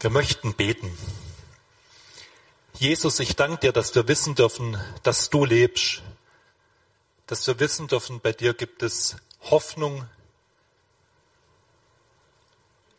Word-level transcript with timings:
Wir 0.00 0.10
möchten 0.10 0.54
beten. 0.54 0.96
Jesus, 2.74 3.18
ich 3.18 3.34
danke 3.34 3.58
dir, 3.58 3.72
dass 3.72 3.96
wir 3.96 4.06
wissen 4.06 4.36
dürfen, 4.36 4.80
dass 5.02 5.28
du 5.28 5.44
lebst, 5.44 6.02
dass 7.26 7.44
wir 7.48 7.58
wissen 7.58 7.88
dürfen, 7.88 8.20
bei 8.20 8.32
dir 8.32 8.54
gibt 8.54 8.84
es 8.84 9.16
Hoffnung, 9.42 10.08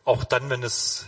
auch 0.04 0.24
dann, 0.24 0.50
wenn 0.50 0.62
es 0.62 1.06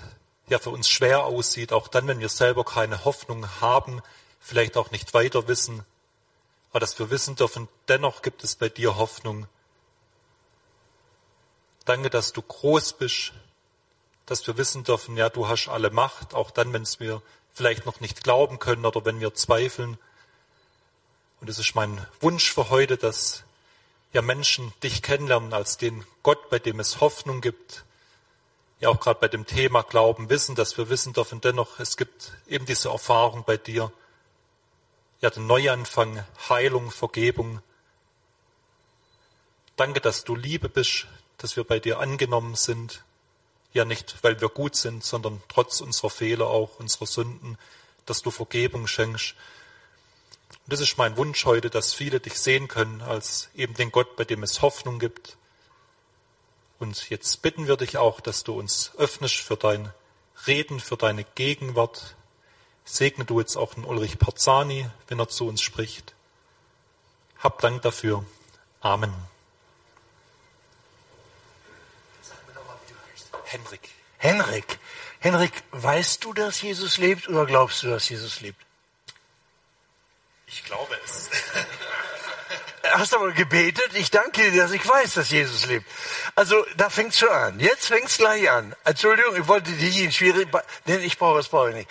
ja 0.48 0.58
für 0.58 0.70
uns 0.70 0.88
schwer 0.88 1.24
aussieht, 1.24 1.74
auch 1.74 1.88
dann, 1.88 2.06
wenn 2.06 2.20
wir 2.20 2.30
selber 2.30 2.64
keine 2.64 3.04
Hoffnung 3.04 3.60
haben, 3.60 4.00
vielleicht 4.40 4.78
auch 4.78 4.92
nicht 4.92 5.12
weiter 5.12 5.46
wissen, 5.46 5.84
aber 6.70 6.80
dass 6.80 6.98
wir 6.98 7.10
wissen 7.10 7.36
dürfen, 7.36 7.68
dennoch 7.88 8.22
gibt 8.22 8.44
es 8.44 8.56
bei 8.56 8.70
dir 8.70 8.96
Hoffnung. 8.96 9.46
Danke, 11.84 12.08
dass 12.08 12.32
du 12.32 12.40
groß 12.40 12.94
bist, 12.94 13.34
dass 14.26 14.46
wir 14.46 14.56
wissen 14.56 14.84
dürfen, 14.84 15.16
ja, 15.16 15.28
du 15.28 15.48
hast 15.48 15.68
alle 15.68 15.90
Macht, 15.90 16.34
auch 16.34 16.50
dann, 16.50 16.72
wenn 16.72 16.82
es 16.82 17.00
wir 17.00 17.22
vielleicht 17.52 17.86
noch 17.86 18.00
nicht 18.00 18.22
glauben 18.22 18.58
können 18.58 18.86
oder 18.86 19.04
wenn 19.04 19.20
wir 19.20 19.34
zweifeln. 19.34 19.98
Und 21.40 21.50
es 21.50 21.58
ist 21.58 21.74
mein 21.74 22.06
Wunsch 22.20 22.52
für 22.52 22.70
heute, 22.70 22.96
dass 22.96 23.44
ja 24.12 24.22
Menschen 24.22 24.72
dich 24.82 25.02
kennenlernen 25.02 25.52
als 25.52 25.76
den 25.76 26.04
Gott, 26.22 26.50
bei 26.50 26.58
dem 26.58 26.80
es 26.80 27.00
Hoffnung 27.00 27.40
gibt. 27.40 27.84
Ja, 28.80 28.88
auch 28.88 29.00
gerade 29.00 29.20
bei 29.20 29.28
dem 29.28 29.46
Thema 29.46 29.82
Glauben 29.82 30.28
wissen, 30.28 30.54
dass 30.54 30.76
wir 30.76 30.88
wissen 30.88 31.12
dürfen, 31.12 31.40
dennoch, 31.40 31.78
es 31.78 31.96
gibt 31.96 32.32
eben 32.46 32.66
diese 32.66 32.90
Erfahrung 32.90 33.44
bei 33.44 33.56
dir. 33.56 33.92
Ja, 35.20 35.30
den 35.30 35.46
Neuanfang, 35.46 36.24
Heilung, 36.48 36.90
Vergebung. 36.90 37.60
Danke, 39.76 40.00
dass 40.00 40.24
du 40.24 40.34
Liebe 40.34 40.68
bist, 40.68 41.06
dass 41.38 41.56
wir 41.56 41.64
bei 41.64 41.78
dir 41.78 42.00
angenommen 42.00 42.54
sind 42.54 43.04
ja 43.72 43.84
nicht, 43.84 44.16
weil 44.22 44.40
wir 44.40 44.48
gut 44.48 44.76
sind, 44.76 45.04
sondern 45.04 45.42
trotz 45.48 45.80
unserer 45.80 46.10
Fehler 46.10 46.46
auch, 46.46 46.78
unserer 46.78 47.06
Sünden, 47.06 47.58
dass 48.06 48.22
du 48.22 48.30
Vergebung 48.30 48.86
schenkst. 48.86 49.34
Und 50.64 50.72
das 50.72 50.80
ist 50.80 50.98
mein 50.98 51.16
Wunsch 51.16 51.44
heute, 51.44 51.70
dass 51.70 51.94
viele 51.94 52.20
dich 52.20 52.38
sehen 52.38 52.68
können 52.68 53.00
als 53.00 53.50
eben 53.54 53.74
den 53.74 53.90
Gott, 53.90 54.16
bei 54.16 54.24
dem 54.24 54.42
es 54.42 54.62
Hoffnung 54.62 54.98
gibt. 54.98 55.36
Und 56.78 57.10
jetzt 57.10 57.42
bitten 57.42 57.68
wir 57.68 57.76
dich 57.76 57.96
auch, 57.96 58.20
dass 58.20 58.44
du 58.44 58.58
uns 58.58 58.92
öffnest 58.98 59.36
für 59.36 59.56
dein 59.56 59.92
Reden, 60.46 60.80
für 60.80 60.96
deine 60.96 61.24
Gegenwart. 61.24 62.16
Segne 62.84 63.24
du 63.24 63.38
jetzt 63.38 63.56
auch 63.56 63.74
den 63.74 63.84
Ulrich 63.84 64.18
Parzani, 64.18 64.90
wenn 65.06 65.20
er 65.20 65.28
zu 65.28 65.46
uns 65.46 65.62
spricht. 65.62 66.14
Hab 67.38 67.60
Dank 67.60 67.82
dafür. 67.82 68.24
Amen. 68.80 69.31
Henrik. 73.52 73.88
Henrik. 74.16 74.78
Henrik, 75.20 75.52
weißt 75.72 76.24
du, 76.24 76.32
dass 76.32 76.62
Jesus 76.62 76.96
lebt 76.96 77.28
oder 77.28 77.44
glaubst 77.44 77.82
du, 77.82 77.90
dass 77.90 78.08
Jesus 78.08 78.40
lebt? 78.40 78.60
Ich 80.46 80.64
glaube 80.64 80.98
es. 81.04 81.28
Hast 82.92 83.14
aber 83.14 83.30
gebetet. 83.32 83.90
Ich 83.94 84.10
danke 84.10 84.50
dir, 84.50 84.62
dass 84.62 84.72
ich 84.72 84.86
weiß, 84.86 85.14
dass 85.14 85.30
Jesus 85.30 85.66
lebt. 85.66 85.86
Also, 86.34 86.64
da 86.76 86.88
fängt's 86.88 87.18
schon 87.18 87.28
an. 87.28 87.60
Jetzt 87.60 87.86
fängt's 87.86 88.18
gleich 88.18 88.50
an. 88.50 88.74
Entschuldigung, 88.84 89.36
ich 89.36 89.46
wollte 89.48 89.70
dich 89.70 90.00
in 90.00 90.12
schwierig, 90.12 90.48
denn 90.86 91.02
ich 91.02 91.18
brauche, 91.18 91.36
das 91.36 91.48
brauche 91.48 91.70
ich 91.70 91.76
nicht. 91.76 91.90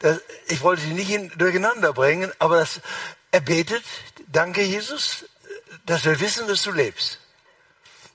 Das, 0.00 0.20
ich 0.46 0.60
wollte 0.60 0.82
dich 0.82 0.92
nicht 0.92 1.10
in, 1.10 1.30
durcheinander 1.38 1.92
bringen, 1.92 2.32
aber 2.38 2.58
das, 2.58 2.80
er 3.30 3.40
betet, 3.40 3.84
danke 4.28 4.62
Jesus, 4.62 5.24
dass 5.86 6.04
wir 6.04 6.20
wissen, 6.20 6.46
dass 6.48 6.62
du 6.62 6.72
lebst. 6.72 7.18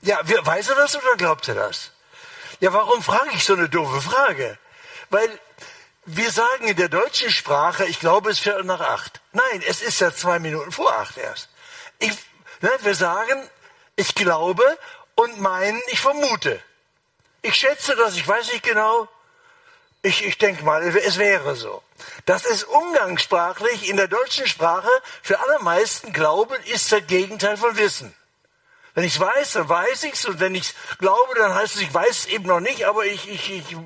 Ja, 0.02 0.20
weiß 0.22 0.68
er 0.70 0.76
das 0.76 0.96
oder 0.96 1.16
glaubt 1.16 1.48
er 1.48 1.54
das? 1.56 1.90
Ja, 2.60 2.72
warum 2.72 3.02
frage 3.02 3.30
ich 3.34 3.44
so 3.44 3.54
eine 3.54 3.68
doofe 3.68 4.00
Frage? 4.00 4.58
Weil 5.10 5.28
wir 6.06 6.30
sagen 6.30 6.68
in 6.68 6.76
der 6.76 6.88
deutschen 6.88 7.30
Sprache, 7.30 7.84
ich 7.86 8.00
glaube, 8.00 8.30
es 8.30 8.36
ist 8.38 8.42
Viertel 8.42 8.64
nach 8.64 8.80
acht. 8.80 9.20
Nein, 9.32 9.62
es 9.66 9.82
ist 9.82 10.00
ja 10.00 10.14
zwei 10.14 10.38
Minuten 10.38 10.72
vor 10.72 10.92
acht 10.92 11.16
erst. 11.16 11.48
Ich, 11.98 12.12
ne, 12.60 12.70
wir 12.80 12.94
sagen, 12.94 13.48
ich 13.96 14.14
glaube 14.14 14.64
und 15.14 15.40
meinen, 15.40 15.80
ich 15.88 16.00
vermute. 16.00 16.60
Ich 17.42 17.54
schätze 17.54 17.94
das, 17.96 18.16
ich 18.16 18.26
weiß 18.26 18.52
nicht 18.52 18.64
genau. 18.64 19.08
Ich, 20.02 20.24
ich 20.24 20.36
denke 20.36 20.64
mal, 20.64 20.82
es 20.82 21.18
wäre 21.18 21.56
so. 21.56 21.82
Das 22.26 22.44
ist 22.44 22.64
umgangssprachlich 22.64 23.88
in 23.88 23.96
der 23.96 24.08
deutschen 24.08 24.46
Sprache 24.46 24.90
für 25.22 25.40
allermeisten 25.40 26.12
Glauben 26.12 26.54
ist 26.64 26.92
das 26.92 27.06
Gegenteil 27.06 27.56
von 27.56 27.76
Wissen. 27.78 28.14
Wenn 28.94 29.04
ich 29.04 29.18
weiß, 29.18 29.52
dann 29.52 29.68
weiß 29.68 30.04
ich 30.04 30.14
es. 30.14 30.24
Und 30.24 30.40
wenn 30.40 30.54
ich 30.54 30.72
glaube, 30.98 31.34
dann 31.36 31.54
heißt 31.54 31.76
es, 31.76 31.82
ich 31.82 31.92
weiß 31.92 32.10
es 32.10 32.26
eben 32.26 32.46
noch 32.46 32.60
nicht, 32.60 32.86
aber 32.86 33.04
ich, 33.04 33.28
ich, 33.28 33.50
ich, 33.50 33.76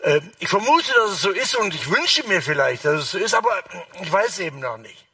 äh, 0.00 0.20
ich 0.38 0.48
vermute, 0.48 0.92
dass 0.94 1.12
es 1.12 1.22
so 1.22 1.30
ist 1.30 1.56
und 1.56 1.74
ich 1.74 1.90
wünsche 1.90 2.26
mir 2.26 2.42
vielleicht, 2.42 2.84
dass 2.84 3.02
es 3.02 3.10
so 3.12 3.18
ist, 3.18 3.34
aber 3.34 3.62
ich 4.02 4.10
weiß 4.10 4.30
es 4.30 4.38
eben 4.40 4.58
noch 4.58 4.78
nicht. 4.78 5.06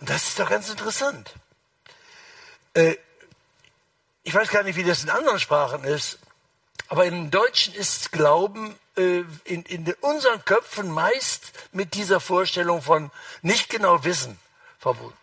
Und 0.00 0.10
das 0.10 0.28
ist 0.28 0.38
doch 0.38 0.50
ganz 0.50 0.68
interessant. 0.68 1.32
Äh, 2.74 2.96
ich 4.24 4.34
weiß 4.34 4.48
gar 4.48 4.62
nicht, 4.62 4.76
wie 4.76 4.84
das 4.84 5.04
in 5.04 5.10
anderen 5.10 5.38
Sprachen 5.38 5.84
ist, 5.84 6.18
aber 6.88 7.04
im 7.04 7.30
Deutschen 7.30 7.74
ist 7.74 8.10
Glauben 8.10 8.76
äh, 8.96 9.22
in, 9.44 9.62
in 9.64 9.94
unseren 10.00 10.44
Köpfen 10.44 10.90
meist 10.90 11.52
mit 11.72 11.94
dieser 11.94 12.20
Vorstellung 12.20 12.82
von 12.82 13.10
nicht 13.42 13.70
genau 13.70 14.02
Wissen 14.04 14.38
verbunden. 14.78 15.16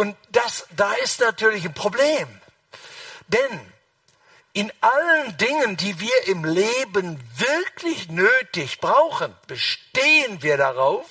Und 0.00 0.16
das, 0.30 0.66
da 0.70 0.94
ist 0.94 1.20
natürlich 1.20 1.66
ein 1.66 1.74
Problem. 1.74 2.26
Denn 3.28 3.60
in 4.54 4.72
allen 4.80 5.36
Dingen, 5.36 5.76
die 5.76 6.00
wir 6.00 6.26
im 6.26 6.42
Leben 6.42 7.20
wirklich 7.36 8.08
nötig 8.08 8.80
brauchen, 8.80 9.36
bestehen 9.46 10.42
wir 10.42 10.56
darauf, 10.56 11.04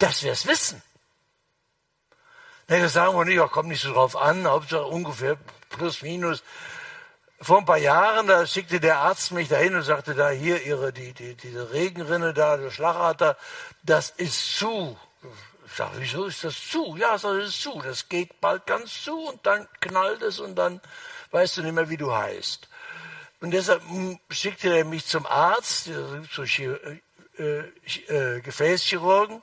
dass 0.00 0.24
wir 0.24 0.32
es 0.32 0.48
wissen. 0.48 0.82
Das 2.66 2.92
sagen 2.94 3.16
wir 3.16 3.24
nicht, 3.24 3.38
oh, 3.38 3.46
kommt 3.46 3.68
nicht 3.68 3.82
so 3.82 3.92
drauf 3.92 4.16
an, 4.16 4.48
Hauptsache 4.48 4.84
ungefähr 4.84 5.38
plus 5.68 6.02
minus. 6.02 6.42
Vor 7.40 7.58
ein 7.58 7.64
paar 7.64 7.78
Jahren, 7.78 8.26
da 8.26 8.44
schickte 8.44 8.80
der 8.80 8.98
Arzt 8.98 9.30
mich 9.30 9.46
dahin 9.46 9.76
und 9.76 9.84
sagte, 9.84 10.16
da 10.16 10.30
hier, 10.30 10.66
ihre, 10.66 10.92
die, 10.92 11.12
die, 11.12 11.36
diese 11.36 11.72
Regenrinne 11.72 12.34
da, 12.34 12.56
der 12.56 12.72
Schlagader, 12.72 13.36
das 13.84 14.10
ist 14.10 14.56
zu. 14.56 14.98
Sage, 15.78 15.98
wieso 15.98 16.24
ist 16.24 16.42
das 16.42 16.70
zu? 16.70 16.96
Ja, 16.96 17.12
das 17.12 17.22
ist 17.24 17.62
zu. 17.62 17.80
Das 17.80 18.08
geht 18.08 18.40
bald 18.40 18.66
ganz 18.66 19.04
zu 19.04 19.16
und 19.16 19.46
dann 19.46 19.68
knallt 19.80 20.22
es 20.22 20.40
und 20.40 20.56
dann 20.56 20.80
weißt 21.30 21.56
du 21.56 21.62
nicht 21.62 21.72
mehr, 21.72 21.88
wie 21.88 21.96
du 21.96 22.12
heißt. 22.12 22.68
Und 23.40 23.52
deshalb 23.52 23.82
schickte 24.28 24.76
er 24.76 24.84
mich 24.84 25.06
zum 25.06 25.24
Arzt, 25.24 25.88
so 26.32 26.42
äh, 26.42 27.58
äh, 28.08 28.40
Gefäßchirurgen. 28.40 29.40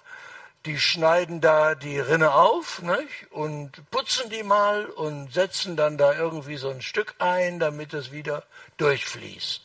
Die 0.65 0.77
schneiden 0.77 1.39
da 1.39 1.73
die 1.73 1.99
Rinne 1.99 2.33
auf 2.33 2.81
nicht? 2.81 3.31
und 3.31 3.89
putzen 3.89 4.29
die 4.29 4.43
mal 4.43 4.87
und 4.87 5.33
setzen 5.33 5.77
dann 5.77 5.97
da 5.97 6.15
irgendwie 6.15 6.57
so 6.57 6.69
ein 6.69 6.81
Stück 6.81 7.15
ein, 7.19 7.59
damit 7.59 7.93
es 7.93 8.11
wieder 8.11 8.43
durchfließt. 8.75 9.61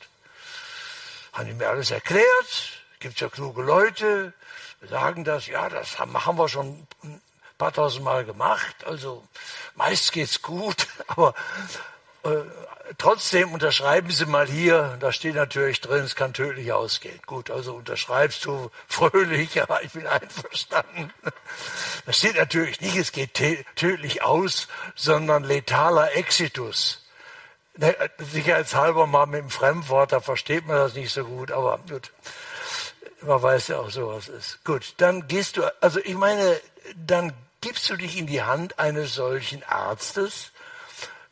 Haben 1.33 1.47
die 1.47 1.55
mir 1.55 1.69
alles 1.69 1.91
erklärt. 1.91 2.85
Gibt 3.01 3.19
ja 3.19 3.29
kluge 3.29 3.63
Leute, 3.63 4.35
sagen 4.89 5.25
das, 5.25 5.47
ja, 5.47 5.69
das 5.69 5.99
haben 5.99 6.39
wir 6.39 6.49
schon 6.49 6.87
ein 7.03 7.21
paar 7.59 7.73
tausend 7.73 8.05
Mal 8.05 8.25
gemacht, 8.25 8.87
also 8.87 9.23
meist 9.75 10.13
geht's 10.13 10.43
gut, 10.43 10.87
aber 11.07 11.35
äh, 12.23 12.43
trotzdem 12.99 13.53
unterschreiben 13.53 14.11
Sie 14.11 14.27
mal 14.27 14.47
hier, 14.47 14.97
da 15.01 15.13
steht 15.13 15.35
natürlich 15.35 15.81
drin, 15.81 16.05
es 16.05 16.17
kann 16.17 16.33
tödlich 16.33 16.73
ausgehen. 16.73 17.21
Gut, 17.27 17.51
also 17.51 17.75
unterschreibst 17.75 18.45
du 18.45 18.71
fröhlich, 18.89 19.55
ja, 19.55 19.67
ich 19.83 19.93
bin 19.93 20.07
einverstanden. 20.07 21.13
Da 22.07 22.15
steht 22.15 22.37
natürlich 22.37 22.81
nicht, 22.81 22.97
es 22.97 23.13
geht 23.13 23.35
tödlich 23.77 24.23
aus, 24.23 24.69
sondern 24.95 25.45
letaler 25.45 26.17
Exitus. 26.17 27.07
Sicherheitshalber 28.19 29.07
mal 29.07 29.27
mit 29.27 29.43
dem 29.43 29.51
Fremdwort, 29.51 30.13
da 30.13 30.21
versteht 30.21 30.67
man 30.67 30.77
das 30.77 30.95
nicht 30.95 31.13
so 31.13 31.25
gut, 31.25 31.53
aber 31.53 31.79
gut 31.89 32.11
man 33.23 33.43
weiß 33.43 33.69
ja 33.69 33.79
auch, 33.79 33.91
sowas 33.91 34.29
ist. 34.29 34.65
Gut, 34.65 34.95
dann 34.99 35.29
gehst 35.29 35.57
du, 35.57 35.63
also 35.83 36.01
ich 36.01 36.15
meine, 36.15 36.61
dann 36.95 37.33
gibst 37.61 37.89
du 37.91 37.97
dich 37.97 38.17
in 38.17 38.27
die 38.27 38.43
Hand 38.43 38.79
eines 38.79 39.15
solchen 39.15 39.63
Arztes, 39.65 40.53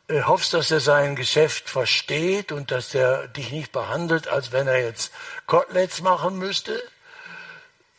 äh, 0.08 0.23
hoffst, 0.23 0.55
dass 0.55 0.70
er 0.70 0.81
sein 0.81 1.17
Geschäft 1.17 1.69
versteht 1.69 2.52
und 2.52 2.70
dass 2.70 2.94
er 2.94 3.29
dich 3.29 3.50
nicht 3.50 3.73
behandelt, 3.73 4.29
als 4.29 4.52
wenn 4.52 4.69
er 4.69 4.82
jetzt 4.82 5.12
Koteletts 5.46 6.02
machen 6.02 6.38
müsste. 6.38 6.82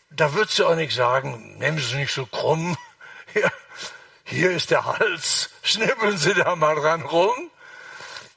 Da 0.10 0.34
würdest 0.34 0.58
du 0.60 0.66
auch 0.66 0.76
nicht 0.76 0.96
sagen, 0.96 1.58
nehmen 1.58 1.78
Sie 1.78 1.86
es 1.86 1.94
nicht 1.94 2.14
so 2.14 2.26
krumm. 2.26 2.78
Hier, 3.34 3.52
hier 4.24 4.52
ist 4.52 4.72
der 4.72 4.86
Hals, 4.86 5.52
schnippeln 5.62 6.18
Sie 6.18 6.34
da 6.34 6.56
mal 6.56 6.74
dran 6.74 7.04
rum 7.04 7.52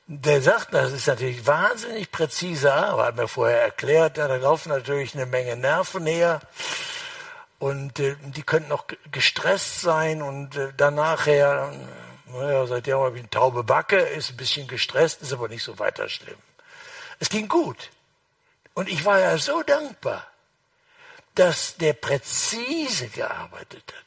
der 0.07 0.43
sagt, 0.43 0.75
das 0.75 0.93
ist 0.93 1.07
natürlich 1.07 1.47
wahnsinnig 1.47 2.11
präziser, 2.11 2.89
aber 2.89 3.07
hat 3.07 3.17
mir 3.17 3.29
vorher 3.29 3.63
erklärt, 3.63 4.19
da 4.19 4.27
laufen 4.37 4.71
natürlich 4.71 5.15
eine 5.15 5.27
Menge 5.27 5.57
Nerven 5.57 6.07
her 6.07 6.41
und 7.59 8.01
äh, 8.01 8.17
die 8.21 8.43
könnten 8.43 8.73
auch 8.73 8.87
gestresst 9.11 9.81
sein 9.81 10.21
und 10.21 10.57
äh, 10.57 10.73
dann 10.77 10.97
nachher, 10.97 11.73
naja, 12.27 12.67
seitdem 12.67 12.99
habe 12.99 13.17
ich 13.17 13.23
eine 13.23 13.31
taube 13.31 13.63
Backe, 13.63 13.99
ist 13.99 14.31
ein 14.31 14.37
bisschen 14.37 14.67
gestresst, 14.67 15.23
ist 15.23 15.33
aber 15.33 15.49
nicht 15.49 15.63
so 15.63 15.79
weiter 15.79 16.09
schlimm. 16.09 16.39
Es 17.21 17.29
ging 17.29 17.47
gut. 17.47 17.91
Und 18.75 18.89
ich 18.89 19.05
war 19.05 19.21
ja 19.21 19.39
so 19.39 19.63
dankbar, 19.63 20.27
dass 21.35 21.77
der 21.77 21.93
präzise 21.93 23.09
gearbeitet 23.09 23.85
hat. 23.97 24.02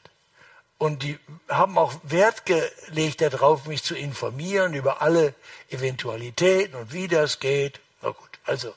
Und 0.78 1.02
die 1.02 1.18
haben 1.48 1.78
auch 1.78 1.94
Wert 2.02 2.44
gelegt 2.44 3.22
darauf, 3.22 3.66
mich 3.66 3.82
zu 3.82 3.94
informieren 3.94 4.74
über 4.74 5.00
alle 5.00 5.34
Eventualitäten 5.70 6.74
und 6.74 6.92
wie 6.92 7.08
das 7.08 7.40
geht. 7.40 7.80
Na 8.02 8.10
gut, 8.10 8.38
also 8.44 8.74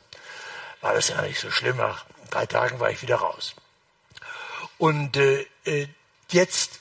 war 0.82 0.94
das 0.94 1.10
ja 1.10 1.22
nicht 1.22 1.40
so 1.40 1.52
schlimm. 1.52 1.78
Nach 1.78 2.06
drei 2.30 2.46
Tagen 2.46 2.80
war 2.80 2.90
ich 2.90 3.02
wieder 3.02 3.18
raus. 3.18 3.54
Und 4.78 5.18
äh, 5.18 5.46
äh 5.66 5.88
jetzt, 6.32 6.80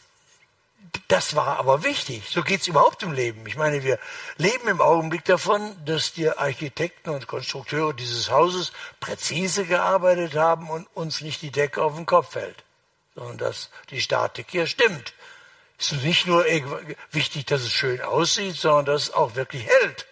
das 1.09 1.35
war 1.35 1.59
aber 1.59 1.83
wichtig. 1.83 2.29
So 2.31 2.43
geht's 2.43 2.69
überhaupt 2.69 3.03
im 3.03 3.13
Leben. 3.13 3.45
Ich 3.47 3.57
meine, 3.57 3.83
wir 3.83 3.99
leben 4.37 4.69
im 4.69 4.81
Augenblick 4.81 5.25
davon, 5.25 5.75
dass 5.85 6.13
die 6.13 6.31
Architekten 6.31 7.11
und 7.11 7.27
Konstrukteure 7.27 7.93
dieses 7.93 8.31
Hauses 8.31 8.73
präzise 9.01 9.65
gearbeitet 9.65 10.37
haben 10.37 10.71
und 10.71 10.87
uns 10.95 11.23
nicht 11.23 11.43
die 11.43 11.51
Decke 11.51 11.83
auf 11.83 11.97
den 11.97 12.07
Kopf 12.07 12.33
fällt 12.33 12.63
sondern 13.19 13.39
dass 13.39 13.71
die 13.91 14.01
Statik 14.01 14.47
hier 14.51 14.67
stimmt. 14.67 15.13
Es 15.79 15.93
ist 15.93 16.05
nicht 16.05 16.27
nur 16.27 16.45
wichtig, 17.11 17.47
dass 17.47 17.63
es 17.63 17.73
schön 17.73 18.01
aussieht, 18.01 18.57
sondern 18.57 18.87
dass 18.87 19.03
es 19.05 19.15
auch 19.15 19.35
wirklich 19.35 19.67
hält. 19.67 20.07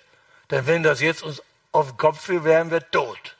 Denn 0.50 0.66
wenn 0.66 0.82
das 0.82 1.00
jetzt 1.00 1.22
uns 1.22 1.42
auf 1.72 1.88
den 1.88 1.96
Kopf 1.96 2.26
fiel, 2.26 2.44
wären 2.44 2.70
wir 2.70 2.88
tot. 2.90 3.36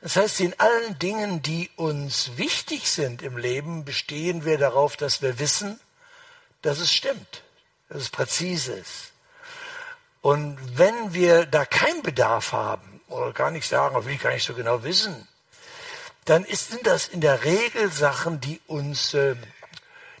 Das 0.00 0.16
heißt, 0.16 0.40
in 0.40 0.58
allen 0.58 0.98
Dingen, 0.98 1.42
die 1.42 1.70
uns 1.76 2.36
wichtig 2.36 2.88
sind 2.88 3.22
im 3.22 3.36
Leben, 3.36 3.84
bestehen 3.84 4.44
wir 4.44 4.58
darauf, 4.58 4.96
dass 4.96 5.22
wir 5.22 5.38
wissen, 5.40 5.80
dass 6.62 6.78
es 6.78 6.92
stimmt, 6.92 7.42
dass 7.88 8.02
es 8.02 8.10
präzise 8.10 8.74
ist. 8.74 9.12
Und 10.20 10.56
wenn 10.78 11.14
wir 11.14 11.46
da 11.46 11.64
keinen 11.64 12.02
Bedarf 12.02 12.52
haben 12.52 13.00
oder 13.08 13.32
gar 13.32 13.50
nicht 13.50 13.68
sagen, 13.68 14.04
will 14.04 14.14
ich 14.14 14.20
gar 14.20 14.32
nicht 14.32 14.46
so 14.46 14.54
genau 14.54 14.84
wissen, 14.84 15.27
dann 16.28 16.44
sind 16.44 16.86
das 16.86 17.08
in 17.08 17.20
der 17.20 17.44
Regel 17.44 17.90
Sachen, 17.90 18.40
die 18.40 18.60
uns 18.66 19.14
äh, 19.14 19.34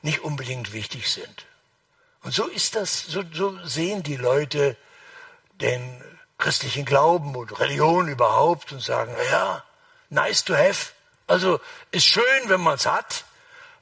nicht 0.02 0.20
unbedingt 0.20 0.72
wichtig 0.72 1.10
sind. 1.10 1.46
Und 2.22 2.32
so 2.32 2.46
ist 2.46 2.76
das, 2.76 3.04
so, 3.04 3.22
so 3.32 3.58
sehen 3.64 4.02
die 4.02 4.16
Leute 4.16 4.76
den 5.60 6.02
christlichen 6.38 6.84
Glauben 6.84 7.36
und 7.36 7.58
Religion 7.60 8.08
überhaupt 8.08 8.72
und 8.72 8.80
sagen, 8.80 9.14
ja, 9.30 9.64
nice 10.08 10.44
to 10.44 10.54
have. 10.54 10.92
Also 11.26 11.60
ist 11.90 12.06
schön, 12.06 12.24
wenn 12.46 12.60
man 12.60 12.76
es 12.76 12.86
hat, 12.86 13.24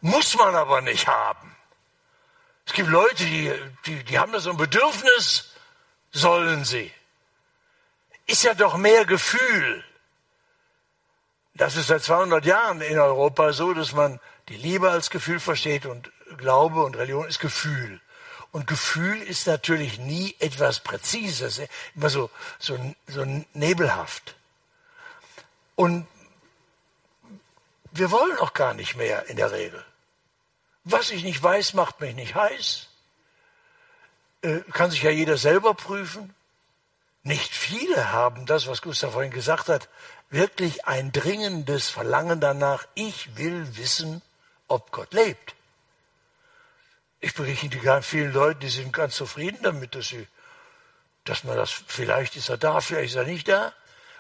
muss 0.01 0.37
man 0.37 0.55
aber 0.55 0.81
nicht 0.81 1.07
haben. 1.07 1.55
Es 2.67 2.73
gibt 2.73 2.89
Leute, 2.89 3.25
die, 3.25 3.53
die, 3.87 4.03
die 4.03 4.19
haben 4.19 4.33
da 4.33 4.41
so 4.41 4.51
ein 4.51 4.57
Bedürfnis, 4.57 5.53
sollen 6.11 6.65
sie. 6.65 6.93
Ist 8.27 8.43
ja 8.43 8.55
doch 8.55 8.77
mehr 8.77 9.05
Gefühl. 9.05 9.85
Das 11.57 11.77
ist 11.77 11.87
seit 11.87 12.03
200 12.03 12.45
Jahren 12.45 12.83
in 12.83 12.99
Europa 12.99 13.53
so, 13.55 13.73
dass 13.73 13.93
man 13.93 14.21
die 14.49 14.57
Liebe 14.57 14.91
als 14.91 15.09
Gefühl 15.09 15.41
versteht 15.41 15.87
und 15.87 16.11
Glaube 16.37 16.85
und 16.85 16.97
Religion 16.97 17.27
ist 17.27 17.41
Gefühl. 17.41 18.01
Und 18.53 18.67
Gefühl 18.67 19.21
ist 19.23 19.47
natürlich 19.47 19.99
nie 19.99 20.37
etwas 20.39 20.81
Präzises, 20.81 21.61
immer 21.95 22.11
so, 22.11 22.31
so, 22.59 22.79
so 23.07 23.25
nebelhaft. 23.55 24.37
Und 25.77 26.07
wir 27.91 28.11
wollen 28.11 28.39
auch 28.39 28.53
gar 28.53 28.75
nicht 28.75 28.97
mehr 28.97 29.27
in 29.27 29.37
der 29.37 29.51
Regel. 29.51 29.83
Was 30.85 31.11
ich 31.11 31.25
nicht 31.25 31.43
weiß, 31.43 31.73
macht 31.73 32.01
mich 32.01 32.15
nicht 32.15 32.35
heiß. 32.35 32.89
Äh, 34.43 34.61
kann 34.73 34.91
sich 34.91 35.03
ja 35.03 35.11
jeder 35.11 35.39
selber 35.39 35.73
prüfen. 35.73 36.35
Nicht 37.27 37.53
viele 37.57 38.13
haben 38.13 38.47
das, 38.47 38.69
was 38.69 38.83
Gustav 38.83 39.15
vorhin 39.15 39.33
gesagt 39.33 39.69
hat, 39.69 39.89
wirklich 40.31 40.87
ein 40.87 41.11
dringendes 41.11 41.91
Verlangen 41.91 42.39
danach, 42.39 42.87
ich 42.95 43.37
will 43.37 43.77
wissen, 43.77 44.23
ob 44.69 44.93
Gott 44.93 45.13
lebt. 45.13 45.57
Ich 47.19 47.35
berichte 47.35 47.81
ganz 47.81 48.07
vielen 48.07 48.33
Leuten, 48.33 48.61
die 48.61 48.69
sind 48.69 48.93
ganz 48.93 49.17
zufrieden 49.17 49.59
damit, 49.65 49.97
dass 49.97 50.07
sie, 50.07 50.29
dass 51.25 51.43
man 51.43 51.57
das, 51.57 51.73
vielleicht 51.73 52.37
ist 52.37 52.49
er 52.49 52.59
da, 52.59 52.81
vielleicht 52.81 53.15
ist 53.15 53.17
er 53.17 53.25
nicht 53.25 53.49
da. 53.49 53.73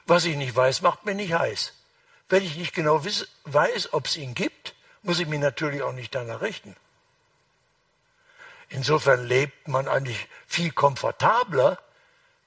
Was 0.06 0.24
ich 0.24 0.34
nicht 0.34 0.56
weiß, 0.56 0.82
macht 0.82 1.06
mir 1.06 1.14
nicht 1.14 1.32
heiß. 1.32 1.74
Wenn 2.28 2.42
ich 2.42 2.56
nicht 2.56 2.74
genau 2.74 3.04
wiss, 3.04 3.28
weiß, 3.44 3.92
ob 3.92 4.06
es 4.06 4.16
ihn 4.16 4.34
gibt, 4.34 4.74
muss 5.02 5.20
ich 5.20 5.28
mich 5.28 5.38
natürlich 5.38 5.82
auch 5.82 5.92
nicht 5.92 6.12
danach 6.12 6.40
richten. 6.40 6.74
Insofern 8.68 9.24
lebt 9.28 9.68
man 9.68 9.86
eigentlich 9.86 10.26
viel 10.48 10.72
komfortabler, 10.72 11.78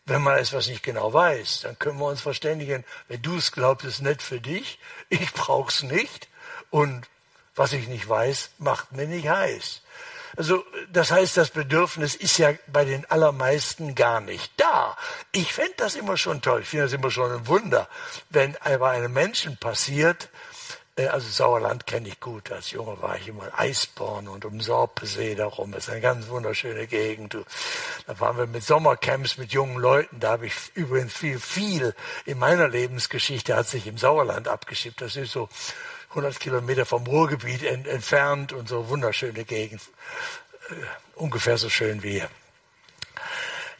wenn 0.09 0.21
man 0.21 0.37
etwas 0.37 0.67
nicht 0.67 0.83
genau 0.83 1.13
weiß, 1.13 1.61
dann 1.61 1.79
können 1.79 1.99
wir 1.99 2.07
uns 2.07 2.21
verständigen, 2.21 2.83
wenn 3.07 3.21
du 3.21 3.37
es 3.37 3.51
glaubst, 3.51 3.85
ist 3.85 4.01
nett 4.01 4.21
für 4.21 4.41
dich, 4.41 4.79
ich 5.09 5.31
brauch's 5.33 5.83
nicht 5.83 6.27
und 6.69 7.07
was 7.55 7.73
ich 7.73 7.87
nicht 7.87 8.07
weiß, 8.07 8.51
macht 8.57 8.91
mir 8.91 9.07
nicht 9.07 9.27
heiß. 9.27 9.81
Also 10.37 10.63
das 10.91 11.11
heißt, 11.11 11.35
das 11.37 11.49
Bedürfnis 11.49 12.15
ist 12.15 12.37
ja 12.37 12.53
bei 12.67 12.85
den 12.85 13.09
allermeisten 13.09 13.95
gar 13.95 14.21
nicht 14.21 14.51
da. 14.57 14.95
Ich 15.31 15.53
fände 15.53 15.73
das 15.77 15.95
immer 15.95 16.17
schon 16.17 16.41
toll, 16.41 16.61
ich 16.61 16.69
finde 16.69 16.85
das 16.85 16.93
immer 16.93 17.11
schon 17.11 17.31
ein 17.31 17.47
Wunder, 17.47 17.89
wenn 18.29 18.55
bei 18.63 18.91
einem 18.91 19.11
Menschen 19.11 19.57
passiert, 19.57 20.29
also 21.07 21.29
Sauerland 21.29 21.85
kenne 21.87 22.07
ich 22.07 22.19
gut. 22.19 22.51
Als 22.51 22.71
Junge 22.71 23.01
war 23.01 23.15
ich 23.17 23.27
immer 23.27 23.45
in 23.47 23.53
Eisborn 23.53 24.27
und 24.27 24.45
um 24.45 24.59
Sorpesee 24.59 25.35
darum. 25.35 25.71
Das 25.71 25.83
ist 25.83 25.89
eine 25.89 26.01
ganz 26.01 26.27
wunderschöne 26.27 26.87
Gegend. 26.87 27.37
Da 28.07 28.19
waren 28.19 28.37
wir 28.37 28.47
mit 28.47 28.63
Sommercamps 28.63 29.37
mit 29.37 29.51
jungen 29.53 29.77
Leuten. 29.77 30.19
Da 30.19 30.31
habe 30.31 30.47
ich 30.47 30.53
übrigens 30.73 31.13
viel, 31.13 31.39
viel 31.39 31.95
in 32.25 32.39
meiner 32.39 32.67
Lebensgeschichte 32.67 33.55
hat 33.55 33.67
sich 33.67 33.87
im 33.87 33.97
Sauerland 33.97 34.47
abgeschickt. 34.47 35.01
Das 35.01 35.15
ist 35.15 35.31
so 35.31 35.49
100 36.09 36.39
Kilometer 36.39 36.85
vom 36.85 37.05
Ruhrgebiet 37.05 37.63
ent 37.63 37.87
entfernt 37.87 38.51
und 38.51 38.67
so 38.67 38.89
wunderschöne 38.89 39.45
Gegend. 39.45 39.81
Äh, 40.69 40.73
ungefähr 41.15 41.57
so 41.57 41.69
schön 41.69 42.03
wie 42.03 42.11
hier. 42.11 42.29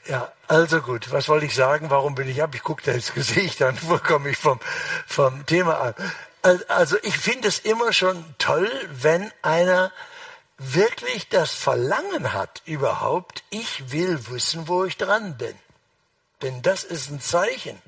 Ja, 0.08 0.32
also 0.48 0.82
gut, 0.82 1.12
was 1.12 1.30
wollte 1.30 1.46
ich 1.46 1.54
sagen? 1.54 1.92
Warum 1.92 2.16
bin 2.16 2.28
ich 2.28 2.42
ab? 2.42 2.56
Ich 2.56 2.64
gucke 2.64 2.84
da 2.84 2.92
ins 2.94 3.14
Gesicht 3.14 3.62
an. 3.62 3.78
Wo 3.82 3.98
komme 3.98 4.30
ich 4.30 4.38
vom, 4.38 4.60
vom 5.06 5.46
Thema 5.46 5.80
an? 5.80 5.94
Also 6.42 6.98
ich 7.04 7.18
finde 7.18 7.48
es 7.48 7.60
immer 7.60 7.92
schon 7.92 8.24
toll, 8.38 8.72
wenn 8.92 9.32
einer 9.42 9.92
wirklich 10.58 11.30
das 11.30 11.54
Verlangen 11.54 12.34
hat 12.34 12.62
überhaupt, 12.66 13.44
ich 13.50 13.92
will 13.92 14.28
wissen, 14.30 14.68
wo 14.68 14.86
ich 14.86 14.98
dran 14.98 15.38
bin. 15.38 15.58
Denn 16.42 16.62
das 16.62 16.84
ist 16.84 17.10
ein 17.10 17.22
Zeichen, 17.22 17.82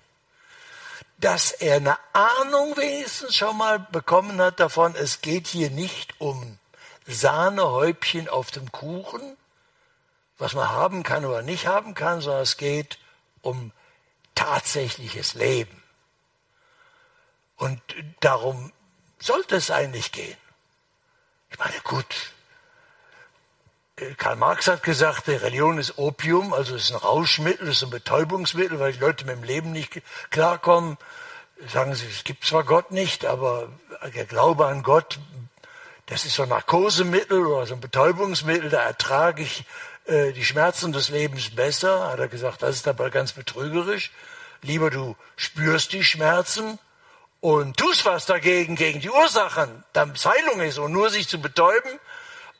dass 1.17 1.51
er 1.51 1.77
eine 1.77 1.97
Ahnung 2.13 2.75
wenigstens 2.77 3.35
schon 3.35 3.57
mal 3.57 3.79
bekommen 3.79 4.41
hat 4.41 4.59
davon, 4.59 4.95
es 4.95 5.21
geht 5.21 5.47
hier 5.47 5.69
nicht 5.69 6.19
um 6.19 6.57
Sahnehäubchen 7.07 8.27
auf 8.27 8.51
dem 8.51 8.71
Kuchen, 8.71 9.37
was 10.37 10.53
man 10.53 10.69
haben 10.69 11.03
kann 11.03 11.25
oder 11.25 11.41
nicht 11.41 11.67
haben 11.67 11.93
kann, 11.93 12.21
sondern 12.21 12.43
es 12.43 12.57
geht 12.57 12.97
um 13.41 13.71
tatsächliches 14.35 15.35
Leben. 15.35 15.80
Und 17.61 17.79
darum 18.21 18.71
sollte 19.19 19.55
es 19.55 19.69
eigentlich 19.69 20.11
gehen. 20.11 20.35
Ich 21.51 21.59
meine, 21.59 21.75
gut, 21.83 22.31
äh, 23.97 24.15
Karl 24.15 24.35
Marx 24.35 24.67
hat 24.67 24.81
gesagt, 24.81 25.27
Religion 25.27 25.77
ist 25.77 25.99
Opium, 25.99 26.53
also 26.53 26.73
es 26.73 26.85
ist 26.85 26.91
ein 26.91 26.97
Rauschmittel, 26.97 27.67
es 27.67 27.77
ist 27.77 27.83
ein 27.83 27.91
Betäubungsmittel, 27.91 28.79
weil 28.79 28.93
die 28.93 28.99
Leute 28.99 29.25
mit 29.25 29.35
dem 29.35 29.43
Leben 29.43 29.71
nicht 29.73 30.01
klarkommen. 30.31 30.97
Sagen 31.67 31.93
sie, 31.93 32.07
es 32.07 32.23
gibt 32.23 32.45
zwar 32.45 32.63
Gott 32.63 32.89
nicht, 32.89 33.25
aber 33.25 33.69
der 34.15 34.25
Glaube 34.25 34.65
an 34.65 34.81
Gott, 34.81 35.19
das 36.07 36.25
ist 36.25 36.33
so 36.33 36.41
ein 36.41 36.49
Narkosemittel 36.49 37.45
oder 37.45 37.67
so 37.67 37.75
ein 37.75 37.79
Betäubungsmittel, 37.79 38.71
da 38.71 38.81
ertrage 38.81 39.43
ich 39.43 39.65
äh, 40.05 40.31
die 40.31 40.45
Schmerzen 40.45 40.93
des 40.93 41.09
Lebens 41.09 41.53
besser. 41.53 42.07
Hat 42.07 42.17
er 42.17 42.27
gesagt, 42.27 42.63
das 42.63 42.77
ist 42.77 42.87
aber 42.87 43.11
ganz 43.11 43.33
betrügerisch. 43.33 44.11
Lieber 44.63 44.89
du 44.89 45.15
spürst 45.35 45.93
die 45.93 46.03
Schmerzen 46.03 46.79
und 47.41 47.75
tust 47.75 48.05
was 48.05 48.25
dagegen, 48.27 48.75
gegen 48.75 49.01
die 49.01 49.09
Ursachen, 49.09 49.83
dann 49.93 50.13
Heilung 50.13 50.61
ist. 50.61 50.77
Und 50.77 50.93
nur 50.93 51.09
sich 51.09 51.27
zu 51.27 51.41
betäuben 51.41 51.99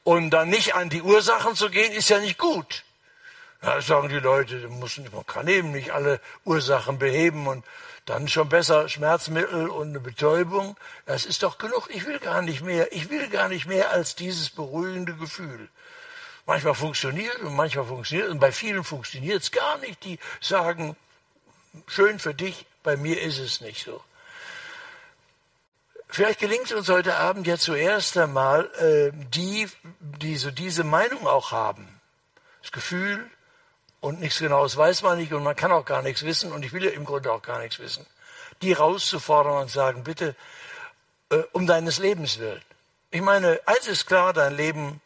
und 0.04 0.32
dann 0.32 0.50
nicht 0.50 0.76
an 0.76 0.90
die 0.90 1.04
Ursachen 1.04 1.56
zu 1.56 1.70
gehen, 1.70 1.94
ist 1.94 2.10
ja 2.10 2.20
nicht 2.20 2.38
gut. 2.38 2.84
Ja, 3.64 3.80
sagen 3.80 4.10
die 4.10 4.16
Leute, 4.16 4.68
man 4.68 5.26
kann 5.28 5.48
eben 5.48 5.72
nicht 5.72 5.92
alle 5.92 6.20
Ursachen 6.46 6.98
beheben 6.98 7.46
und 7.46 7.64
dann 8.08 8.28
schon 8.28 8.50
besser 8.50 8.90
Schmerzmittel 8.90 9.70
und 9.70 9.90
eine 9.90 10.00
Betäubung. 10.00 10.76
Das 11.06 11.26
ist 11.26 11.44
doch 11.44 11.60
genug. 11.60 11.88
Ich 11.94 12.08
will 12.08 12.18
gar 12.18 12.42
nicht 12.42 12.64
mehr. 12.64 12.92
Ich 12.92 13.12
will 13.12 13.28
gar 13.30 13.50
nicht 13.50 13.68
mehr 13.68 13.92
als 13.92 14.16
dieses 14.16 14.50
beruhigende 14.50 15.14
Gefühl. 15.14 15.70
Manchmal 16.48 16.74
funktioniert 16.74 17.38
und 17.42 17.56
manchmal 17.56 17.86
funktioniert 17.86 18.30
und 18.30 18.40
bei 18.40 18.52
vielen 18.52 18.84
funktioniert 18.84 19.44
es 19.44 19.52
gar 19.52 19.78
nicht. 19.78 20.04
Die 20.04 20.18
sagen, 20.42 20.96
schön 21.86 22.18
für 22.18 22.34
dich, 22.34 22.66
bei 22.82 22.98
mir 22.98 23.22
ist 23.22 23.38
es 23.38 23.62
nicht 23.62 23.86
so. 23.86 24.02
Vielleicht 26.14 26.42
gelingt 26.42 26.66
es 26.66 26.74
uns 26.74 26.90
heute 26.90 27.16
Abend 27.16 27.48
ja 27.48 27.58
zuerst 27.58 28.18
einmal, 28.18 28.66
äh, 28.80 29.12
die, 29.30 29.70
die 30.02 30.36
so 30.36 30.52
diese 30.52 30.84
Meinung 30.84 31.26
auch 31.26 31.54
haben. 31.54 32.02
Das 32.62 32.74
Gefühl 32.74 33.32
und 34.02 34.20
nichts 34.20 34.40
Genaues 34.40 34.76
weiß 34.76 35.04
man 35.04 35.20
nicht 35.20 35.32
und 35.32 35.42
man 35.42 35.56
kann 35.56 35.72
auch 35.72 35.86
gar 35.86 36.02
nichts 36.02 36.24
wissen 36.24 36.52
und 36.52 36.66
ich 36.66 36.74
will 36.74 36.84
ja 36.84 36.92
im 36.92 37.06
Grunde 37.06 37.32
auch 37.32 37.42
gar 37.42 37.60
nichts 37.60 37.80
wissen. 37.80 38.06
die 38.62 38.74
rauszufordern 38.74 39.62
und 39.62 39.72
sagen, 39.72 40.04
bitte, 40.04 40.36
äh, 41.30 41.44
um 41.54 41.66
deines 41.66 41.98
Lebens 41.98 42.40
willen. 42.40 42.62
Ich 43.10 43.22
meine, 43.22 43.62
eins 43.66 43.88
ist 43.88 44.06
klar, 44.06 44.34
dein 44.34 44.56
Leben 44.56 45.02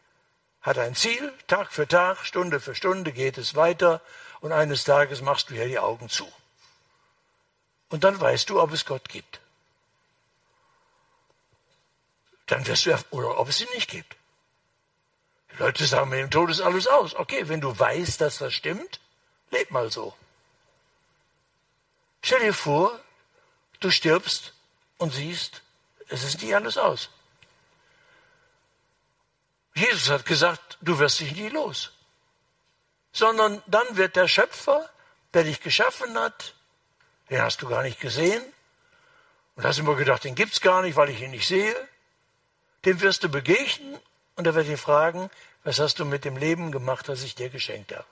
hat 0.59 0.79
ein 0.79 0.95
Ziel, 0.95 1.31
Tag 1.45 1.71
für 1.71 1.87
Tag, 1.87 2.25
Stunde 2.25 2.59
für 2.59 2.73
Stunde 2.73 3.11
geht 3.11 3.37
es 3.37 3.53
weiter 3.53 4.01
und 4.41 4.51
eines 4.51 4.83
Tages 4.83 5.21
machst 5.21 5.51
du 5.51 5.53
ja 5.53 5.65
die 5.65 5.77
Augen 5.77 6.09
zu. 6.09 6.27
Und 7.89 8.03
dann 8.03 8.19
weißt 8.19 8.49
du, 8.49 8.59
ob 8.59 8.73
es 8.73 8.85
Gott 8.85 9.07
gibt. 9.07 9.39
Dann 12.47 12.65
wirst 12.67 12.85
du, 12.85 12.97
oder 13.11 13.37
ob 13.39 13.49
es 13.49 13.61
ihn 13.61 13.69
nicht 13.73 13.89
gibt. 13.89 14.15
Die 15.53 15.57
Leute 15.57 15.85
sagen, 15.85 16.09
mit 16.09 16.19
dem 16.19 16.31
Tod 16.31 16.49
ist 16.49 16.61
alles 16.61 16.87
aus. 16.87 17.15
Okay, 17.15 17.47
wenn 17.47 17.61
du 17.61 17.77
weißt, 17.77 18.19
dass 18.21 18.39
das 18.39 18.53
stimmt, 18.53 18.99
leb 19.51 19.71
mal 19.71 19.91
so. 19.91 20.13
Stell 22.21 22.39
dir 22.39 22.53
vor, 22.53 22.99
du 23.79 23.91
stirbst 23.91 24.53
und 24.97 25.13
siehst, 25.13 25.61
es 26.09 26.23
ist 26.23 26.41
nicht 26.41 26.55
alles 26.55 26.77
aus. 26.77 27.09
Jesus 29.75 30.09
hat 30.09 30.25
gesagt, 30.25 30.77
du 30.81 30.99
wirst 30.99 31.19
dich 31.19 31.35
nie 31.35 31.49
los. 31.49 31.91
Sondern 33.11 33.61
dann 33.67 33.97
wird 33.97 34.15
der 34.15 34.27
Schöpfer, 34.27 34.89
der 35.33 35.43
dich 35.43 35.61
geschaffen 35.61 36.17
hat, 36.17 36.53
den 37.29 37.41
hast 37.41 37.61
du 37.61 37.67
gar 37.67 37.83
nicht 37.83 37.99
gesehen. 37.99 38.43
Und 39.55 39.63
hast 39.63 39.79
immer 39.79 39.95
gedacht, 39.95 40.23
den 40.23 40.35
gibt's 40.35 40.59
gar 40.61 40.81
nicht, 40.81 40.95
weil 40.95 41.09
ich 41.09 41.21
ihn 41.21 41.31
nicht 41.31 41.47
sehe. 41.47 41.75
Dem 42.85 43.01
wirst 43.01 43.23
du 43.23 43.29
begegnen 43.29 43.99
und 44.35 44.47
er 44.47 44.55
wird 44.55 44.67
dir 44.67 44.77
fragen, 44.77 45.29
was 45.63 45.79
hast 45.79 45.99
du 45.99 46.05
mit 46.05 46.23
dem 46.25 46.37
Leben 46.37 46.71
gemacht, 46.71 47.09
das 47.09 47.23
ich 47.23 47.35
dir 47.35 47.49
geschenkt 47.49 47.91
habe? 47.91 48.05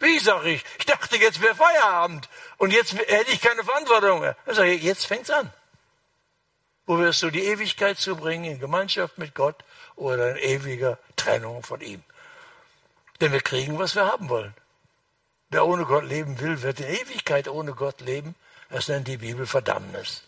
Wie, 0.00 0.18
sag 0.18 0.44
ich, 0.44 0.64
ich 0.78 0.86
dachte, 0.86 1.16
jetzt 1.16 1.40
wäre 1.40 1.54
Feierabend 1.54 2.28
und 2.58 2.72
jetzt 2.72 2.92
hätte 2.92 3.30
ich 3.30 3.40
keine 3.40 3.62
Verantwortung 3.62 4.20
mehr. 4.20 4.36
Dann 4.46 4.56
sage 4.56 4.72
ich, 4.72 4.82
jetzt 4.82 5.06
fängt's 5.06 5.30
an. 5.30 5.52
Wo 6.86 6.98
wirst 6.98 7.22
du 7.22 7.30
die 7.30 7.44
Ewigkeit 7.44 7.98
zubringen 7.98 8.44
in 8.44 8.58
Gemeinschaft 8.58 9.16
mit 9.18 9.36
Gott 9.36 9.62
oder 9.94 10.32
in 10.32 10.36
ewiger 10.38 10.98
Trennung 11.14 11.62
von 11.62 11.80
ihm? 11.80 12.02
Denn 13.20 13.30
wir 13.30 13.40
kriegen, 13.40 13.78
was 13.78 13.94
wir 13.94 14.04
haben 14.06 14.28
wollen. 14.28 14.52
Wer 15.50 15.64
ohne 15.64 15.84
Gott 15.84 16.04
leben 16.04 16.40
will, 16.40 16.62
wird 16.62 16.80
in 16.80 16.88
Ewigkeit 16.88 17.46
ohne 17.46 17.72
Gott 17.72 18.00
leben. 18.00 18.34
Das 18.68 18.88
nennt 18.88 19.06
die 19.06 19.18
Bibel 19.18 19.46
Verdammnis. 19.46 20.24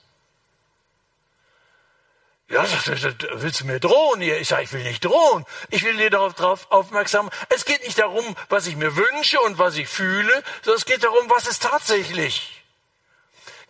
Ja, 2.50 2.66
willst 3.32 3.60
du 3.60 3.64
mir 3.64 3.80
drohen 3.80 4.20
hier? 4.20 4.38
Ich 4.38 4.48
sage, 4.48 4.64
ich 4.64 4.72
will 4.72 4.82
nicht 4.82 5.04
drohen. 5.04 5.46
Ich 5.70 5.82
will 5.82 5.96
dir 5.96 6.10
darauf 6.10 6.34
drauf 6.34 6.66
aufmerksam. 6.70 7.30
Es 7.48 7.64
geht 7.64 7.82
nicht 7.84 7.98
darum, 7.98 8.36
was 8.50 8.66
ich 8.66 8.76
mir 8.76 8.96
wünsche 8.96 9.40
und 9.40 9.58
was 9.58 9.76
ich 9.76 9.88
fühle, 9.88 10.42
sondern 10.62 10.78
es 10.78 10.84
geht 10.84 11.02
darum, 11.04 11.30
was 11.30 11.46
ist 11.46 11.62
tatsächlich. 11.62 12.62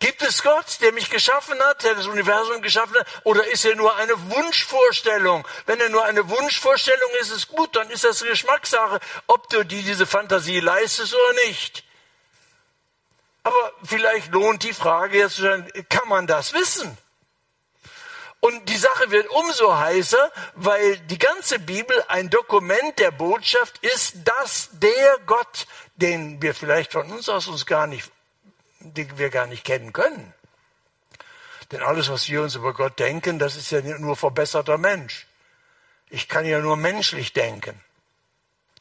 Gibt 0.00 0.22
es 0.22 0.42
Gott, 0.42 0.80
der 0.80 0.92
mich 0.92 1.08
geschaffen 1.08 1.58
hat, 1.60 1.84
der 1.84 1.94
das 1.94 2.06
Universum 2.06 2.60
geschaffen 2.62 2.96
hat, 2.98 3.06
oder 3.22 3.46
ist 3.46 3.64
er 3.64 3.76
nur 3.76 3.94
eine 3.96 4.30
Wunschvorstellung? 4.30 5.46
Wenn 5.66 5.80
er 5.80 5.88
nur 5.88 6.04
eine 6.04 6.28
Wunschvorstellung 6.28 7.10
ist, 7.20 7.30
ist 7.30 7.48
gut, 7.48 7.76
dann 7.76 7.88
ist 7.90 8.02
das 8.02 8.22
Geschmackssache, 8.22 8.98
ob 9.28 9.48
du 9.50 9.64
dir 9.64 9.82
diese 9.82 10.04
Fantasie 10.04 10.58
leistest 10.58 11.14
oder 11.14 11.46
nicht. 11.46 11.84
Aber 13.44 13.72
vielleicht 13.84 14.32
lohnt 14.32 14.64
die 14.64 14.74
Frage 14.74 15.18
jetzt, 15.18 15.40
kann 15.88 16.08
man 16.08 16.26
das 16.26 16.52
wissen? 16.54 16.98
Und 18.44 18.68
die 18.68 18.76
Sache 18.76 19.10
wird 19.10 19.30
umso 19.30 19.74
heißer, 19.74 20.30
weil 20.54 20.98
die 20.98 21.16
ganze 21.16 21.58
Bibel 21.58 22.04
ein 22.08 22.28
Dokument 22.28 22.98
der 22.98 23.10
Botschaft 23.10 23.78
ist, 23.78 24.16
dass 24.22 24.68
der 24.72 25.18
Gott, 25.24 25.66
den 25.96 26.42
wir 26.42 26.54
vielleicht 26.54 26.92
von 26.92 27.10
uns 27.10 27.30
aus 27.30 27.46
uns 27.46 27.64
gar 27.64 27.86
nicht, 27.86 28.12
den 28.80 29.16
wir 29.16 29.30
gar 29.30 29.46
nicht 29.46 29.64
kennen 29.64 29.94
können. 29.94 30.34
Denn 31.72 31.82
alles, 31.82 32.10
was 32.10 32.28
wir 32.28 32.42
uns 32.42 32.54
über 32.54 32.74
Gott 32.74 32.98
denken, 32.98 33.38
das 33.38 33.56
ist 33.56 33.70
ja 33.70 33.80
nur 33.80 34.14
verbesserter 34.14 34.76
Mensch. 34.76 35.26
Ich 36.10 36.28
kann 36.28 36.44
ja 36.44 36.58
nur 36.58 36.76
menschlich 36.76 37.32
denken. 37.32 37.80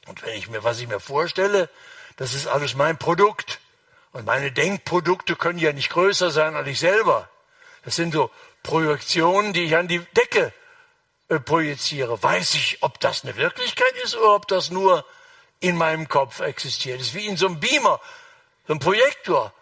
Und 0.08 0.24
wenn 0.24 0.38
ich 0.38 0.50
mir, 0.50 0.66
was 0.66 0.82
ich 0.82 0.90
mir 0.90 1.00
vorstelle, 1.00 1.70
das 2.18 2.34
ist 2.34 2.48
alles 2.48 2.76
mein 2.76 2.98
Produkt. 2.98 3.62
Und 4.12 4.26
meine 4.26 4.52
Denkprodukte 4.52 5.38
können 5.38 5.58
ja 5.58 5.72
nicht 5.72 5.90
größer 5.90 6.32
sein 6.32 6.54
als 6.58 6.68
ich 6.68 6.80
selber. 6.80 7.30
Das 7.86 7.96
sind 7.96 8.14
so 8.14 8.30
Projektion, 8.64 9.54
die 9.54 9.66
ich 9.66 9.76
an 9.76 9.88
die 9.88 10.00
Decke 10.00 10.54
äh, 11.30 11.40
projiziere. 11.40 12.22
Weiß 12.24 12.56
ich, 12.56 12.78
ob 12.82 13.00
das 13.00 13.24
eine 13.24 13.36
Wirklichkeit 13.36 13.94
ist 14.04 14.16
oder 14.16 14.36
ob 14.36 14.48
das 14.48 14.72
nur 14.72 15.06
in 15.60 15.78
meinem 15.78 16.08
Kopf 16.08 16.40
existiert. 16.40 17.00
Das 17.00 17.08
ist 17.08 17.14
wie 17.14 17.28
in 17.28 17.38
so 17.38 17.48
einem 17.48 17.60
Beamer, 17.60 18.00
so 18.68 18.74
einem 18.74 18.80
Projektor. 18.80 19.54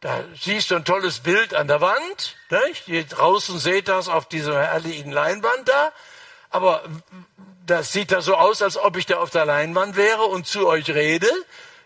Da 0.00 0.24
siehst 0.40 0.70
du 0.70 0.76
ein 0.76 0.84
tolles 0.84 1.20
Bild 1.20 1.54
an 1.54 1.68
der 1.68 1.80
Wand. 1.80 2.36
Nicht? 2.50 2.88
Ihr 2.88 3.04
draußen 3.04 3.58
seht 3.58 3.88
das 3.88 4.08
auf 4.08 4.26
dieser 4.26 4.60
herrlichen 4.60 5.12
Leinwand 5.12 5.68
da. 5.68 5.92
Aber 6.50 6.82
das 7.66 7.92
sieht 7.92 8.10
da 8.10 8.20
so 8.20 8.34
aus, 8.34 8.62
als 8.62 8.76
ob 8.76 8.96
ich 8.96 9.06
da 9.06 9.18
auf 9.18 9.30
der 9.30 9.44
Leinwand 9.44 9.96
wäre 9.96 10.24
und 10.24 10.46
zu 10.46 10.66
euch 10.66 10.90
rede. 10.90 11.28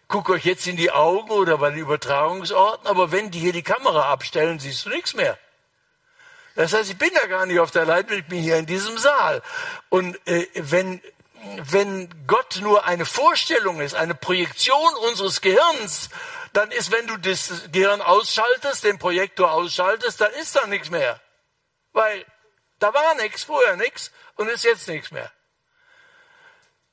Guck 0.08 0.30
euch 0.30 0.44
jetzt 0.44 0.66
in 0.66 0.76
die 0.76 0.90
Augen 0.90 1.30
oder 1.30 1.58
bei 1.58 1.70
den 1.70 1.78
Übertragungsorten. 1.78 2.86
Aber 2.86 3.12
wenn 3.12 3.30
die 3.30 3.38
hier 3.38 3.52
die 3.52 3.62
Kamera 3.62 4.10
abstellen, 4.10 4.58
siehst 4.58 4.86
du 4.86 4.90
nichts 4.90 5.14
mehr. 5.14 5.38
Das 6.56 6.72
heißt, 6.72 6.90
ich 6.90 6.98
bin 6.98 7.10
ja 7.12 7.26
gar 7.26 7.46
nicht 7.46 7.60
auf 7.60 7.70
der 7.70 7.84
Leitung, 7.84 8.18
ich 8.18 8.26
bin 8.26 8.40
hier 8.40 8.56
in 8.56 8.66
diesem 8.66 8.96
Saal. 8.98 9.42
Und 9.90 10.18
äh, 10.26 10.46
wenn, 10.54 11.02
wenn 11.70 12.08
Gott 12.26 12.58
nur 12.62 12.86
eine 12.86 13.04
Vorstellung 13.04 13.80
ist, 13.80 13.94
eine 13.94 14.14
Projektion 14.14 14.94
unseres 15.08 15.42
Gehirns, 15.42 16.08
dann 16.54 16.70
ist, 16.70 16.90
wenn 16.90 17.06
du 17.06 17.18
das 17.18 17.70
Gehirn 17.70 18.00
ausschaltest, 18.00 18.84
den 18.84 18.98
Projektor 18.98 19.52
ausschaltest, 19.52 20.20
dann 20.20 20.32
ist 20.32 20.56
da 20.56 20.66
nichts 20.66 20.90
mehr. 20.90 21.20
Weil 21.92 22.25
da 22.78 22.92
war 22.94 23.14
nichts, 23.16 23.44
vorher 23.44 23.76
nichts 23.76 24.10
und 24.36 24.48
ist 24.48 24.64
jetzt 24.64 24.88
nichts 24.88 25.10
mehr. 25.10 25.30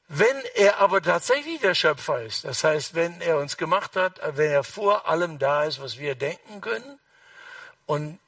Wenn 0.10 0.44
er 0.56 0.80
aber 0.80 1.02
tatsächlich 1.02 1.62
der 1.62 1.74
Schöpfer 1.74 2.22
ist, 2.22 2.44
das 2.44 2.66
heißt, 2.66 2.94
wenn 2.96 3.22
er 3.22 3.38
uns 3.38 3.56
gemacht 3.56 3.96
hat, 3.96 4.20
wenn 4.36 4.52
er 4.52 4.66
vor 4.66 5.08
allem 5.08 5.40
da 5.40 5.64
ist, 5.64 5.82
was 5.82 5.98
wir 5.98 6.16
denken 6.16 6.60
können, 6.60 7.00
und 7.86 8.20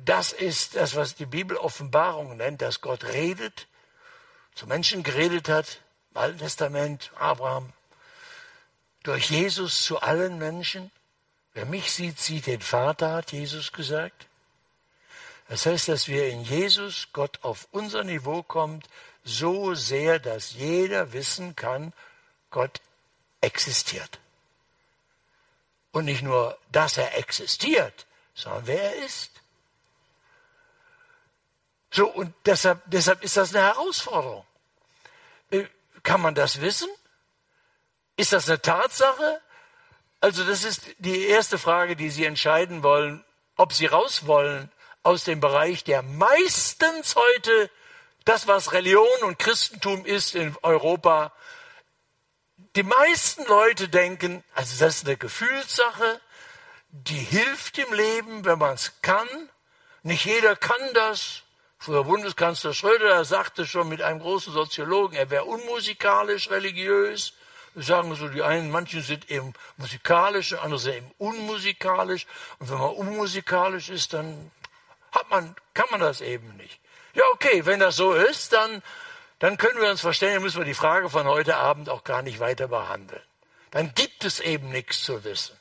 das 0.00 0.32
ist 0.32 0.76
das, 0.76 0.96
was 0.96 1.14
die 1.14 1.26
Bibel 1.26 1.56
Offenbarung 1.56 2.36
nennt, 2.36 2.62
dass 2.62 2.80
Gott 2.80 3.04
redet, 3.04 3.66
zu 4.54 4.66
Menschen 4.66 5.02
geredet 5.02 5.48
hat, 5.48 5.80
im 6.10 6.18
Alten 6.18 6.38
Testament, 6.38 7.10
Abraham, 7.16 7.72
durch 9.02 9.30
Jesus 9.30 9.84
zu 9.84 10.00
allen 10.00 10.38
Menschen. 10.38 10.90
Wer 11.52 11.66
mich 11.66 11.92
sieht, 11.92 12.18
sieht 12.18 12.46
den 12.46 12.60
Vater, 12.60 13.12
hat 13.12 13.32
Jesus 13.32 13.72
gesagt. 13.72 14.26
Das 15.48 15.66
heißt, 15.66 15.88
dass 15.88 16.08
wir 16.08 16.28
in 16.28 16.42
Jesus 16.42 17.08
Gott 17.12 17.38
auf 17.42 17.68
unser 17.70 18.02
Niveau 18.02 18.42
kommt, 18.42 18.88
so 19.24 19.74
sehr, 19.74 20.18
dass 20.18 20.54
jeder 20.54 21.12
wissen 21.12 21.54
kann, 21.54 21.92
Gott 22.50 22.80
existiert. 23.40 24.18
Und 25.92 26.06
nicht 26.06 26.22
nur, 26.22 26.58
dass 26.72 26.96
er 26.96 27.16
existiert, 27.18 28.06
sondern 28.34 28.66
wer 28.66 28.96
er 28.96 29.04
ist. 29.04 29.30
So, 31.94 32.08
und 32.08 32.34
deshalb, 32.44 32.82
deshalb 32.86 33.22
ist 33.22 33.36
das 33.36 33.54
eine 33.54 33.64
Herausforderung. 33.64 34.44
Äh, 35.50 35.66
kann 36.02 36.20
man 36.20 36.34
das 36.34 36.60
wissen? 36.60 36.88
Ist 38.16 38.32
das 38.32 38.48
eine 38.48 38.60
Tatsache? 38.60 39.40
Also 40.20 40.42
das 40.44 40.64
ist 40.64 40.82
die 40.98 41.26
erste 41.26 41.56
Frage, 41.56 41.94
die 41.94 42.10
Sie 42.10 42.24
entscheiden 42.24 42.82
wollen, 42.82 43.24
ob 43.54 43.72
Sie 43.72 43.86
raus 43.86 44.26
wollen 44.26 44.72
aus 45.04 45.22
dem 45.22 45.38
Bereich, 45.38 45.84
der 45.84 46.02
meistens 46.02 47.14
heute 47.14 47.70
das, 48.24 48.48
was 48.48 48.72
Religion 48.72 49.22
und 49.22 49.38
Christentum 49.38 50.04
ist 50.04 50.34
in 50.34 50.56
Europa. 50.62 51.32
Die 52.74 52.82
meisten 52.82 53.44
Leute 53.44 53.88
denken, 53.88 54.42
also 54.54 54.84
das 54.84 54.96
ist 54.96 55.06
eine 55.06 55.16
Gefühlssache, 55.16 56.20
die 56.88 57.14
hilft 57.14 57.78
im 57.78 57.92
Leben, 57.92 58.44
wenn 58.44 58.58
man 58.58 58.74
es 58.74 59.00
kann. 59.00 59.28
Nicht 60.02 60.24
jeder 60.24 60.56
kann 60.56 60.92
das. 60.94 61.43
Früher 61.84 62.04
Bundeskanzler 62.04 62.72
Schröder 62.72 63.26
sagte 63.26 63.66
schon 63.66 63.90
mit 63.90 64.00
einem 64.00 64.18
großen 64.18 64.54
Soziologen, 64.54 65.18
er 65.18 65.28
wäre 65.28 65.44
unmusikalisch 65.44 66.48
religiös. 66.48 67.34
Wir 67.74 67.82
sagen 67.82 68.14
so, 68.14 68.28
die 68.28 68.42
einen, 68.42 68.70
manche 68.70 69.02
sind 69.02 69.30
eben 69.30 69.52
musikalisch, 69.76 70.54
andere 70.54 70.78
sind 70.78 70.96
eben 70.96 71.10
unmusikalisch. 71.18 72.26
Und 72.58 72.70
wenn 72.70 72.78
man 72.78 72.88
unmusikalisch 72.88 73.90
ist, 73.90 74.14
dann 74.14 74.50
hat 75.12 75.28
man, 75.28 75.54
kann 75.74 75.84
man 75.90 76.00
das 76.00 76.22
eben 76.22 76.56
nicht. 76.56 76.80
Ja, 77.12 77.24
okay, 77.34 77.66
wenn 77.66 77.80
das 77.80 77.96
so 77.96 78.14
ist, 78.14 78.54
dann, 78.54 78.82
dann 79.38 79.58
können 79.58 79.78
wir 79.78 79.90
uns 79.90 80.00
verstehen, 80.00 80.40
müssen 80.40 80.56
wir 80.56 80.64
die 80.64 80.72
Frage 80.72 81.10
von 81.10 81.26
heute 81.26 81.56
Abend 81.56 81.90
auch 81.90 82.02
gar 82.02 82.22
nicht 82.22 82.40
weiter 82.40 82.68
behandeln. 82.68 83.22
Dann 83.72 83.92
gibt 83.94 84.24
es 84.24 84.40
eben 84.40 84.70
nichts 84.70 85.02
zu 85.02 85.22
wissen. 85.22 85.54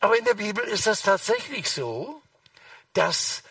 Aber 0.00 0.16
in 0.16 0.24
der 0.24 0.34
Bibel 0.34 0.64
ist 0.64 0.86
das 0.86 1.02
tatsächlich 1.02 1.70
so, 1.70 2.22
dass 2.94 3.42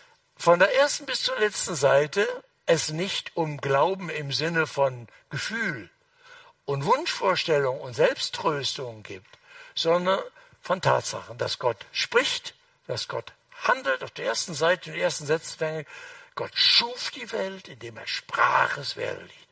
von 0.42 0.58
der 0.58 0.74
ersten 0.74 1.06
bis 1.06 1.22
zur 1.22 1.38
letzten 1.38 1.76
Seite 1.76 2.26
es 2.66 2.90
nicht 2.90 3.36
um 3.36 3.60
Glauben 3.60 4.10
im 4.10 4.32
Sinne 4.32 4.66
von 4.66 5.06
Gefühl 5.30 5.88
und 6.64 6.84
Wunschvorstellung 6.84 7.80
und 7.80 7.94
Selbsttröstung 7.94 9.04
gibt, 9.04 9.38
sondern 9.76 10.18
von 10.60 10.80
Tatsachen, 10.80 11.38
dass 11.38 11.60
Gott 11.60 11.76
spricht, 11.92 12.56
dass 12.88 13.06
Gott 13.06 13.32
handelt. 13.62 14.02
Auf 14.02 14.10
der 14.10 14.26
ersten 14.26 14.52
Seite, 14.54 14.90
in 14.90 14.96
den 14.96 15.02
ersten 15.04 15.26
Sätzen, 15.26 15.86
Gott 16.34 16.50
schuf 16.56 17.12
die 17.12 17.30
Welt, 17.30 17.68
indem 17.68 17.96
er 17.96 18.08
sprach, 18.08 18.78
es 18.78 18.96
werde 18.96 19.22
Licht. 19.22 19.48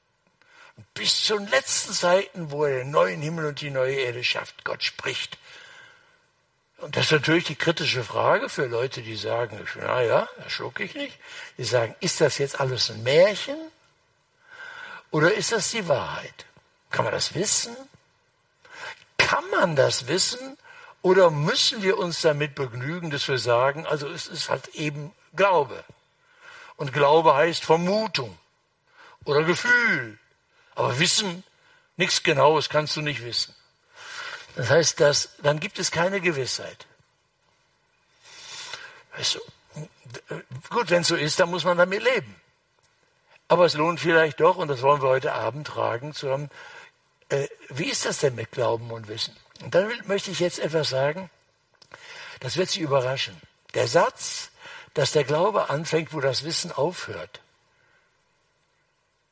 Und 0.76 0.92
bis 0.94 1.24
zu 1.24 1.38
den 1.38 1.46
letzten 1.50 1.92
Seiten, 1.92 2.50
wo 2.50 2.64
er 2.64 2.78
den 2.78 2.90
neuen 2.90 3.22
Himmel 3.22 3.46
und 3.46 3.60
die 3.60 3.70
neue 3.70 3.94
Erde 3.94 4.24
schafft, 4.24 4.64
Gott 4.64 4.82
spricht. 4.82 5.38
Und 6.80 6.96
das 6.96 7.06
ist 7.06 7.12
natürlich 7.12 7.44
die 7.44 7.56
kritische 7.56 8.02
Frage 8.02 8.48
für 8.48 8.66
Leute, 8.66 9.02
die 9.02 9.16
sagen, 9.16 9.62
naja, 9.76 10.28
das 10.42 10.52
schluck 10.52 10.80
ich 10.80 10.94
nicht. 10.94 11.18
Die 11.58 11.64
sagen, 11.64 11.94
ist 12.00 12.20
das 12.20 12.38
jetzt 12.38 12.58
alles 12.58 12.90
ein 12.90 13.02
Märchen 13.02 13.58
oder 15.10 15.34
ist 15.34 15.52
das 15.52 15.70
die 15.70 15.86
Wahrheit? 15.88 16.46
Kann 16.90 17.04
man 17.04 17.12
das 17.12 17.34
wissen? 17.34 17.76
Kann 19.18 19.44
man 19.50 19.76
das 19.76 20.06
wissen? 20.08 20.56
Oder 21.02 21.30
müssen 21.30 21.82
wir 21.82 21.98
uns 21.98 22.20
damit 22.22 22.54
begnügen, 22.54 23.10
dass 23.10 23.28
wir 23.28 23.38
sagen, 23.38 23.86
also 23.86 24.08
es 24.08 24.26
ist 24.26 24.48
halt 24.48 24.68
eben 24.68 25.12
Glaube. 25.34 25.84
Und 26.76 26.92
Glaube 26.92 27.34
heißt 27.34 27.64
Vermutung 27.64 28.38
oder 29.24 29.42
Gefühl. 29.44 30.18
Aber 30.74 30.98
Wissen, 30.98 31.44
nichts 31.96 32.22
Genaues 32.22 32.68
kannst 32.68 32.96
du 32.96 33.02
nicht 33.02 33.24
wissen. 33.24 33.54
Das 34.56 34.70
heißt, 34.70 35.00
dass, 35.00 35.36
dann 35.42 35.60
gibt 35.60 35.78
es 35.78 35.90
keine 35.90 36.20
Gewissheit. 36.20 36.86
Du, 39.32 39.40
gut, 40.70 40.90
wenn 40.90 41.02
es 41.02 41.08
so 41.08 41.16
ist, 41.16 41.40
dann 41.40 41.50
muss 41.50 41.64
man 41.64 41.78
damit 41.78 42.02
leben. 42.02 42.34
Aber 43.48 43.64
es 43.64 43.74
lohnt 43.74 44.00
vielleicht 44.00 44.40
doch, 44.40 44.56
und 44.56 44.68
das 44.68 44.82
wollen 44.82 45.02
wir 45.02 45.08
heute 45.08 45.32
Abend 45.32 45.66
tragen, 45.66 46.14
zu 46.14 46.30
haben, 46.30 46.50
äh, 47.28 47.48
wie 47.68 47.90
ist 47.90 48.06
das 48.06 48.18
denn 48.18 48.34
mit 48.34 48.52
Glauben 48.52 48.90
und 48.90 49.08
Wissen? 49.08 49.36
Und 49.62 49.74
dann 49.74 49.90
möchte 50.06 50.30
ich 50.30 50.40
jetzt 50.40 50.58
etwas 50.58 50.88
sagen, 50.88 51.30
das 52.40 52.56
wird 52.56 52.70
Sie 52.70 52.80
überraschen. 52.80 53.40
Der 53.74 53.86
Satz, 53.86 54.50
dass 54.94 55.12
der 55.12 55.24
Glaube 55.24 55.70
anfängt, 55.70 56.12
wo 56.12 56.20
das 56.20 56.44
Wissen 56.44 56.72
aufhört, 56.72 57.40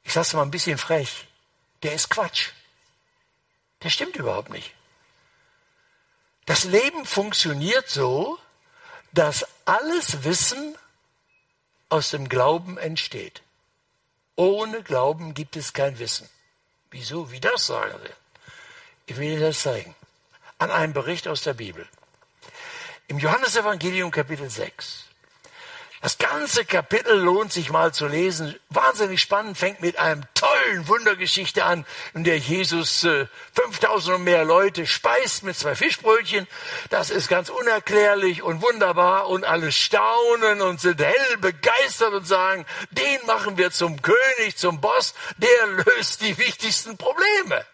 ich 0.05 0.13
sage 0.13 0.27
es 0.27 0.33
mal 0.33 0.43
ein 0.43 0.51
bisschen 0.51 0.79
frech, 0.79 1.27
der 1.83 1.95
ist 1.95 2.09
Quatsch. 2.09 2.51
Der 3.83 3.91
stimmt 3.91 4.17
überhaupt 4.17 4.51
nicht. 4.51 4.75
Das 6.49 6.65
Leben 6.65 7.05
funktioniert 7.05 7.91
so, 7.91 8.39
dass 9.13 9.47
alles 9.67 10.25
Wissen 10.25 10.79
aus 11.91 12.09
dem 12.09 12.27
Glauben 12.31 12.79
entsteht. 12.79 13.43
Ohne 14.35 14.83
Glauben 14.83 15.35
gibt 15.35 15.57
es 15.57 15.75
kein 15.75 15.99
Wissen. 15.99 16.27
Wieso? 16.91 17.31
Wie 17.31 17.39
das 17.39 17.67
sagen 17.67 17.93
Sie? 18.03 18.13
Ich 19.09 19.17
will 19.19 19.33
Ihnen 19.33 19.43
das 19.43 19.61
zeigen 19.61 19.95
an 20.59 20.71
einem 20.71 20.95
Bericht 20.95 21.29
aus 21.29 21.43
der 21.43 21.53
Bibel. 21.53 21.87
Im 23.09 23.19
Johannesevangelium 23.19 24.11
Kapitel 24.11 24.49
6. 24.49 25.05
Das 26.01 26.17
ganze 26.17 26.65
Kapitel 26.65 27.19
lohnt 27.19 27.53
sich 27.53 27.71
mal 27.71 27.93
zu 27.93 28.07
lesen. 28.07 28.55
Wahnsinnig 28.71 29.21
spannend, 29.21 29.59
fängt 29.59 29.81
mit 29.81 29.99
einem 29.99 30.23
tollen 30.33 30.87
Wundergeschichte 30.87 31.65
an, 31.65 31.85
in 32.15 32.23
der 32.23 32.39
Jesus 32.39 33.03
äh, 33.03 33.27
5000 33.55 34.17
und 34.17 34.25
mehr 34.25 34.45
Leute 34.45 34.87
speist 34.87 35.43
mit 35.43 35.59
zwei 35.59 35.75
Fischbrötchen. 35.75 36.47
Das 36.91 37.11
ist 37.11 37.29
ganz 37.29 37.49
unerklärlich 37.49 38.45
und 38.45 38.63
wunderbar 38.63 39.29
und 39.29 39.45
alle 39.45 39.73
staunen 39.73 40.61
und 40.61 40.81
sind 40.81 41.01
hell 41.01 41.37
begeistert 41.41 42.13
und 42.13 42.27
sagen, 42.29 42.65
den 42.93 43.27
machen 43.27 43.59
wir 43.59 43.73
zum 43.73 44.01
König, 44.01 44.57
zum 44.57 44.81
Boss, 44.81 45.15
der 45.39 45.67
löst 45.67 46.21
die 46.21 46.39
wichtigsten 46.39 46.97
Probleme. 46.97 47.67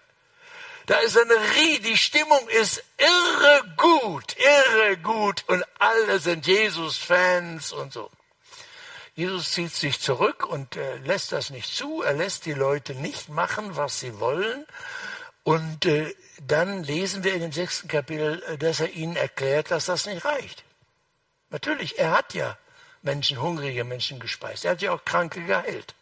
Da 0.86 0.96
ist 0.98 1.18
eine 1.18 1.34
Rie, 1.34 1.78
die 1.78 1.96
Stimmung 1.96 2.48
ist 2.48 2.82
irre 2.98 3.74
gut, 3.76 4.36
irre 4.36 4.96
gut 4.98 5.44
und 5.46 5.64
alle 5.78 6.18
sind 6.18 6.46
Jesus-Fans 6.46 7.72
und 7.72 7.92
so. 7.92 8.10
Jesus 9.14 9.52
zieht 9.52 9.72
sich 9.72 10.00
zurück 10.00 10.44
und 10.44 10.76
äh, 10.76 10.96
lässt 10.96 11.30
das 11.30 11.50
nicht 11.50 11.72
zu. 11.72 12.02
Er 12.02 12.14
lässt 12.14 12.46
die 12.46 12.52
Leute 12.52 12.94
nicht 12.94 13.28
machen, 13.28 13.76
was 13.76 14.00
sie 14.00 14.18
wollen. 14.18 14.66
Und 15.44 15.86
äh, 15.86 16.14
dann 16.42 16.82
lesen 16.82 17.22
wir 17.22 17.34
in 17.34 17.40
dem 17.40 17.52
sechsten 17.52 17.86
Kapitel, 17.86 18.42
äh, 18.48 18.58
dass 18.58 18.80
er 18.80 18.90
ihnen 18.90 19.14
erklärt, 19.14 19.70
dass 19.70 19.86
das 19.86 20.06
nicht 20.06 20.24
reicht. 20.24 20.64
Natürlich, 21.50 21.98
er 21.98 22.10
hat 22.10 22.34
ja 22.34 22.58
Menschen, 23.02 23.40
hungrige 23.40 23.84
Menschen 23.84 24.18
gespeist. 24.18 24.64
Er 24.64 24.72
hat 24.72 24.82
ja 24.82 24.92
auch 24.92 25.04
Kranke 25.04 25.44
geheilt. 25.44 25.94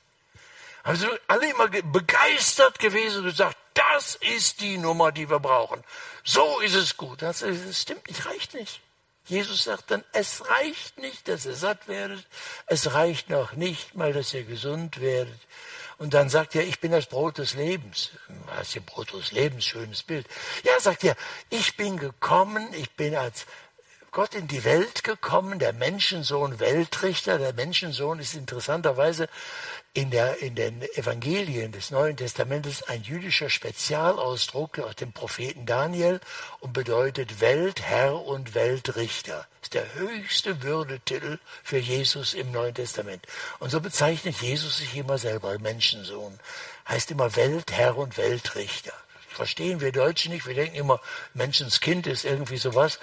Also 0.85 1.07
alle 1.29 1.51
immer 1.51 1.69
begeistert 1.69 2.79
gewesen 2.79 3.19
und 3.19 3.25
gesagt, 3.27 3.59
das 3.75 4.17
ist 4.17 4.61
die 4.61 4.79
Nummer, 4.79 5.13
die 5.13 5.29
wir 5.29 5.39
brauchen. 5.39 5.85
So 6.25 6.61
ist 6.61 6.75
es 6.75 6.97
gut. 6.97 7.21
Das, 7.21 7.41
das 7.41 7.81
stimmt 7.81 8.09
nicht, 8.09 8.25
reicht 8.27 8.55
nicht. 8.55 8.81
Jesus 9.27 9.65
sagt 9.65 9.91
dann, 9.91 10.05
es 10.13 10.43
reicht 10.49 10.99
nicht, 10.99 11.29
dass 11.29 11.47
ihr 11.47 11.55
satt 11.55 11.89
werdet. 11.89 12.27
Es 12.67 12.95
reicht 12.95 13.31
noch 13.31 13.53
nicht 13.53 13.95
mal, 13.95 14.13
dass 14.13 14.35
ihr 14.35 14.45
gesund 14.45 15.01
werdet. 15.01 15.39
Und 15.99 16.15
dann 16.15 16.29
sagt 16.29 16.57
er, 16.57 16.67
ich 16.67 16.81
bin 16.81 16.91
das 16.91 17.07
Brot 17.07 17.39
des 17.39 17.55
Lebens. 17.55 18.11
Was 18.47 18.75
ist 18.75 18.87
Brot 18.87 19.13
des 19.13 19.31
Lebens? 19.31 19.65
Schönes 19.65 20.03
Bild. 20.03 20.27
Ja, 20.65 20.81
sagt 20.81 21.05
er, 21.05 21.15
ich 21.49 21.77
bin 21.77 21.97
gekommen, 21.97 22.73
ich 22.75 22.91
bin 22.93 23.15
als 23.15 23.47
Gott 24.15 24.35
in 24.35 24.47
die 24.47 24.63
Welt 24.65 25.05
gekommen, 25.05 25.59
der 25.59 25.73
Menschensohn 25.73 26.61
Weltrichter. 26.61 27.39
Der 27.39 27.55
Menschensohn 27.55 28.19
ist 28.19 28.35
interessanterweise 28.35 29.27
in, 29.95 30.11
der, 30.11 30.43
in 30.43 30.55
den 30.55 30.83
Evangelien 30.83 31.73
des 31.73 31.91
Neuen 31.91 32.19
Testamentes 32.19 32.83
ein 32.83 33.03
jüdischer 33.03 33.49
Spezialausdruck 33.49 34.81
aus 34.81 34.97
dem 34.97 35.15
Propheten 35.15 35.65
Daniel 35.65 36.21
und 36.61 36.75
bedeutet 36.75 37.41
Weltherr 37.41 38.23
und 38.23 38.55
Weltrichter. 38.55 39.47
Ist 39.63 39.73
der 39.73 39.95
höchste 39.95 40.63
Würdetitel 40.63 41.39
für 41.65 41.79
Jesus 41.79 42.35
im 42.35 42.53
Neuen 42.53 42.75
Testament. 42.75 43.25
Und 43.61 43.71
so 43.71 43.81
bezeichnet 43.81 44.37
Jesus 44.43 44.77
sich 44.77 44.95
immer 44.95 45.17
selber 45.17 45.59
Menschensohn. 45.59 46.39
Heißt 46.87 47.11
immer 47.11 47.35
Weltherr 47.35 47.97
und 47.97 48.19
Weltrichter 48.19 48.93
verstehen 49.33 49.81
wir 49.81 49.93
Deutschen 49.93 50.33
nicht. 50.33 50.47
Wir 50.47 50.55
denken 50.55 50.77
immer, 50.77 51.01
Menschenskind 51.35 52.07
ist 52.07 52.25
irgendwie 52.25 52.59
sowas. 52.59 52.99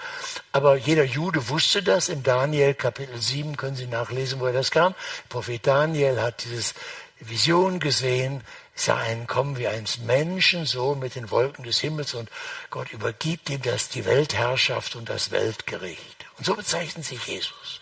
Aber 0.52 0.76
jeder 0.76 1.04
Jude 1.04 1.50
wusste 1.50 1.84
das. 1.84 2.10
In 2.10 2.24
Daniel 2.24 2.74
Kapitel 2.74 3.20
7 3.20 3.58
können 3.58 3.76
Sie 3.76 3.88
nachlesen, 3.88 4.40
woher 4.40 4.54
das 4.54 4.72
kam. 4.72 4.94
Der 4.94 5.30
Prophet 5.30 5.66
Daniel 5.66 6.22
hat 6.22 6.44
dieses 6.44 6.74
Vision 7.20 7.80
gesehen, 7.80 8.44
sah 8.76 8.98
einen 8.98 9.28
kommen 9.28 9.58
wie 9.58 9.68
eines 9.68 10.00
Menschen, 10.00 10.66
so 10.66 10.96
mit 10.96 11.16
den 11.16 11.32
Wolken 11.32 11.66
des 11.66 11.80
Himmels 11.80 12.14
und 12.14 12.30
Gott 12.70 12.92
übergibt 12.92 13.50
ihm 13.50 13.62
das, 13.62 13.90
die 13.90 14.06
Weltherrschaft 14.06 14.96
und 14.96 15.10
das 15.10 15.32
Weltgericht. 15.32 16.26
Und 16.38 16.46
so 16.46 16.56
bezeichnet 16.56 17.06
sich 17.06 17.26
Jesus. 17.28 17.82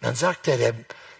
Und 0.00 0.06
dann 0.06 0.14
sagt 0.14 0.48
er, 0.48 0.56
der, 0.56 0.74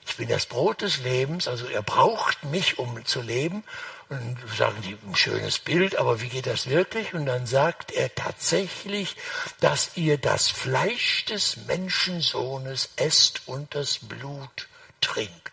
ich 0.06 0.16
bin 0.16 0.28
das 0.28 0.46
Brot 0.46 0.80
des 0.80 0.98
Lebens, 1.02 1.48
also 1.48 1.66
er 1.66 1.82
braucht 1.82 2.44
mich, 2.44 2.78
um 2.78 3.04
zu 3.04 3.20
leben. 3.20 3.62
Und 4.10 4.36
sagen 4.56 4.82
die, 4.82 4.98
ein 5.06 5.14
schönes 5.14 5.60
Bild, 5.60 5.94
aber 5.94 6.20
wie 6.20 6.28
geht 6.28 6.48
das 6.48 6.68
wirklich? 6.68 7.14
Und 7.14 7.26
dann 7.26 7.46
sagt 7.46 7.92
er 7.92 8.12
tatsächlich, 8.12 9.14
dass 9.60 9.96
ihr 9.96 10.18
das 10.18 10.48
Fleisch 10.48 11.26
des 11.26 11.58
Menschensohnes 11.68 12.90
esst 12.96 13.42
und 13.46 13.72
das 13.72 14.00
Blut 14.00 14.66
trinkt. 15.00 15.52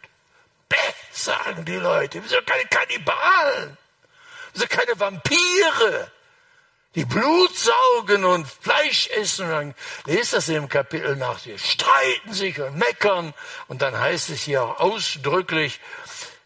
Bäh, 0.69 0.75
sagen 1.11 1.65
die 1.65 1.75
Leute, 1.75 2.19
wir 2.19 2.27
sind 2.27 2.47
keine 2.47 2.65
Kannibalen, 2.65 3.77
wir 4.53 4.59
sind 4.59 4.71
keine 4.71 4.99
Vampire, 4.99 6.11
die 6.95 7.05
Blut 7.05 7.55
saugen 7.55 8.25
und 8.25 8.47
Fleisch 8.47 9.07
essen. 9.09 9.45
Und 9.45 9.51
dann 9.51 9.75
lest 10.05 10.33
das 10.33 10.47
dem 10.47 10.67
Kapitel 10.67 11.15
nach, 11.15 11.37
sie 11.37 11.59
streiten 11.59 12.33
sich 12.33 12.59
und 12.59 12.75
meckern. 12.75 13.35
Und 13.67 13.83
dann 13.83 13.95
heißt 13.99 14.31
es 14.31 14.41
hier 14.41 14.63
auch 14.63 14.79
ausdrücklich, 14.79 15.79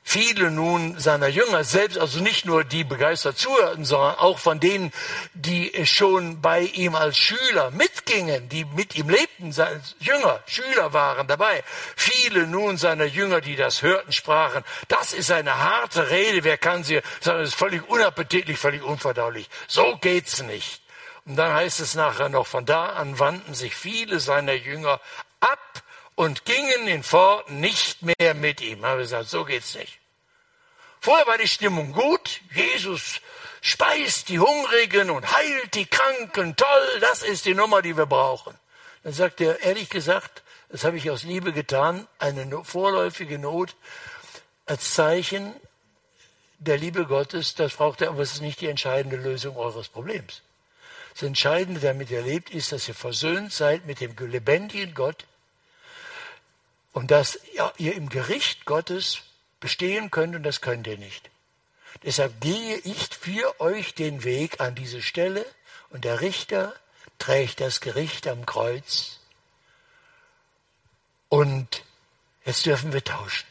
viele 0.03 0.51
nun 0.51 0.99
seiner 0.99 1.27
Jünger 1.27 1.63
selbst, 1.63 1.97
also 1.97 2.19
nicht 2.19 2.45
nur 2.45 2.63
die 2.63 2.83
begeistert 2.83 3.37
zuhörten, 3.37 3.85
sondern 3.85 4.15
auch 4.15 4.39
von 4.39 4.59
denen, 4.59 4.91
die 5.33 5.85
schon 5.85 6.41
bei 6.41 6.61
ihm 6.61 6.95
als 6.95 7.17
Schüler 7.17 7.71
mitgingen, 7.71 8.49
die 8.49 8.65
mit 8.65 8.95
ihm 8.95 9.09
lebten, 9.09 9.51
seine 9.51 9.81
Jünger, 9.99 10.41
Schüler 10.47 10.93
waren 10.93 11.27
dabei. 11.27 11.63
Viele 11.95 12.47
nun 12.47 12.77
seiner 12.77 13.05
Jünger, 13.05 13.41
die 13.41 13.55
das 13.55 13.81
hörten, 13.81 14.11
sprachen, 14.11 14.63
das 14.87 15.13
ist 15.13 15.31
eine 15.31 15.57
harte 15.57 16.09
Rede, 16.09 16.43
wer 16.43 16.57
kann 16.57 16.83
sie, 16.83 17.01
das 17.23 17.49
ist 17.49 17.55
völlig 17.55 17.87
unappetitlich, 17.87 18.57
völlig 18.57 18.83
unverdaulich. 18.83 19.49
So 19.67 19.97
geht's 19.97 20.41
nicht. 20.41 20.81
Und 21.25 21.35
dann 21.35 21.53
heißt 21.53 21.79
es 21.79 21.93
nachher 21.95 22.29
noch, 22.29 22.47
von 22.47 22.65
da 22.65 22.87
an 22.87 23.19
wandten 23.19 23.53
sich 23.53 23.75
viele 23.75 24.19
seiner 24.19 24.53
Jünger 24.53 24.99
ab 25.39 25.83
und 26.21 26.45
gingen 26.45 26.87
in 26.87 27.01
Fort 27.01 27.49
nicht 27.49 28.03
mehr 28.03 28.35
mit 28.35 28.61
ihm. 28.61 28.85
Haben 28.85 28.99
gesagt, 28.99 29.27
so 29.27 29.43
geht's 29.43 29.73
nicht. 29.73 29.97
Vorher 30.99 31.25
war 31.25 31.39
die 31.39 31.47
Stimmung 31.47 31.93
gut. 31.93 32.41
Jesus 32.53 33.21
speist 33.59 34.29
die 34.29 34.37
Hungrigen 34.37 35.09
und 35.09 35.35
heilt 35.35 35.73
die 35.73 35.87
Kranken. 35.87 36.55
Toll, 36.55 36.99
das 36.99 37.23
ist 37.23 37.45
die 37.45 37.55
Nummer, 37.55 37.81
die 37.81 37.97
wir 37.97 38.05
brauchen. 38.05 38.53
Dann 39.01 39.13
sagt 39.13 39.41
er, 39.41 39.61
ehrlich 39.61 39.89
gesagt, 39.89 40.43
das 40.69 40.83
habe 40.83 40.97
ich 40.97 41.09
aus 41.09 41.23
Liebe 41.23 41.53
getan, 41.53 42.07
eine 42.19 42.63
vorläufige 42.65 43.39
Not 43.39 43.75
als 44.67 44.93
Zeichen 44.93 45.55
der 46.59 46.77
Liebe 46.77 47.07
Gottes, 47.07 47.55
das 47.55 47.73
braucht 47.73 48.01
er, 48.01 48.09
aber 48.09 48.21
es 48.21 48.33
ist 48.33 48.41
nicht 48.41 48.61
die 48.61 48.67
entscheidende 48.67 49.17
Lösung 49.17 49.57
eures 49.57 49.89
Problems. 49.89 50.43
Das 51.15 51.23
Entscheidende, 51.23 51.79
damit 51.79 52.11
ihr 52.11 52.21
lebt, 52.21 52.51
ist, 52.51 52.71
dass 52.71 52.87
ihr 52.87 52.93
versöhnt 52.93 53.51
seid 53.51 53.87
mit 53.87 54.01
dem 54.01 54.15
lebendigen 54.15 54.93
Gott, 54.93 55.25
Und 56.93 57.11
dass 57.11 57.39
ihr 57.77 57.95
im 57.95 58.09
Gericht 58.09 58.65
Gottes 58.65 59.21
bestehen 59.59 60.11
könnt 60.11 60.35
und 60.35 60.43
das 60.43 60.61
könnt 60.61 60.87
ihr 60.87 60.97
nicht. 60.97 61.29
Deshalb 62.03 62.41
gehe 62.41 62.77
ich 62.77 63.09
für 63.09 63.59
euch 63.59 63.93
den 63.93 64.23
Weg 64.23 64.59
an 64.59 64.75
diese 64.75 65.01
Stelle 65.01 65.45
und 65.89 66.03
der 66.05 66.21
Richter 66.21 66.73
trägt 67.19 67.59
das 67.61 67.81
Gericht 67.81 68.27
am 68.27 68.45
Kreuz. 68.45 69.19
Und 71.29 71.83
jetzt 72.43 72.65
dürfen 72.65 72.91
wir 72.91 73.03
tauschen. 73.03 73.47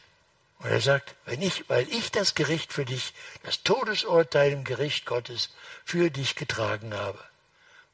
Und 0.59 0.71
er 0.71 0.81
sagt, 0.81 1.15
wenn 1.25 1.41
ich, 1.41 1.69
weil 1.71 1.89
ich 1.89 2.11
das 2.11 2.35
Gericht 2.35 2.73
für 2.73 2.85
dich, 2.85 3.15
das 3.45 3.63
Todesurteil 3.63 4.53
im 4.53 4.65
Gericht 4.65 5.07
Gottes 5.07 5.51
für 5.85 6.11
dich 6.11 6.35
getragen 6.35 6.93
habe, 6.93 7.19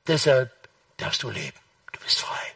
deshalb 0.08 0.52
darfst 0.96 1.22
du 1.22 1.30
leben. 1.30 1.58
Du 1.92 2.00
bist 2.00 2.20
frei. 2.20 2.55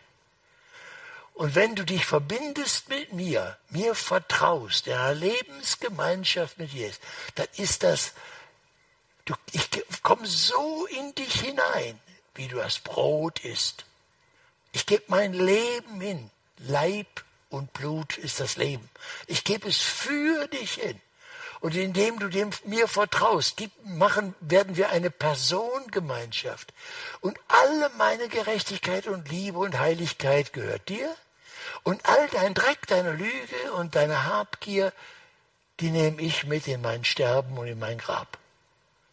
Und 1.40 1.54
wenn 1.54 1.74
du 1.74 1.86
dich 1.86 2.04
verbindest 2.04 2.90
mit 2.90 3.14
mir, 3.14 3.56
mir 3.70 3.94
vertraust, 3.94 4.84
der 4.84 5.14
Lebensgemeinschaft 5.14 6.58
mit 6.58 6.70
Jesus, 6.70 7.00
dann 7.34 7.46
ist 7.56 7.82
das, 7.82 8.12
du, 9.24 9.32
ich 9.52 9.70
komme 10.02 10.26
so 10.26 10.84
in 10.84 11.14
dich 11.14 11.40
hinein, 11.40 11.98
wie 12.34 12.46
du 12.46 12.56
das 12.56 12.80
Brot 12.80 13.42
isst. 13.42 13.86
Ich 14.72 14.84
gebe 14.84 15.04
mein 15.06 15.32
Leben 15.32 16.02
hin, 16.02 16.30
Leib 16.58 17.24
und 17.48 17.72
Blut 17.72 18.18
ist 18.18 18.38
das 18.38 18.58
Leben. 18.58 18.90
Ich 19.26 19.42
gebe 19.42 19.66
es 19.66 19.78
für 19.78 20.46
dich 20.48 20.74
hin. 20.74 21.00
Und 21.60 21.74
indem 21.74 22.18
du 22.18 22.28
dem 22.28 22.50
mir 22.64 22.86
vertraust, 22.86 23.62
machen, 23.84 24.34
werden 24.40 24.76
wir 24.76 24.90
eine 24.90 25.10
Personengemeinschaft. 25.10 26.74
Und 27.22 27.40
alle 27.48 27.88
meine 27.96 28.28
Gerechtigkeit 28.28 29.06
und 29.06 29.30
Liebe 29.30 29.56
und 29.56 29.78
Heiligkeit 29.78 30.52
gehört 30.52 30.90
dir. 30.90 31.16
Und 31.82 32.06
all 32.06 32.28
dein 32.28 32.54
Dreck, 32.54 32.86
deine 32.86 33.12
Lüge 33.12 33.72
und 33.76 33.94
deine 33.94 34.26
Habgier, 34.26 34.92
die 35.80 35.90
nehme 35.90 36.20
ich 36.20 36.44
mit 36.44 36.68
in 36.68 36.82
mein 36.82 37.04
Sterben 37.04 37.56
und 37.56 37.66
in 37.66 37.78
mein 37.78 37.98
Grab. 37.98 38.38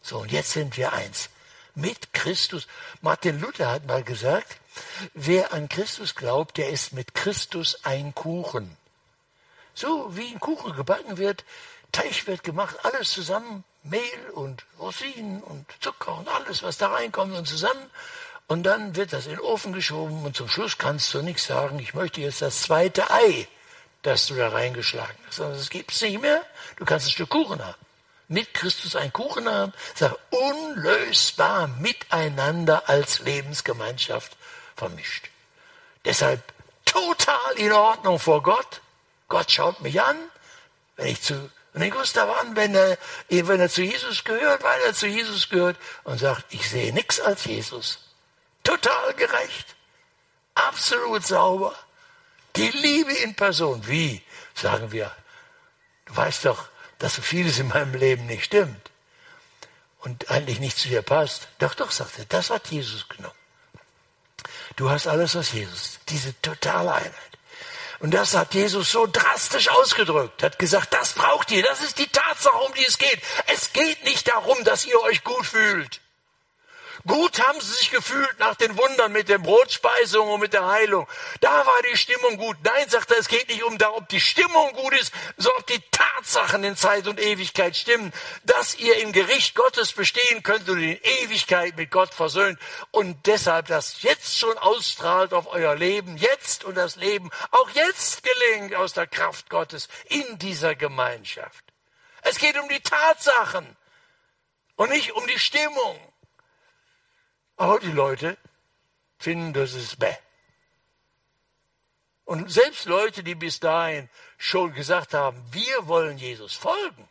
So, 0.02 0.18
und 0.18 0.32
jetzt 0.32 0.52
sind 0.52 0.76
wir 0.76 0.92
eins. 0.92 1.30
Mit 1.74 2.12
Christus. 2.12 2.66
Martin 3.00 3.40
Luther 3.40 3.70
hat 3.70 3.86
mal 3.86 4.02
gesagt, 4.02 4.58
Wer 5.14 5.52
an 5.52 5.68
Christus 5.68 6.14
glaubt, 6.14 6.56
der 6.56 6.70
ist 6.70 6.92
mit 6.92 7.14
Christus 7.14 7.84
ein 7.84 8.14
Kuchen. 8.14 8.76
So 9.74 10.16
wie 10.16 10.32
ein 10.32 10.40
Kuchen 10.40 10.74
gebacken 10.74 11.18
wird, 11.18 11.44
Teig 11.92 12.26
wird 12.26 12.42
gemacht, 12.42 12.76
alles 12.82 13.10
zusammen, 13.10 13.64
Mehl 13.82 14.30
und 14.34 14.64
Rosinen 14.78 15.42
und 15.42 15.64
Zucker 15.80 16.18
und 16.18 16.28
alles, 16.28 16.62
was 16.62 16.76
da 16.78 16.88
reinkommt 16.88 17.34
und 17.34 17.46
zusammen. 17.46 17.90
Und 18.48 18.62
dann 18.62 18.96
wird 18.96 19.12
das 19.12 19.26
in 19.26 19.32
den 19.32 19.40
Ofen 19.40 19.74
geschoben 19.74 20.24
und 20.24 20.34
zum 20.34 20.48
Schluss 20.48 20.78
kannst 20.78 21.12
du 21.12 21.20
nichts 21.20 21.46
sagen, 21.46 21.78
ich 21.78 21.92
möchte 21.92 22.22
jetzt 22.22 22.40
das 22.40 22.62
zweite 22.62 23.10
Ei, 23.10 23.46
das 24.02 24.26
du 24.26 24.34
da 24.34 24.48
reingeschlagen 24.48 25.16
hast. 25.26 25.40
Also 25.40 25.58
das 25.58 25.68
gibt 25.68 25.92
es 25.92 26.00
nicht 26.00 26.20
mehr, 26.20 26.42
du 26.76 26.86
kannst 26.86 27.06
ein 27.06 27.10
Stück 27.10 27.28
Kuchen 27.28 27.62
haben. 27.62 27.76
Mit 28.26 28.54
Christus 28.54 28.96
ein 28.96 29.12
Kuchen 29.12 29.48
haben, 29.48 29.74
sag 29.94 30.16
unlösbar 30.30 31.68
miteinander 31.68 32.88
als 32.88 33.20
Lebensgemeinschaft 33.20 34.36
vermischt. 34.76 35.28
Deshalb 36.06 36.42
total 36.86 37.52
in 37.56 37.72
Ordnung 37.72 38.18
vor 38.18 38.42
Gott. 38.42 38.80
Gott 39.28 39.50
schaut 39.50 39.82
mich 39.82 40.00
an, 40.00 40.16
wenn 40.96 41.08
ich 41.08 41.20
zu 41.20 41.50
und 41.74 41.90
Gustav 41.90 42.40
an, 42.40 42.56
wenn 42.56 42.74
er, 42.74 42.98
wenn 43.28 43.60
er 43.60 43.68
zu 43.68 43.82
Jesus 43.82 44.24
gehört, 44.24 44.62
weil 44.62 44.80
er 44.80 44.94
zu 44.94 45.06
Jesus 45.06 45.48
gehört 45.48 45.76
und 46.02 46.18
sagt, 46.18 46.46
ich 46.48 46.68
sehe 46.68 46.92
nichts 46.92 47.20
als 47.20 47.44
Jesus. 47.44 48.07
Total 48.68 49.14
gerecht. 49.14 49.76
Absolut 50.54 51.24
sauber. 51.24 51.74
Die 52.54 52.68
Liebe 52.68 53.14
in 53.14 53.34
Person. 53.34 53.86
Wie? 53.86 54.22
Sagen 54.54 54.92
wir. 54.92 55.10
Du 56.04 56.14
weißt 56.14 56.44
doch, 56.44 56.68
dass 56.98 57.14
so 57.14 57.22
vieles 57.22 57.58
in 57.58 57.68
meinem 57.68 57.94
Leben 57.94 58.26
nicht 58.26 58.44
stimmt. 58.44 58.90
Und 60.00 60.30
eigentlich 60.30 60.60
nicht 60.60 60.76
zu 60.76 60.88
dir 60.88 61.00
passt. 61.00 61.48
Doch, 61.60 61.72
doch, 61.72 61.90
sagt 61.90 62.18
er, 62.18 62.26
das 62.26 62.50
hat 62.50 62.66
Jesus 62.68 63.08
genommen. 63.08 63.34
Du 64.76 64.90
hast 64.90 65.06
alles 65.06 65.34
aus 65.34 65.52
Jesus. 65.52 66.00
Diese 66.10 66.38
totale 66.42 66.92
Einheit. 66.92 67.38
Und 68.00 68.12
das 68.12 68.36
hat 68.36 68.52
Jesus 68.52 68.92
so 68.92 69.06
drastisch 69.06 69.68
ausgedrückt, 69.70 70.42
hat 70.42 70.58
gesagt, 70.58 70.92
das 70.92 71.14
braucht 71.14 71.50
ihr, 71.50 71.62
das 71.62 71.80
ist 71.80 71.98
die 71.98 72.06
Tatsache, 72.06 72.58
um 72.58 72.74
die 72.74 72.86
es 72.86 72.98
geht. 72.98 73.20
Es 73.46 73.72
geht 73.72 74.04
nicht 74.04 74.28
darum, 74.28 74.62
dass 74.64 74.84
ihr 74.84 75.00
euch 75.00 75.24
gut 75.24 75.46
fühlt. 75.46 76.02
Gut 77.06 77.46
haben 77.46 77.60
sie 77.60 77.72
sich 77.72 77.90
gefühlt 77.90 78.38
nach 78.38 78.56
den 78.56 78.76
Wundern 78.76 79.12
mit 79.12 79.28
der 79.28 79.38
Brotspeisung 79.38 80.28
und 80.28 80.40
mit 80.40 80.52
der 80.52 80.66
Heilung. 80.66 81.06
Da 81.40 81.64
war 81.64 81.82
die 81.90 81.96
Stimmung 81.96 82.36
gut. 82.36 82.56
Nein, 82.64 82.88
sagt 82.88 83.10
er, 83.10 83.18
es 83.18 83.28
geht 83.28 83.48
nicht 83.48 83.62
um 83.62 83.78
darum, 83.78 83.98
ob 83.98 84.08
die 84.08 84.20
Stimmung 84.20 84.72
gut 84.72 84.92
ist, 84.94 85.12
sondern 85.36 85.60
ob 85.60 85.66
die 85.66 85.82
Tatsachen 85.90 86.64
in 86.64 86.76
Zeit 86.76 87.06
und 87.06 87.20
Ewigkeit 87.20 87.76
stimmen, 87.76 88.12
dass 88.44 88.76
ihr 88.76 88.98
im 88.98 89.12
Gericht 89.12 89.54
Gottes 89.54 89.92
bestehen 89.92 90.42
könnt 90.42 90.68
und 90.68 90.82
in 90.82 90.98
Ewigkeit 91.22 91.76
mit 91.76 91.90
Gott 91.90 92.12
versöhnt 92.12 92.58
und 92.90 93.26
deshalb 93.26 93.66
das 93.66 94.02
jetzt 94.02 94.38
schon 94.38 94.56
ausstrahlt 94.58 95.32
auf 95.32 95.46
euer 95.48 95.74
Leben, 95.76 96.16
jetzt 96.16 96.64
und 96.64 96.74
das 96.74 96.96
Leben 96.96 97.30
auch 97.50 97.70
jetzt 97.70 98.22
gelingt 98.22 98.74
aus 98.74 98.92
der 98.92 99.06
Kraft 99.06 99.48
Gottes 99.50 99.88
in 100.06 100.38
dieser 100.38 100.74
Gemeinschaft. 100.74 101.64
Es 102.22 102.38
geht 102.38 102.58
um 102.58 102.68
die 102.68 102.80
Tatsachen 102.80 103.76
und 104.76 104.90
nicht 104.90 105.12
um 105.12 105.26
die 105.26 105.38
Stimmung. 105.38 106.07
Aber 107.58 107.78
die 107.80 107.92
Leute 107.92 108.38
finden, 109.18 109.52
das 109.52 109.74
ist 109.74 109.98
bäh. 109.98 110.16
Und 112.24 112.50
selbst 112.50 112.86
Leute, 112.86 113.22
die 113.22 113.34
bis 113.34 113.58
dahin 113.58 114.08
schon 114.36 114.72
gesagt 114.74 115.12
haben, 115.12 115.42
wir 115.50 115.86
wollen 115.88 116.18
Jesus 116.18 116.54
folgen, 116.54 117.08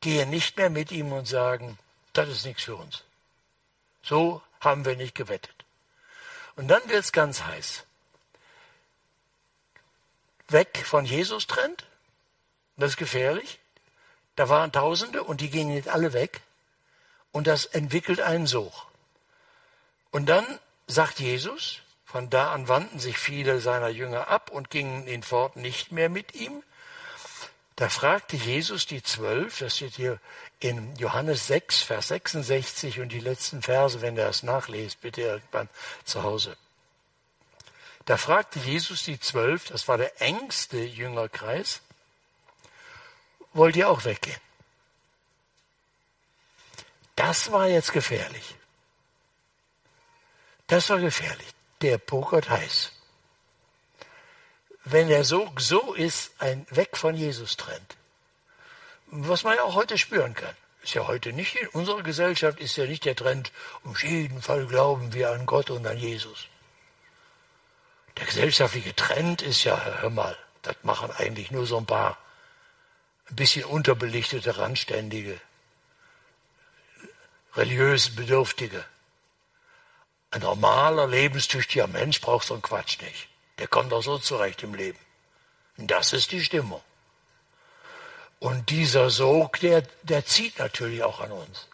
gehen 0.00 0.30
nicht 0.30 0.56
mehr 0.56 0.70
mit 0.70 0.90
ihm 0.90 1.12
und 1.12 1.26
sagen, 1.26 1.78
das 2.12 2.28
ist 2.28 2.44
nichts 2.44 2.64
für 2.64 2.76
uns. 2.76 3.04
So 4.02 4.42
haben 4.60 4.84
wir 4.84 4.96
nicht 4.96 5.14
gewettet. 5.14 5.64
Und 6.56 6.68
dann 6.68 6.86
wird 6.88 7.04
es 7.04 7.12
ganz 7.12 7.42
heiß. 7.42 7.84
Weg 10.48 10.84
von 10.84 11.04
Jesus 11.04 11.46
trennt, 11.46 11.86
das 12.76 12.92
ist 12.92 12.96
gefährlich. 12.96 13.60
Da 14.34 14.48
waren 14.48 14.72
Tausende 14.72 15.22
und 15.22 15.40
die 15.40 15.50
gingen 15.50 15.74
nicht 15.74 15.88
alle 15.88 16.12
weg. 16.12 16.40
Und 17.30 17.46
das 17.46 17.66
entwickelt 17.66 18.20
einen 18.20 18.46
Sog. 18.46 18.72
Und 20.14 20.26
dann 20.26 20.46
sagt 20.86 21.18
Jesus, 21.18 21.80
von 22.04 22.30
da 22.30 22.52
an 22.52 22.68
wandten 22.68 23.00
sich 23.00 23.18
viele 23.18 23.58
seiner 23.58 23.88
Jünger 23.88 24.28
ab 24.28 24.52
und 24.52 24.70
gingen 24.70 25.08
in 25.08 25.24
fort 25.24 25.56
nicht 25.56 25.90
mehr 25.90 26.08
mit 26.08 26.36
ihm. 26.36 26.62
Da 27.74 27.88
fragte 27.88 28.36
Jesus 28.36 28.86
die 28.86 29.02
Zwölf, 29.02 29.58
das 29.58 29.74
steht 29.74 29.96
hier 29.96 30.20
in 30.60 30.94
Johannes 30.94 31.48
6, 31.48 31.82
Vers 31.82 32.06
66 32.06 33.00
und 33.00 33.08
die 33.08 33.18
letzten 33.18 33.60
Verse, 33.60 34.02
wenn 34.02 34.16
ihr 34.16 34.26
das 34.26 34.44
nachlest, 34.44 35.00
bitte 35.00 35.22
irgendwann 35.22 35.68
zu 36.04 36.22
Hause. 36.22 36.56
Da 38.04 38.16
fragte 38.16 38.60
Jesus 38.60 39.02
die 39.02 39.18
Zwölf, 39.18 39.64
das 39.64 39.88
war 39.88 39.98
der 39.98 40.22
engste 40.22 40.78
Jüngerkreis, 40.78 41.80
wollt 43.52 43.74
ihr 43.74 43.88
auch 43.88 44.04
weggehen? 44.04 44.40
Das 47.16 47.50
war 47.50 47.66
jetzt 47.66 47.92
gefährlich. 47.92 48.54
Das 50.66 50.88
war 50.90 50.98
gefährlich. 50.98 51.54
Der 51.82 51.98
pokert 51.98 52.48
heiß. 52.48 52.92
Wenn 54.84 55.08
er 55.08 55.24
so, 55.24 55.50
so 55.58 55.94
ist, 55.94 56.32
ein 56.38 56.66
Weg 56.70 56.96
von 56.96 57.14
Jesus 57.14 57.56
trennt. 57.56 57.96
Was 59.06 59.44
man 59.44 59.56
ja 59.56 59.62
auch 59.62 59.74
heute 59.74 59.98
spüren 59.98 60.34
kann. 60.34 60.54
Ist 60.82 60.94
ja 60.94 61.06
heute 61.06 61.32
nicht, 61.32 61.56
in 61.56 61.68
unserer 61.68 62.02
Gesellschaft 62.02 62.60
ist 62.60 62.76
ja 62.76 62.84
nicht 62.84 63.06
der 63.06 63.16
Trend, 63.16 63.52
um 63.84 63.96
jeden 63.96 64.42
Fall 64.42 64.66
glauben 64.66 65.14
wir 65.14 65.30
an 65.30 65.46
Gott 65.46 65.70
und 65.70 65.86
an 65.86 65.96
Jesus. 65.96 66.48
Der 68.18 68.26
gesellschaftliche 68.26 68.94
Trend 68.94 69.40
ist 69.40 69.64
ja, 69.64 69.82
hör 70.00 70.10
mal, 70.10 70.36
das 70.60 70.76
machen 70.82 71.10
eigentlich 71.10 71.50
nur 71.50 71.66
so 71.66 71.78
ein 71.78 71.86
paar 71.86 72.18
ein 73.30 73.36
bisschen 73.36 73.64
unterbelichtete, 73.64 74.58
randständige, 74.58 75.40
religiös 77.54 78.14
Bedürftige. 78.14 78.84
Ein 80.34 80.40
normaler, 80.40 81.06
lebenstüchtiger 81.06 81.86
Mensch 81.86 82.20
braucht 82.20 82.48
so 82.48 82.54
einen 82.54 82.62
Quatsch 82.62 83.00
nicht. 83.00 83.28
Der 83.58 83.68
kommt 83.68 83.92
auch 83.92 84.02
so 84.02 84.18
zurecht 84.18 84.64
im 84.64 84.74
Leben. 84.74 84.98
Und 85.76 85.92
das 85.92 86.12
ist 86.12 86.32
die 86.32 86.42
Stimmung. 86.42 86.82
Und 88.40 88.68
dieser 88.70 89.10
Sog, 89.10 89.60
der, 89.60 89.84
der 90.02 90.26
zieht 90.26 90.58
natürlich 90.58 91.04
auch 91.04 91.20
an 91.20 91.30
uns. 91.30 91.68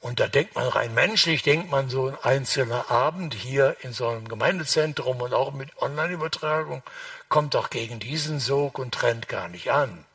Und 0.00 0.20
da 0.20 0.26
denkt 0.26 0.54
man 0.54 0.68
rein 0.68 0.94
menschlich, 0.94 1.42
denkt 1.42 1.70
man 1.70 1.90
so 1.90 2.08
ein 2.08 2.16
einzelner 2.22 2.90
Abend 2.90 3.34
hier 3.34 3.76
in 3.80 3.92
so 3.92 4.08
einem 4.08 4.26
Gemeindezentrum 4.26 5.20
und 5.20 5.34
auch 5.34 5.52
mit 5.52 5.76
Online-Übertragung 5.82 6.82
kommt 7.28 7.52
doch 7.52 7.68
gegen 7.68 8.00
diesen 8.00 8.40
Sog 8.40 8.78
und 8.78 8.94
trennt 8.94 9.28
gar 9.28 9.48
nicht 9.48 9.70
an. 9.70 10.06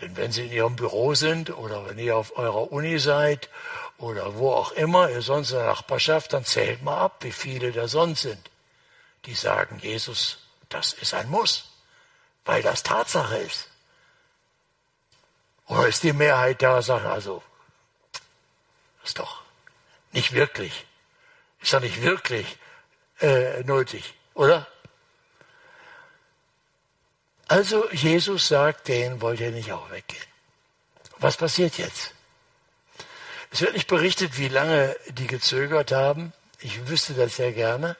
Denn 0.00 0.16
wenn 0.16 0.30
Sie 0.30 0.46
in 0.46 0.52
Ihrem 0.52 0.76
Büro 0.76 1.16
sind 1.16 1.50
oder 1.50 1.88
wenn 1.88 1.98
ihr 1.98 2.16
auf 2.16 2.38
eurer 2.38 2.70
Uni 2.70 3.00
seid 3.00 3.48
oder 4.00 4.36
wo 4.36 4.52
auch 4.52 4.72
immer 4.72 5.10
ihr 5.10 5.22
sonst 5.22 5.50
in 5.52 5.58
der 5.58 5.66
Nachbarschaft, 5.66 6.32
dann 6.32 6.44
zählt 6.44 6.82
mal 6.82 6.98
ab, 6.98 7.18
wie 7.20 7.32
viele 7.32 7.70
da 7.70 7.86
sonst 7.86 8.22
sind, 8.22 8.50
die 9.26 9.34
sagen, 9.34 9.78
Jesus 9.80 10.38
das 10.70 10.92
ist 10.94 11.14
ein 11.14 11.28
Muss, 11.28 11.68
weil 12.44 12.62
das 12.62 12.82
Tatsache 12.82 13.36
ist. 13.36 13.68
Oder 15.66 15.88
ist 15.88 16.02
die 16.02 16.12
Mehrheit 16.12 16.62
da, 16.62 16.80
sagt 16.80 17.04
also, 17.04 17.42
das 19.00 19.10
ist 19.10 19.18
doch 19.18 19.42
nicht 20.12 20.32
wirklich, 20.32 20.86
ist 21.60 21.72
doch 21.72 21.80
nicht 21.80 22.02
wirklich 22.02 22.58
äh, 23.20 23.62
nötig, 23.64 24.14
oder? 24.34 24.66
Also 27.48 27.90
Jesus 27.90 28.48
sagt, 28.48 28.88
den 28.88 29.20
wollt 29.20 29.40
ihr 29.40 29.50
nicht 29.50 29.72
auch 29.72 29.90
weggehen. 29.90 30.22
Was 31.18 31.36
passiert 31.36 31.78
jetzt? 31.78 32.14
Es 33.50 33.60
wird 33.60 33.74
nicht 33.74 33.88
berichtet, 33.88 34.38
wie 34.38 34.48
lange 34.48 34.96
die 35.08 35.26
gezögert 35.26 35.92
haben. 35.92 36.32
Ich 36.60 36.88
wüsste 36.88 37.14
das 37.14 37.36
sehr 37.36 37.52
gerne. 37.52 37.96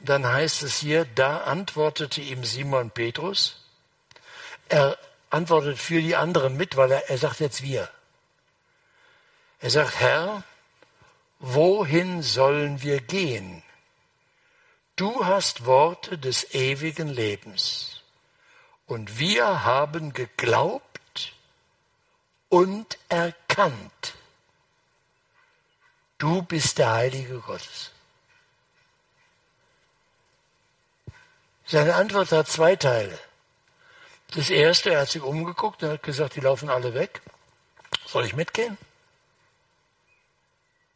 Dann 0.00 0.26
heißt 0.26 0.62
es 0.62 0.78
hier, 0.78 1.06
da 1.14 1.38
antwortete 1.38 2.20
ihm 2.20 2.44
Simon 2.44 2.90
Petrus. 2.90 3.64
Er 4.68 4.98
antwortet 5.30 5.78
für 5.78 6.00
die 6.00 6.16
anderen 6.16 6.56
mit, 6.56 6.76
weil 6.76 6.90
er, 6.90 7.08
er 7.08 7.18
sagt 7.18 7.40
jetzt 7.40 7.62
wir. 7.62 7.88
Er 9.60 9.70
sagt, 9.70 10.00
Herr, 10.00 10.42
wohin 11.38 12.22
sollen 12.22 12.82
wir 12.82 13.00
gehen? 13.00 13.62
Du 14.96 15.24
hast 15.24 15.64
Worte 15.64 16.18
des 16.18 16.54
ewigen 16.54 17.08
Lebens. 17.08 18.02
Und 18.86 19.18
wir 19.18 19.64
haben 19.64 20.12
geglaubt 20.12 21.34
und 22.48 22.98
erkannt. 23.08 24.14
Du 26.20 26.42
bist 26.42 26.76
der 26.76 26.92
Heilige 26.92 27.38
Gottes. 27.38 27.90
Seine 31.64 31.94
Antwort 31.94 32.30
hat 32.30 32.46
zwei 32.46 32.76
Teile. 32.76 33.18
Das 34.34 34.50
erste, 34.50 34.90
er 34.90 35.00
hat 35.00 35.08
sich 35.08 35.22
umgeguckt 35.22 35.82
und 35.82 35.92
hat 35.92 36.02
gesagt, 36.02 36.36
die 36.36 36.40
laufen 36.40 36.68
alle 36.68 36.92
weg. 36.92 37.22
Soll 38.06 38.26
ich 38.26 38.36
mitgehen? 38.36 38.76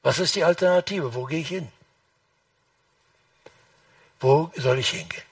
Was 0.02 0.18
ist 0.18 0.34
die 0.34 0.44
Alternative? 0.44 1.14
Wo 1.14 1.24
gehe 1.24 1.40
ich 1.40 1.48
hin? 1.48 1.72
Wo 4.20 4.52
soll 4.56 4.78
ich 4.78 4.90
hingehen? 4.90 5.22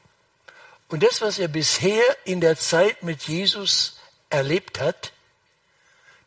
Und 0.89 1.03
das, 1.03 1.21
was 1.21 1.39
er 1.39 1.49
bisher 1.49 2.03
in 2.25 2.41
der 2.41 2.57
Zeit 2.57 3.03
mit 3.03 3.25
Jesus 3.25 4.01
erlebt 4.31 4.81
hat, 4.81 5.13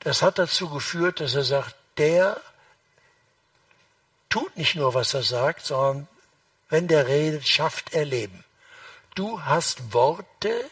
das 0.01 0.21
hat 0.21 0.37
dazu 0.37 0.69
geführt, 0.69 1.19
dass 1.19 1.33
er 1.33 1.43
sagt, 1.43 1.75
der 1.97 2.39
tut 4.35 4.57
nicht 4.57 4.75
nur, 4.75 4.93
was 4.93 5.13
er 5.13 5.23
sagt, 5.23 5.65
sondern 5.65 6.09
wenn 6.67 6.89
der 6.89 7.07
redet, 7.07 7.47
schafft 7.47 7.93
er 7.93 8.03
Leben. 8.03 8.43
Du 9.15 9.41
hast 9.43 9.93
Worte, 9.93 10.69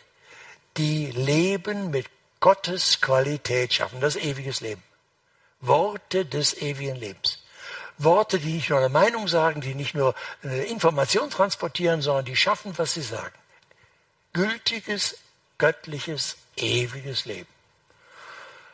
die 0.75 1.05
Leben 1.11 1.89
mit 1.89 2.07
Gottes 2.41 2.99
Qualität 2.99 3.73
schaffen, 3.73 4.01
das 4.01 4.17
ewiges 4.17 4.59
Leben. 4.59 4.83
Worte 5.61 6.25
des 6.25 6.57
ewigen 6.61 6.97
Lebens. 6.97 7.41
Worte, 7.97 8.37
die 8.37 8.51
nicht 8.51 8.69
nur 8.69 8.79
eine 8.79 8.89
Meinung 8.89 9.29
sagen, 9.29 9.61
die 9.61 9.75
nicht 9.75 9.95
nur 9.95 10.13
eine 10.41 10.65
Information 10.65 11.29
transportieren, 11.29 12.01
sondern 12.01 12.25
die 12.25 12.35
schaffen, 12.35 12.77
was 12.77 12.95
sie 12.95 13.01
sagen. 13.01 13.37
Gültiges, 14.33 15.15
göttliches, 15.57 16.35
ewiges 16.57 17.23
Leben. 17.23 17.47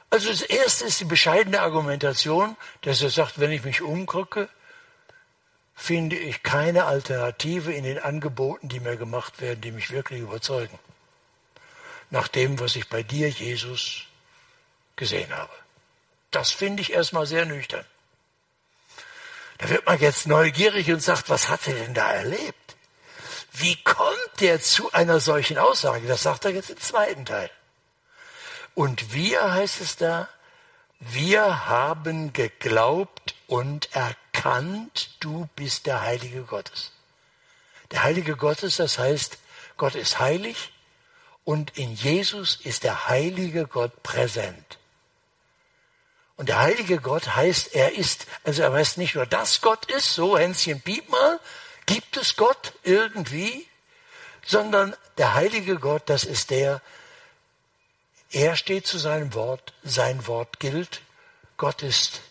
Also 0.10 0.30
das 0.30 0.41
erste 0.41 0.86
ist 0.86 0.99
die 0.99 1.06
bescheidene 1.06 1.62
Argumentation, 1.62 2.58
dass 2.82 3.04
er 3.04 3.12
sagt, 3.12 3.39
wenn 3.39 3.52
ich 3.52 3.63
mich 3.63 3.84
umgucke, 3.84 4.49
finde 5.80 6.18
ich 6.18 6.44
keine 6.44 6.86
Alternative 6.86 7.72
in 7.74 7.86
den 7.86 8.00
Angeboten, 8.00 8.68
die 8.68 8.82
mir 8.82 8.98
gemacht 8.98 9.39
werden, 9.39 9.62
die 9.62 9.72
mich 9.72 9.92
wirklich 9.92 10.20
überzeugen. 10.20 10.78
Nach 12.10 12.28
dem, 12.28 12.60
was 12.60 12.76
ich 12.76 12.89
bei 12.89 13.02
dir, 13.02 13.30
Jesus, 13.30 14.04
gesehen 14.98 15.34
habe. 15.34 15.54
Das 16.32 16.52
finde 16.52 16.82
ich 16.82 16.92
erstmal 16.92 17.26
sehr 17.26 17.46
nüchtern. 17.46 17.86
Da 19.58 19.70
wird 19.70 19.86
man 19.86 20.00
jetzt 20.00 20.28
neugierig 20.28 20.92
und 20.92 21.02
sagt, 21.02 21.30
was 21.30 21.48
hat 21.48 21.65
er 21.68 21.76
denn 21.76 21.94
da 21.94 22.12
erlebt? 22.12 22.76
Wie 23.54 23.82
kommt 23.82 24.42
der 24.42 24.62
zu 24.62 24.92
einer 24.92 25.22
solchen 25.22 25.58
Aussage? 25.58 26.08
Das 26.08 26.24
sagt 26.24 26.44
er 26.44 26.52
jetzt 26.52 26.72
im 26.72 26.80
zweiten 26.80 27.26
Teil. 27.26 27.50
Und 28.76 29.13
wir, 29.13 29.54
heißt 29.54 29.80
es 29.80 29.96
da, 29.96 30.28
wir 31.00 31.68
haben 31.68 32.34
geglaubt 32.34 33.36
und 33.48 33.96
erkannt, 33.96 34.29
du 35.19 35.47
bist 35.56 35.86
der 35.86 36.02
Heilige 36.02 36.43
Gottes. 36.43 36.91
Der 37.91 38.04
Heilige 38.04 38.36
Gottes, 38.36 38.78
das 38.78 38.99
heißt, 38.99 39.38
Gott 39.78 39.95
ist 39.95 40.19
heilig 40.19 40.71
und 41.43 41.78
in 41.78 41.95
Jesus 41.95 42.60
ist 42.63 42.84
der 42.84 43.08
heilige 43.08 43.65
Gott 43.65 44.04
präsent. 44.04 44.78
Und 46.36 46.49
der 46.49 46.60
heilige 46.60 46.99
Gott 46.99 47.36
heißt, 47.36 47.75
er 47.75 47.93
ist, 47.97 48.28
also 48.43 48.62
er 48.62 48.71
weiß 48.71 48.97
nicht 48.97 49.15
nur, 49.15 49.25
dass 49.25 49.62
Gott 49.62 49.91
ist, 49.91 50.13
so 50.13 50.38
Hänschen 50.38 50.80
Piep 50.82 51.10
mal, 51.10 51.39
gibt 51.86 52.17
es 52.17 52.36
Gott 52.36 52.73
irgendwie, 52.84 53.67
sondern 54.45 54.95
der 55.17 55.34
heilige 55.34 55.78
Gott, 55.78 56.04
das 56.06 56.23
ist 56.23 56.52
der, 56.52 56.82
er 58.32 58.56
steht 58.56 58.86
zu 58.86 58.99
seinem 58.99 59.34
Wort, 59.34 59.73
sein 59.84 60.28
Wort 60.28 60.60
gilt. 60.60 61.02
Gott 61.58 61.82
ist 61.82 62.21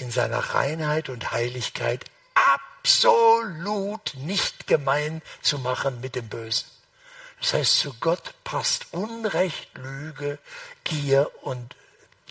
in 0.00 0.10
seiner 0.10 0.38
Reinheit 0.38 1.08
und 1.08 1.30
Heiligkeit 1.30 2.04
absolut 2.34 4.14
nicht 4.14 4.66
gemein 4.66 5.22
zu 5.42 5.58
machen 5.58 6.00
mit 6.00 6.14
dem 6.14 6.28
Bösen. 6.28 6.66
Das 7.40 7.54
heißt, 7.54 7.78
zu 7.78 7.94
Gott 8.00 8.34
passt 8.44 8.86
Unrecht, 8.92 9.70
Lüge, 9.76 10.38
Gier 10.84 11.30
und 11.42 11.76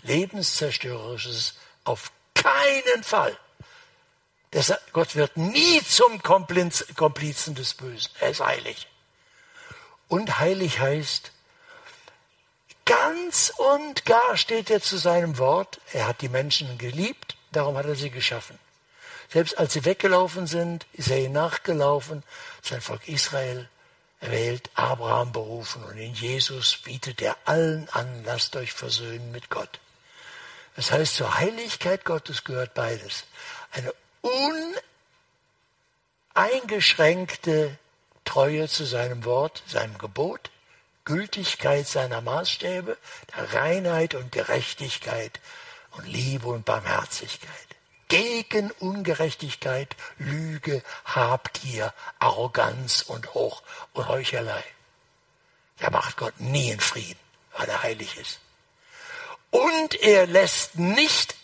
Lebenszerstörerisches 0.02 1.54
auf 1.84 2.12
keinen 2.34 3.02
Fall. 3.02 3.36
Gott 4.92 5.14
wird 5.16 5.36
nie 5.36 5.82
zum 5.82 6.22
Komplizen 6.22 7.54
des 7.54 7.74
Bösen. 7.74 8.10
Er 8.20 8.30
ist 8.30 8.40
heilig. 8.40 8.88
Und 10.08 10.38
heilig 10.38 10.80
heißt, 10.80 11.32
Ganz 12.88 13.52
und 13.54 14.06
gar 14.06 14.38
steht 14.38 14.70
er 14.70 14.80
zu 14.80 14.96
seinem 14.96 15.36
Wort. 15.36 15.78
Er 15.92 16.08
hat 16.08 16.22
die 16.22 16.30
Menschen 16.30 16.78
geliebt, 16.78 17.36
darum 17.52 17.76
hat 17.76 17.86
er 17.86 17.94
sie 17.94 18.10
geschaffen. 18.10 18.58
Selbst 19.30 19.58
als 19.58 19.74
sie 19.74 19.84
weggelaufen 19.84 20.46
sind, 20.46 20.86
ist 20.92 21.10
er 21.10 21.18
ihnen 21.18 21.34
nachgelaufen, 21.34 22.22
sein 22.62 22.80
Volk 22.80 23.08
Israel 23.08 23.68
erwählt, 24.20 24.70
Abraham 24.74 25.32
berufen 25.32 25.84
und 25.84 25.98
in 25.98 26.14
Jesus 26.14 26.78
bietet 26.78 27.20
er 27.22 27.36
allen 27.44 27.88
an, 27.90 28.24
lasst 28.24 28.56
euch 28.56 28.72
versöhnen 28.72 29.30
mit 29.30 29.50
Gott. 29.50 29.80
Das 30.76 30.90
heißt, 30.92 31.16
zur 31.16 31.38
Heiligkeit 31.38 32.04
Gottes 32.04 32.44
gehört 32.44 32.74
beides. 32.74 33.24
Eine 33.72 33.92
uneingeschränkte 36.34 37.76
Treue 38.24 38.68
zu 38.68 38.84
seinem 38.84 39.24
Wort, 39.24 39.62
seinem 39.66 39.98
Gebot 39.98 40.50
Gültigkeit 41.08 41.88
seiner 41.88 42.20
Maßstäbe, 42.20 42.98
der 43.34 43.54
Reinheit 43.54 44.14
und 44.14 44.30
Gerechtigkeit 44.30 45.40
und 45.98 46.06
Liebe 46.06 46.48
und 46.48 46.64
Barmherzigkeit. 46.64 47.50
Gegen 48.08 48.70
Ungerechtigkeit, 48.72 49.94
Lüge, 50.18 50.82
Habgier, 51.04 51.92
Arroganz 52.18 53.02
und 53.02 53.34
Hoch 53.34 53.62
und 53.92 54.08
Heuchelei. 54.08 54.64
Da 55.78 55.90
macht 55.90 56.16
Gott 56.16 56.40
nie 56.40 56.70
in 56.70 56.80
Frieden, 56.80 57.20
weil 57.56 57.68
er 57.68 57.82
heilig 57.82 58.16
ist. 58.16 58.40
Und 59.50 59.94
er 60.02 60.26
lässt 60.26 60.78
nicht, 60.78 61.34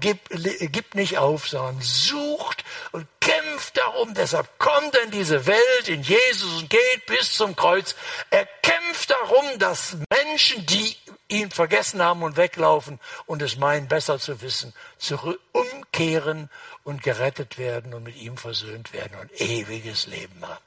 gibt, 0.00 0.28
gibt 0.72 0.94
nicht 0.94 1.18
auf, 1.18 1.48
sondern 1.48 1.80
sucht 1.80 2.64
und 2.92 3.08
kämpft 3.20 3.76
darum. 3.76 4.14
Deshalb 4.14 4.58
kommt 4.58 4.94
er 4.94 5.02
in 5.02 5.10
diese 5.10 5.44
Welt, 5.46 5.88
in 5.88 6.02
Jesus 6.02 6.62
und 6.62 6.70
geht 6.70 7.06
bis 7.06 7.32
zum 7.32 7.56
Kreuz. 7.56 7.96
Er 8.30 8.46
kämpft 8.62 9.10
darum, 9.10 9.58
dass 9.58 9.96
Menschen, 10.08 10.64
die 10.66 10.96
ihn 11.26 11.50
vergessen 11.50 12.00
haben 12.00 12.22
und 12.22 12.36
weglaufen 12.36 13.00
und 13.26 13.42
es 13.42 13.56
meinen, 13.56 13.88
besser 13.88 14.20
zu 14.20 14.40
wissen, 14.40 14.72
zurück 14.96 15.40
umkehren 15.52 16.50
und 16.84 17.02
gerettet 17.02 17.58
werden 17.58 17.92
und 17.92 18.04
mit 18.04 18.16
ihm 18.16 18.36
versöhnt 18.36 18.92
werden 18.92 19.18
und 19.20 19.40
ewiges 19.40 20.06
Leben 20.06 20.46
haben. 20.46 20.64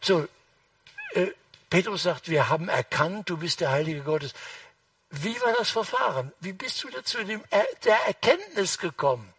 So, 0.00 0.26
äh, 1.14 1.28
Petrus 1.70 2.02
sagt, 2.02 2.28
wir 2.28 2.48
haben 2.48 2.68
erkannt, 2.68 3.30
du 3.30 3.38
bist 3.38 3.60
der 3.60 3.70
Heilige 3.70 4.02
Gottes. 4.02 4.34
Wie 5.22 5.40
war 5.40 5.52
das 5.54 5.70
Verfahren? 5.70 6.32
Wie 6.40 6.52
bist 6.52 6.82
du 6.82 6.90
dazu 6.90 7.18
der 7.22 8.06
Erkenntnis 8.06 8.78
gekommen? 8.78 9.32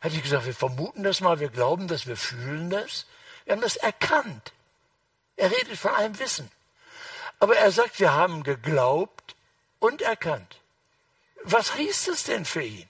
Hätte 0.00 0.16
ich 0.16 0.22
gesagt, 0.22 0.46
wir 0.46 0.54
vermuten 0.54 1.02
das 1.02 1.20
mal, 1.20 1.40
wir 1.40 1.48
glauben 1.48 1.88
das, 1.88 2.06
wir 2.06 2.16
fühlen 2.16 2.70
das. 2.70 3.06
Wir 3.44 3.52
haben 3.52 3.62
das 3.62 3.76
erkannt. 3.76 4.52
Er 5.36 5.50
redet 5.50 5.78
von 5.78 5.94
einem 5.94 6.18
Wissen. 6.18 6.50
Aber 7.38 7.56
er 7.56 7.70
sagt, 7.70 7.98
wir 8.00 8.12
haben 8.12 8.42
geglaubt 8.42 9.34
und 9.78 10.02
erkannt. 10.02 10.60
Was 11.44 11.74
hieß 11.74 12.04
das 12.06 12.24
denn 12.24 12.44
für 12.44 12.62
ihn? 12.62 12.88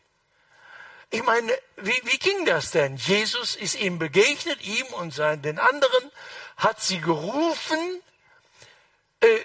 Ich 1.11 1.23
meine, 1.23 1.53
wie, 1.77 2.01
wie 2.05 2.19
ging 2.19 2.47
das 2.47 2.71
denn? 2.71 2.97
Jesus 2.97 3.57
ist 3.57 3.75
ihm 3.75 3.99
begegnet, 3.99 4.61
ihm 4.63 4.87
und 4.95 5.13
seinen, 5.13 5.43
den 5.43 5.59
anderen, 5.59 6.11
hat 6.57 6.81
sie 6.81 7.01
gerufen, 7.01 8.03
äh, 9.21 9.39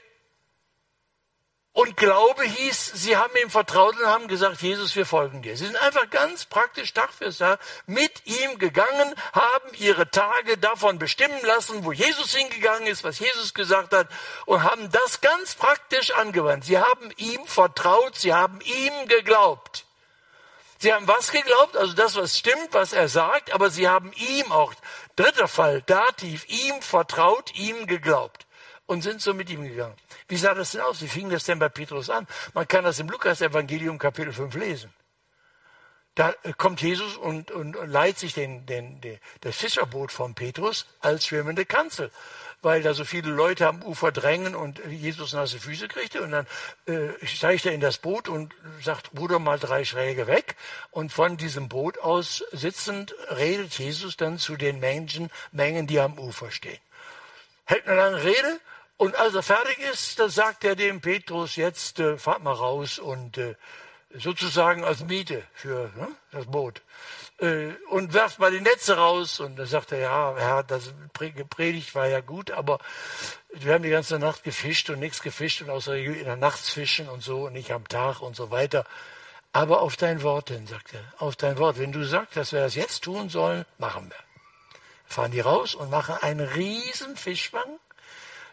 und 1.77 1.95
Glaube 1.95 2.43
hieß, 2.43 2.93
sie 2.95 3.17
haben 3.17 3.35
ihm 3.35 3.51
vertraut 3.51 3.95
und 3.99 4.07
haben 4.07 4.27
gesagt, 4.27 4.63
Jesus, 4.63 4.95
wir 4.95 5.05
folgen 5.05 5.43
dir. 5.43 5.55
Sie 5.55 5.67
sind 5.67 5.75
einfach 5.75 6.09
ganz 6.09 6.45
praktisch 6.45 6.91
Tag 6.91 7.13
für 7.13 7.31
Tag 7.31 7.59
mit 7.85 8.25
ihm 8.25 8.57
gegangen, 8.57 9.13
haben 9.31 9.69
ihre 9.77 10.09
Tage 10.09 10.57
davon 10.57 10.97
bestimmen 10.97 11.39
lassen, 11.43 11.85
wo 11.85 11.91
Jesus 11.91 12.33
hingegangen 12.33 12.87
ist, 12.87 13.03
was 13.03 13.19
Jesus 13.19 13.53
gesagt 13.53 13.93
hat 13.93 14.07
und 14.47 14.63
haben 14.63 14.89
das 14.91 15.21
ganz 15.21 15.53
praktisch 15.53 16.09
angewandt. 16.09 16.65
Sie 16.65 16.79
haben 16.79 17.11
ihm 17.17 17.45
vertraut, 17.45 18.15
sie 18.15 18.33
haben 18.33 18.59
ihm 18.61 19.07
geglaubt. 19.07 19.85
Sie 20.79 20.91
haben 20.91 21.07
was 21.07 21.29
geglaubt? 21.31 21.77
Also 21.77 21.93
das, 21.93 22.15
was 22.15 22.39
stimmt, 22.39 22.69
was 22.71 22.91
er 22.91 23.07
sagt, 23.07 23.53
aber 23.53 23.69
sie 23.69 23.87
haben 23.87 24.11
ihm 24.13 24.51
auch, 24.51 24.73
dritter 25.15 25.47
Fall, 25.47 25.83
Dativ, 25.83 26.43
ihm 26.49 26.81
vertraut, 26.81 27.53
ihm 27.53 27.85
geglaubt 27.85 28.46
und 28.87 29.03
sind 29.03 29.21
so 29.21 29.33
mit 29.33 29.49
ihm 29.49 29.63
gegangen. 29.63 29.95
Wie 30.27 30.37
sah 30.37 30.55
das 30.55 30.71
denn 30.71 30.81
aus? 30.81 31.01
Wie 31.01 31.07
fing 31.07 31.29
das 31.29 31.43
denn 31.43 31.59
bei 31.59 31.69
Petrus 31.69 32.09
an? 32.09 32.25
Man 32.53 32.67
kann 32.67 32.83
das 32.83 32.99
im 32.99 33.09
Lukas-Evangelium 33.09 33.99
Kapitel 33.99 34.33
5 34.33 34.55
lesen. 34.55 34.91
Da 36.15 36.33
äh, 36.41 36.53
kommt 36.57 36.81
Jesus 36.81 37.15
und, 37.15 37.51
und, 37.51 37.77
leiht 37.85 38.17
sich 38.17 38.33
den, 38.33 38.65
den, 38.65 38.99
den, 39.01 39.19
das 39.41 39.55
Fischerboot 39.55 40.11
von 40.11 40.33
Petrus 40.33 40.87
als 40.99 41.27
schwimmende 41.27 41.63
Kanzel, 41.63 42.09
weil 42.63 42.81
da 42.81 42.95
so 42.95 43.05
viele 43.05 43.29
Leute 43.29 43.67
am 43.67 43.83
Ufer 43.83 44.11
drängen 44.11 44.55
und 44.55 44.81
Jesus 44.87 45.33
nasse 45.33 45.59
Füße 45.59 45.87
kriegte. 45.87 46.23
Und 46.23 46.31
dann 46.31 46.47
äh, 46.87 47.23
steigt 47.23 47.67
er 47.67 47.73
in 47.73 47.81
das 47.81 47.99
Boot 47.99 48.29
und 48.29 48.55
sagt, 48.81 49.11
Bruder, 49.11 49.37
mal 49.37 49.59
drei 49.59 49.85
Schräge 49.85 50.25
weg. 50.25 50.55
Und 50.89 51.13
von 51.13 51.37
diesem 51.37 51.69
Boot 51.69 51.99
aus 51.99 52.43
sitzend 52.51 53.13
redet 53.29 53.77
Jesus 53.77 54.17
dann 54.17 54.39
zu 54.39 54.55
den 54.55 54.79
Menschen, 54.79 55.29
Mengen, 55.51 55.85
die 55.85 55.99
am 55.99 56.17
Ufer 56.17 56.49
stehen. 56.49 56.79
Hält 57.65 57.85
eine 57.85 57.97
lange 57.97 58.23
Rede 58.23 58.59
und 58.97 59.15
als 59.15 59.35
er 59.35 59.43
fertig 59.43 59.77
ist, 59.79 60.19
dann 60.19 60.29
sagt 60.29 60.63
er 60.63 60.75
dem 60.75 61.01
Petrus, 61.01 61.55
jetzt 61.55 61.99
äh, 61.99 62.17
fahrt 62.17 62.43
mal 62.43 62.53
raus 62.53 62.97
und 62.97 63.37
äh, 63.37 63.55
sozusagen 64.11 64.83
als 64.83 65.03
Miete 65.03 65.43
für 65.53 65.91
ne, 65.95 66.07
das 66.31 66.47
Boot. 66.47 66.81
Äh, 67.39 67.73
und 67.89 68.13
werft 68.15 68.39
mal 68.39 68.49
die 68.49 68.61
Netze 68.61 68.97
raus. 68.97 69.39
Und 69.39 69.57
dann 69.57 69.67
sagt 69.67 69.91
er, 69.91 69.99
ja, 69.99 70.35
Herr, 70.35 70.63
das 70.63 70.93
Predigt 71.13 71.93
war 71.93 72.07
ja 72.07 72.21
gut, 72.21 72.49
aber 72.49 72.79
wir 73.53 73.75
haben 73.75 73.83
die 73.83 73.91
ganze 73.91 74.17
Nacht 74.17 74.43
gefischt 74.43 74.89
und 74.89 74.99
nichts 74.99 75.21
gefischt 75.21 75.61
und 75.61 75.69
außer 75.69 75.95
in 75.95 76.25
der 76.25 76.35
Nacht 76.35 76.59
fischen 76.59 77.07
und 77.07 77.21
so 77.21 77.45
und 77.45 77.53
nicht 77.53 77.71
am 77.71 77.87
Tag 77.87 78.21
und 78.21 78.35
so 78.35 78.49
weiter. 78.49 78.85
Aber 79.53 79.81
auf 79.81 79.95
dein 79.95 80.23
Wort 80.23 80.49
hin, 80.49 80.65
sagt 80.65 80.93
er, 80.93 81.03
auf 81.19 81.35
dein 81.35 81.59
Wort. 81.59 81.77
Wenn 81.77 81.91
du 81.91 82.03
sagst, 82.03 82.35
dass 82.35 82.51
wir 82.51 82.61
das 82.61 82.73
jetzt 82.73 83.03
tun 83.03 83.29
sollen, 83.29 83.65
machen 83.77 84.09
wir. 84.09 84.17
Fahren 85.05 85.31
die 85.31 85.39
raus 85.39 85.75
und 85.75 85.91
machen 85.91 86.15
einen 86.21 86.47
riesen 86.47 87.15
Fischfang 87.15 87.79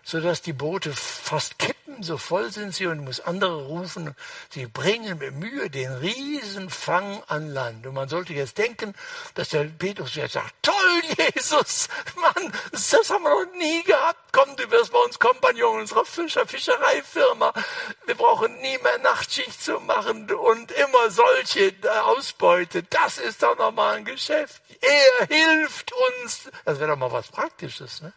sodass 0.04 0.42
die 0.42 0.52
Boote 0.52 0.92
fast 0.92 1.58
kippen, 1.58 2.02
so 2.02 2.18
voll 2.18 2.52
sind 2.52 2.74
sie 2.74 2.86
und 2.86 3.04
muss 3.04 3.20
andere 3.20 3.64
rufen. 3.64 4.14
Sie 4.50 4.66
bringen 4.66 5.18
mit 5.18 5.34
Mühe 5.34 5.70
den 5.70 5.92
Riesenfang 5.92 7.22
an 7.26 7.48
Land. 7.48 7.86
Und 7.86 7.94
man 7.94 8.08
sollte 8.08 8.34
jetzt 8.34 8.58
denken, 8.58 8.94
dass 9.34 9.48
der 9.48 9.64
Petrus 9.64 10.14
jetzt 10.14 10.34
sagt, 10.34 10.54
toll, 10.62 10.74
Jesus, 11.34 11.88
Mann, 12.16 12.52
das 12.70 12.92
haben 13.10 13.22
wir 13.22 13.44
noch 13.44 13.52
nie 13.54 13.82
gehabt. 13.84 14.18
Komm, 14.32 14.56
du 14.56 14.70
wirst 14.70 14.92
bei 14.92 14.98
uns 14.98 15.18
Kompagnon 15.18 15.80
unserer 15.80 16.04
Fischer, 16.04 16.46
Fischereifirma. 16.46 17.52
Wir 18.06 18.14
brauchen 18.14 18.54
nie 18.60 18.78
mehr 18.78 18.98
Nachtschicht 18.98 19.62
zu 19.62 19.80
machen 19.80 20.30
und 20.30 20.72
immer 20.72 21.10
solche 21.10 21.72
Ausbeute. 22.04 22.82
Das 22.84 23.18
ist 23.18 23.42
doch 23.42 23.56
nochmal 23.56 23.96
ein 23.96 24.04
Geschäft. 24.04 24.62
Er 24.80 25.26
hilft 25.28 25.92
uns. 25.92 26.50
Das 26.64 26.78
wäre 26.78 26.90
doch 26.90 26.98
mal 26.98 27.12
was 27.12 27.28
Praktisches, 27.28 28.02
ne? 28.02 28.12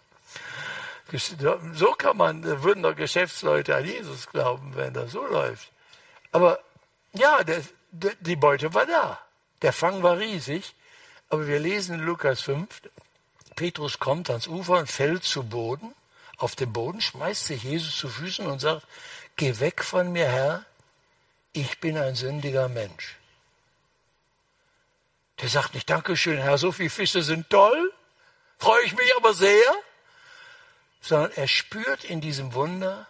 So 1.74 1.94
kann 1.94 2.18
man, 2.18 2.44
würden 2.64 2.84
doch 2.84 2.96
Geschäftsleute 2.96 3.76
an 3.76 3.86
Jesus 3.86 4.28
glauben, 4.28 4.76
wenn 4.76 4.94
das 4.94 5.12
so 5.12 5.26
läuft. 5.26 5.72
Aber 6.32 6.60
ja, 7.14 7.44
der, 7.44 7.62
der, 7.92 8.14
die 8.20 8.36
Beute 8.36 8.74
war 8.74 8.86
da. 8.86 9.20
Der 9.62 9.74
Fang 9.74 10.04
war 10.04 10.18
riesig. 10.18 10.74
Aber 11.30 11.48
wir 11.48 11.60
lesen 11.60 11.96
in 11.96 12.06
Lukas 12.06 12.42
5, 12.42 12.68
Petrus 13.56 14.00
kommt 14.00 14.30
ans 14.30 14.48
Ufer 14.48 14.78
und 14.78 14.90
fällt 14.90 15.24
zu 15.24 15.44
Boden. 15.44 15.94
Auf 16.38 16.56
dem 16.56 16.72
Boden 16.72 17.02
schmeißt 17.02 17.48
sich 17.48 17.64
Jesus 17.64 17.98
zu 17.98 18.08
Füßen 18.08 18.46
und 18.46 18.60
sagt, 18.60 18.86
geh 19.36 19.60
weg 19.60 19.84
von 19.84 20.12
mir, 20.12 20.28
Herr, 20.28 20.66
ich 21.54 21.80
bin 21.80 21.98
ein 21.98 22.16
sündiger 22.16 22.70
Mensch. 22.70 23.18
Der 25.42 25.50
sagt 25.50 25.74
nicht, 25.74 25.90
Dankeschön, 25.90 26.38
Herr, 26.38 26.58
so 26.58 26.72
viele 26.72 26.90
Fische 26.90 27.24
sind 27.24 27.50
toll, 27.50 27.94
freue 28.60 28.84
ich 28.84 28.96
mich 28.96 29.16
aber 29.18 29.34
sehr 29.34 29.74
sondern 31.08 31.32
er 31.32 31.48
spürt 31.48 32.04
in 32.04 32.22
diesem 32.22 32.54
Wunder 32.54 33.08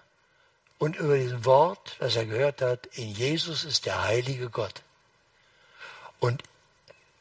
und 0.77 0.95
über 0.95 1.17
diesem 1.17 1.45
Wort, 1.45 1.95
das 1.99 2.15
er 2.15 2.25
gehört 2.25 2.61
hat, 2.61 2.85
in 2.87 3.09
Jesus 3.09 3.63
ist 3.63 3.85
der 3.85 4.03
heilige 4.03 4.49
Gott. 4.49 4.83
Und 6.19 6.43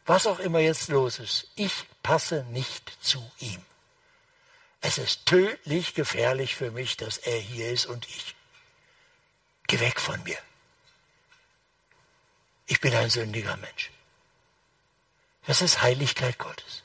was 0.05 0.27
auch 0.27 0.39
immer 0.39 0.61
jetzt 0.61 0.89
los 0.89 1.19
ist, 1.19 1.49
ich 1.57 1.73
passe 2.03 2.45
nicht 2.51 2.93
zu 3.01 3.31
ihm. 3.39 3.63
Es 4.81 4.99
ist 4.99 5.27
tödlich 5.27 5.95
gefährlich 5.95 6.55
für 6.55 6.71
mich, 6.71 6.97
dass 6.97 7.19
er 7.19 7.39
hier 7.39 7.71
ist 7.71 7.87
und 7.87 8.07
ich. 8.09 8.37
Geh 9.67 9.81
weg 9.81 9.99
von 9.99 10.23
mir. 10.23 10.39
Ich 12.67 12.81
bin 12.81 12.95
ein 12.95 13.11
sündiger 13.11 13.57
Mensch. 13.57 13.91
Das 15.47 15.63
ist 15.63 15.83
Heiligkeit 15.83 16.39
Gottes. 16.39 16.83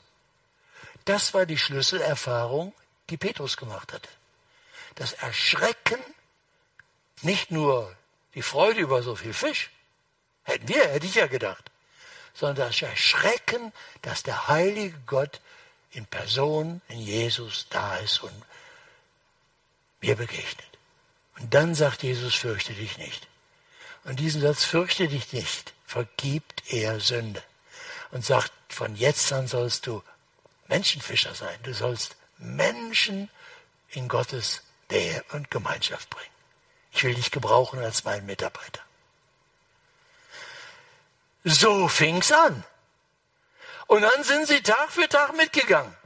Das 1.04 1.34
war 1.34 1.46
die 1.46 1.58
Schlüsselerfahrung 1.58 2.72
die 3.10 3.16
Petrus 3.16 3.56
gemacht 3.56 3.92
hatte. 3.92 4.08
Das 4.94 5.12
Erschrecken, 5.14 6.00
nicht 7.22 7.50
nur 7.50 7.94
die 8.34 8.42
Freude 8.42 8.80
über 8.80 9.02
so 9.02 9.14
viel 9.14 9.34
Fisch, 9.34 9.70
hätten 10.44 10.68
wir, 10.68 10.88
hätte 10.88 11.06
ich 11.06 11.14
ja 11.14 11.26
gedacht, 11.26 11.70
sondern 12.34 12.68
das 12.68 12.82
Erschrecken, 12.82 13.72
dass 14.02 14.22
der 14.22 14.48
heilige 14.48 14.98
Gott 15.06 15.40
in 15.90 16.06
Person, 16.06 16.80
in 16.88 17.00
Jesus 17.00 17.66
da 17.68 17.96
ist 17.96 18.22
und 18.22 18.32
mir 20.00 20.16
begegnet. 20.16 20.66
Und 21.38 21.52
dann 21.54 21.74
sagt 21.74 22.02
Jesus, 22.02 22.34
fürchte 22.34 22.72
dich 22.72 22.98
nicht. 22.98 23.26
Und 24.04 24.18
diesen 24.18 24.40
Satz, 24.40 24.64
fürchte 24.64 25.08
dich 25.08 25.32
nicht, 25.32 25.74
vergibt 25.86 26.62
er 26.72 27.00
Sünde. 27.00 27.42
Und 28.10 28.24
sagt, 28.24 28.52
von 28.68 28.96
jetzt 28.96 29.32
an 29.32 29.46
sollst 29.46 29.86
du 29.86 30.02
Menschenfischer 30.68 31.34
sein. 31.34 31.58
Du 31.62 31.72
sollst 31.72 32.16
Menschen 32.42 33.30
in 33.90 34.08
Gottes 34.08 34.62
Nähe 34.90 35.24
und 35.32 35.50
Gemeinschaft 35.50 36.10
bringen. 36.10 36.26
Ich 36.92 37.02
will 37.04 37.14
dich 37.14 37.30
gebrauchen 37.30 37.80
als 37.80 38.04
meinen 38.04 38.26
Mitarbeiter. 38.26 38.80
So 41.44 41.88
fing's 41.88 42.30
an. 42.30 42.64
Und 43.86 44.02
dann 44.02 44.22
sind 44.24 44.46
sie 44.46 44.62
Tag 44.62 44.92
für 44.92 45.08
Tag 45.08 45.34
mitgegangen. 45.36 45.96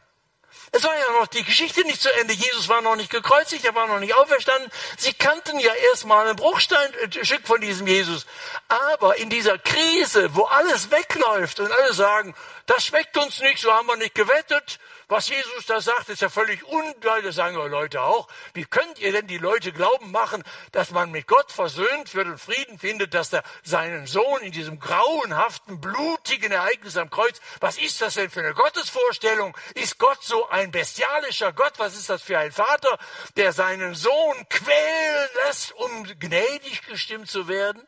Es 0.73 0.85
war 0.85 0.95
ja 0.95 1.21
noch 1.21 1.27
die 1.27 1.45
Geschichte 1.45 1.83
nicht 1.83 2.03
zu 2.03 2.13
Ende. 2.21 2.35
Jesus 2.35 2.69
war 2.69 2.83
noch 2.83 2.97
nicht 2.97 3.11
gekreuzigt, 3.11 3.65
er 3.65 3.75
war 3.75 3.87
noch 3.87 4.01
nicht 4.01 4.15
auferstanden. 4.15 4.71
Sie 4.99 5.13
kannten 5.13 5.59
ja 5.59 5.73
erstmal 5.91 6.29
ein 6.29 6.37
Bruchsteinstück 6.37 7.41
äh, 7.41 7.47
von 7.47 7.61
diesem 7.61 7.87
Jesus. 7.87 8.27
Aber 8.69 9.17
in 9.17 9.31
dieser 9.31 9.59
Krise, 9.59 10.35
wo 10.35 10.45
alles 10.45 10.91
wegläuft 10.91 11.61
und 11.61 11.71
alle 11.71 11.95
sagen, 11.95 12.35
das 12.67 12.85
schmeckt 12.85 13.17
uns 13.17 13.41
nicht, 13.41 13.61
so 13.61 13.73
haben 13.73 13.87
wir 13.87 13.97
nicht 13.97 14.15
gewettet, 14.15 14.79
was 15.09 15.29
Jesus 15.29 15.67
da 15.67 15.81
sagt, 15.81 16.09
ist 16.09 16.23
ja 16.23 16.29
völlig 16.29 16.65
ungeil. 16.65 17.23
Das 17.23 17.37
sagen 17.37 17.57
wir 17.57 17.69
Leute 17.69 18.03
auch. 18.03 18.27
Wie 18.55 18.65
könnt 18.65 18.99
ihr 18.99 19.13
denn 19.13 19.29
die 19.29 19.39
Leute 19.39 19.73
glauben 19.73 20.11
machen, 20.11 20.43
dass 20.73 20.91
man 20.91 21.13
mit 21.13 21.29
Gott 21.29 21.53
versöhnt 21.53 22.15
wird 22.15 22.27
und 22.27 22.41
Frieden 22.41 22.79
findet, 22.79 23.15
dass 23.15 23.33
er 23.33 23.45
seinen 23.63 24.07
Sohn 24.07 24.41
in 24.43 24.51
diesem 24.51 24.81
grauenhaften, 24.81 25.81
blutigen 25.81 26.51
Ereignis 26.51 26.97
am 26.97 27.09
Kreuz, 27.09 27.41
was 27.61 27.79
ist 27.79 28.01
das 28.01 28.15
denn 28.15 28.31
für 28.31 28.41
eine 28.41 28.55
Gottesvorstellung? 28.55 29.57
Ist 29.75 29.99
Gott 29.99 30.23
so 30.25 30.49
ein 30.49 30.73
bestialischer 30.73 31.53
Gott? 31.53 31.75
Was 31.77 31.95
ist 31.95 32.11
das 32.11 32.23
für 32.23 32.39
ein 32.39 32.51
Vater, 32.51 32.99
der 33.37 33.53
seinen 33.53 33.95
Sohn 33.95 34.49
quälen 34.49 35.29
lässt, 35.45 35.73
um 35.73 36.05
gnädig 36.19 36.83
gestimmt 36.87 37.31
zu 37.31 37.47
werden? 37.47 37.87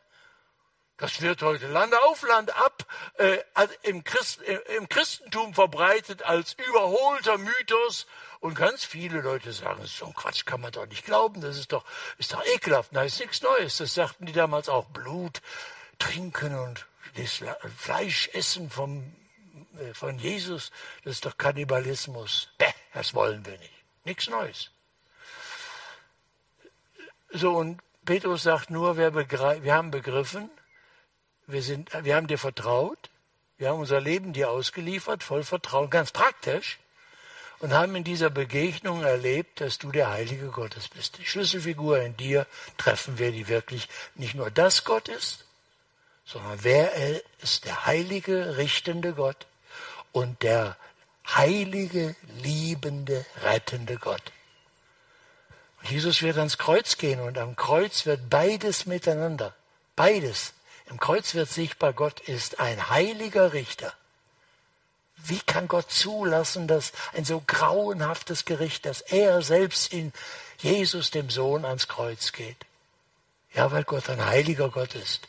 Das 0.99 1.21
wird 1.21 1.41
heute 1.41 1.67
Land 1.67 1.95
auf 1.95 2.23
Land 2.23 2.53
ab 2.57 2.85
äh, 3.17 3.37
im, 3.83 4.03
Christ, 4.03 4.41
äh, 4.41 4.59
im 4.75 4.89
Christentum 4.89 5.53
verbreitet 5.53 6.23
als 6.23 6.57
überholter 6.67 7.37
Mythos. 7.37 8.05
Und 8.41 8.55
ganz 8.55 8.83
viele 8.83 9.21
Leute 9.21 9.53
sagen, 9.53 9.85
so 9.85 10.07
ein 10.07 10.13
Quatsch 10.13 10.45
kann 10.45 10.59
man 10.59 10.73
doch 10.73 10.85
nicht 10.87 11.05
glauben, 11.05 11.39
das 11.39 11.57
ist 11.57 11.71
doch, 11.71 11.85
ist 12.17 12.33
doch 12.33 12.45
ekelhaft, 12.53 12.93
da 12.93 13.03
ist 13.03 13.19
nichts 13.19 13.41
Neues. 13.41 13.77
Das 13.77 13.93
sagten 13.93 14.25
die 14.25 14.33
damals 14.33 14.67
auch. 14.67 14.87
Blut 14.87 15.41
trinken 15.99 16.57
und 16.57 16.85
das 17.15 17.41
Fleisch 17.77 18.29
essen 18.33 18.69
vom, 18.69 19.15
äh, 19.79 19.93
von 19.93 20.19
Jesus, 20.19 20.69
das 21.05 21.13
ist 21.13 21.25
doch 21.25 21.37
Kannibalismus. 21.37 22.49
Bäh, 22.57 22.65
das 22.93 23.13
wollen 23.13 23.45
wir 23.45 23.57
nicht. 23.57 23.73
Nichts 24.03 24.29
Neues. 24.29 24.71
So, 27.31 27.53
und 27.53 27.79
Petrus 28.03 28.43
sagt 28.43 28.69
nur, 28.69 28.97
wir, 28.97 29.13
wir 29.15 29.73
haben 29.73 29.91
begriffen, 29.91 30.49
wir, 31.51 31.61
sind, 31.63 31.89
wir 32.03 32.15
haben 32.15 32.27
dir 32.27 32.37
vertraut. 32.37 33.09
Wir 33.57 33.69
haben 33.69 33.79
unser 33.79 33.99
Leben 33.99 34.31
dir 34.31 34.49
ausgeliefert, 34.49 35.21
voll 35.23 35.43
Vertrauen, 35.43 35.89
ganz 35.89 36.11
praktisch. 36.11 36.79
und 37.59 37.73
haben 37.73 37.95
in 37.95 38.05
dieser 38.05 38.29
Begegnung 38.29 39.03
erlebt, 39.03 39.59
dass 39.59 39.77
du 39.77 39.91
der 39.91 40.09
Heilige 40.09 40.47
Gottes 40.47 40.87
bist. 40.87 41.17
Die 41.17 41.25
Schlüsselfigur 41.25 41.99
in 42.01 42.15
dir 42.15 42.47
treffen 42.77 43.19
wir, 43.19 43.31
die 43.31 43.49
wirklich 43.49 43.89
nicht 44.15 44.33
nur 44.35 44.49
das 44.49 44.85
Gott 44.85 45.09
ist, 45.09 45.45
sondern 46.25 46.63
wer 46.63 46.93
er 46.93 47.21
ist, 47.41 47.65
der 47.65 47.85
heilige, 47.85 48.57
richtende 48.57 49.13
Gott 49.13 49.45
und 50.13 50.41
der 50.41 50.77
heilige, 51.27 52.15
liebende, 52.41 53.25
rettende 53.43 53.97
Gott. 53.97 54.23
Jesus 55.83 56.21
wird 56.21 56.37
ans 56.37 56.57
Kreuz 56.57 56.97
gehen 56.97 57.19
und 57.19 57.37
am 57.37 57.55
Kreuz 57.55 58.05
wird 58.05 58.29
beides 58.29 58.85
miteinander, 58.85 59.53
beides. 59.95 60.53
Im 60.89 60.99
Kreuz 60.99 61.35
wird 61.35 61.49
sichtbar, 61.49 61.93
Gott 61.93 62.19
ist 62.21 62.59
ein 62.59 62.89
heiliger 62.89 63.53
Richter. 63.53 63.93
Wie 65.17 65.39
kann 65.39 65.67
Gott 65.67 65.91
zulassen, 65.91 66.67
dass 66.67 66.93
ein 67.13 67.25
so 67.25 67.43
grauenhaftes 67.45 68.45
Gericht, 68.45 68.85
dass 68.85 69.01
er 69.01 69.41
selbst 69.41 69.93
in 69.93 70.13
Jesus, 70.57 71.11
dem 71.11 71.29
Sohn, 71.29 71.65
ans 71.65 71.87
Kreuz 71.87 72.31
geht? 72.31 72.65
Ja, 73.53 73.71
weil 73.71 73.83
Gott 73.83 74.09
ein 74.09 74.25
heiliger 74.25 74.69
Gott 74.69 74.95
ist, 74.95 75.27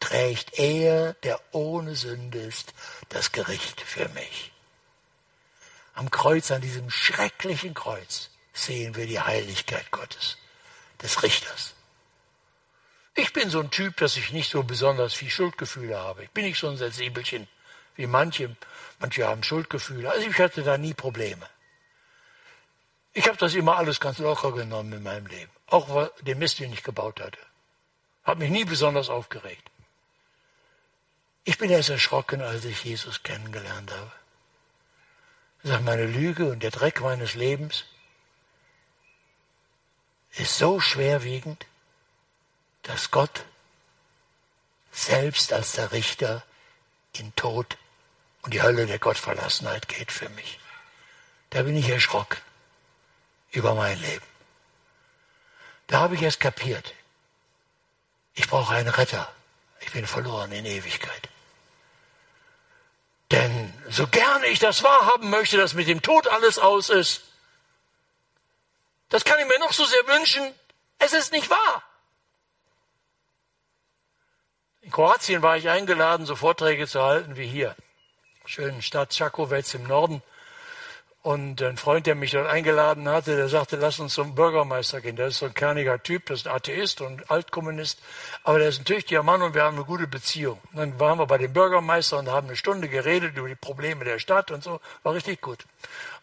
trägt 0.00 0.58
er, 0.58 1.14
der 1.14 1.40
ohne 1.52 1.94
Sünde 1.94 2.38
ist, 2.38 2.72
das 3.08 3.32
Gericht 3.32 3.80
für 3.80 4.08
mich. 4.10 4.52
Am 5.94 6.10
Kreuz, 6.10 6.50
an 6.50 6.60
diesem 6.60 6.90
schrecklichen 6.90 7.74
Kreuz, 7.74 8.30
sehen 8.52 8.96
wir 8.96 9.06
die 9.06 9.20
Heiligkeit 9.20 9.90
Gottes, 9.90 10.38
des 11.02 11.22
Richters. 11.22 11.74
Ich 13.18 13.32
bin 13.32 13.50
so 13.50 13.58
ein 13.58 13.72
Typ, 13.72 13.96
dass 13.96 14.16
ich 14.16 14.32
nicht 14.32 14.48
so 14.48 14.62
besonders 14.62 15.12
viel 15.12 15.28
Schuldgefühle 15.28 15.98
habe. 15.98 16.22
Ich 16.22 16.30
bin 16.30 16.44
nicht 16.44 16.60
so 16.60 16.68
ein 16.68 16.76
Sensibelchen 16.76 17.48
wie 17.96 18.06
manche. 18.06 18.56
Manche 19.00 19.26
haben 19.26 19.42
Schuldgefühle. 19.42 20.08
Also 20.08 20.28
ich 20.28 20.38
hatte 20.38 20.62
da 20.62 20.78
nie 20.78 20.94
Probleme. 20.94 21.44
Ich 23.14 23.26
habe 23.26 23.36
das 23.36 23.56
immer 23.56 23.76
alles 23.76 23.98
ganz 23.98 24.18
locker 24.18 24.52
genommen 24.52 24.92
in 24.92 25.02
meinem 25.02 25.26
Leben. 25.26 25.50
Auch 25.66 26.08
den 26.20 26.38
Mist, 26.38 26.60
den 26.60 26.72
ich 26.72 26.84
gebaut 26.84 27.20
hatte. 27.20 27.40
Hat 28.22 28.38
mich 28.38 28.50
nie 28.50 28.64
besonders 28.64 29.08
aufgeregt. 29.08 29.68
Ich 31.42 31.58
bin 31.58 31.70
erst 31.70 31.90
erschrocken, 31.90 32.40
als 32.40 32.64
ich 32.64 32.84
Jesus 32.84 33.24
kennengelernt 33.24 33.90
habe. 33.90 34.12
Ich 35.64 35.70
sage, 35.70 35.82
meine 35.82 36.06
Lüge 36.06 36.52
und 36.52 36.62
der 36.62 36.70
Dreck 36.70 37.00
meines 37.00 37.34
Lebens 37.34 37.84
ist 40.36 40.56
so 40.56 40.78
schwerwiegend, 40.78 41.66
dass 42.88 43.10
Gott 43.10 43.44
selbst 44.90 45.52
als 45.52 45.72
der 45.72 45.92
Richter 45.92 46.42
in 47.12 47.34
Tod 47.36 47.76
und 48.42 48.54
die 48.54 48.62
Hölle 48.62 48.86
der 48.86 48.98
Gottverlassenheit 48.98 49.88
geht 49.88 50.10
für 50.10 50.28
mich. 50.30 50.58
Da 51.50 51.62
bin 51.62 51.76
ich 51.76 51.88
erschrocken 51.88 52.40
über 53.50 53.74
mein 53.74 54.00
Leben. 54.00 54.24
Da 55.86 56.00
habe 56.00 56.14
ich 56.14 56.22
es 56.22 56.38
kapiert. 56.38 56.94
Ich 58.34 58.48
brauche 58.48 58.74
einen 58.74 58.88
Retter. 58.88 59.30
Ich 59.80 59.92
bin 59.92 60.06
verloren 60.06 60.50
in 60.52 60.64
Ewigkeit. 60.64 61.28
Denn 63.30 63.74
so 63.90 64.06
gerne 64.06 64.46
ich 64.46 64.58
das 64.58 64.82
wahrhaben 64.82 65.28
möchte, 65.28 65.58
dass 65.58 65.74
mit 65.74 65.88
dem 65.88 66.00
Tod 66.00 66.26
alles 66.26 66.58
aus 66.58 66.88
ist, 66.88 67.22
das 69.10 69.24
kann 69.24 69.38
ich 69.38 69.46
mir 69.46 69.58
noch 69.58 69.72
so 69.74 69.84
sehr 69.84 70.06
wünschen. 70.06 70.54
Es 70.98 71.12
ist 71.12 71.32
nicht 71.32 71.50
wahr. 71.50 71.82
In 74.88 74.92
Kroatien 74.92 75.42
war 75.42 75.58
ich 75.58 75.68
eingeladen, 75.68 76.24
so 76.24 76.34
Vorträge 76.34 76.86
zu 76.86 77.02
halten 77.02 77.36
wie 77.36 77.46
hier. 77.46 77.76
Schönen 78.46 78.80
Stadt 78.80 79.10
Čakovec 79.10 79.74
im 79.74 79.82
Norden. 79.86 80.22
Und 81.20 81.60
ein 81.60 81.76
Freund, 81.76 82.06
der 82.06 82.14
mich 82.14 82.30
dort 82.30 82.48
eingeladen 82.48 83.06
hatte, 83.06 83.36
der 83.36 83.50
sagte, 83.50 83.76
lass 83.76 83.98
uns 83.98 84.14
zum 84.14 84.34
Bürgermeister 84.34 85.02
gehen. 85.02 85.16
Der 85.16 85.26
ist 85.26 85.40
so 85.40 85.44
ein 85.44 85.52
kerniger 85.52 86.02
Typ, 86.02 86.24
das 86.24 86.38
ist 86.38 86.46
ein 86.46 86.54
Atheist 86.54 87.02
und 87.02 87.30
Altkommunist. 87.30 88.00
Aber 88.44 88.60
der 88.60 88.70
ist 88.70 88.80
ein 88.80 88.86
tüchtiger 88.86 89.22
Mann 89.22 89.42
und 89.42 89.52
wir 89.52 89.64
haben 89.64 89.76
eine 89.76 89.84
gute 89.84 90.06
Beziehung. 90.06 90.58
Und 90.72 90.78
dann 90.78 90.98
waren 90.98 91.18
wir 91.18 91.26
bei 91.26 91.36
dem 91.36 91.52
Bürgermeister 91.52 92.18
und 92.18 92.30
haben 92.30 92.46
eine 92.46 92.56
Stunde 92.56 92.88
geredet 92.88 93.36
über 93.36 93.48
die 93.48 93.56
Probleme 93.56 94.06
der 94.06 94.18
Stadt 94.18 94.50
und 94.50 94.64
so. 94.64 94.80
War 95.02 95.12
richtig 95.12 95.42
gut. 95.42 95.66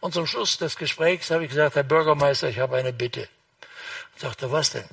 Und 0.00 0.12
zum 0.12 0.26
Schluss 0.26 0.58
des 0.58 0.76
Gesprächs 0.76 1.30
habe 1.30 1.44
ich 1.44 1.50
gesagt, 1.50 1.76
Herr 1.76 1.84
Bürgermeister, 1.84 2.48
ich 2.48 2.58
habe 2.58 2.74
eine 2.78 2.92
Bitte. 2.92 3.28
Und 4.14 4.22
sagte, 4.22 4.50
was 4.50 4.70
denn? 4.70 4.88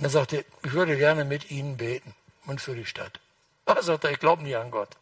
Er 0.00 0.08
sagte, 0.08 0.46
ich 0.62 0.72
würde 0.72 0.96
gerne 0.96 1.26
mit 1.26 1.50
Ihnen 1.50 1.76
beten 1.76 2.14
und 2.48 2.60
für 2.60 2.74
die 2.74 2.86
Stadt. 2.86 3.20
Er 3.66 3.82
sagte, 3.82 4.10
ich 4.10 4.18
glaube 4.18 4.42
nie 4.42 4.56
an 4.56 4.70
Gott. 4.70 4.96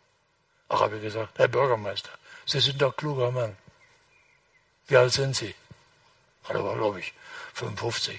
Ach, 0.68 0.80
habe 0.80 0.96
ich 0.96 1.02
gesagt, 1.02 1.38
Herr 1.38 1.48
Bürgermeister, 1.48 2.10
Sie 2.44 2.60
sind 2.60 2.82
doch 2.82 2.96
kluger 2.96 3.30
Mann. 3.30 3.56
Wie 4.88 4.96
alt 4.96 5.12
sind 5.12 5.34
Sie? 5.34 5.54
Da 6.48 6.62
war, 6.62 6.74
glaube 6.74 7.00
ich, 7.00 7.12
55. 7.54 8.18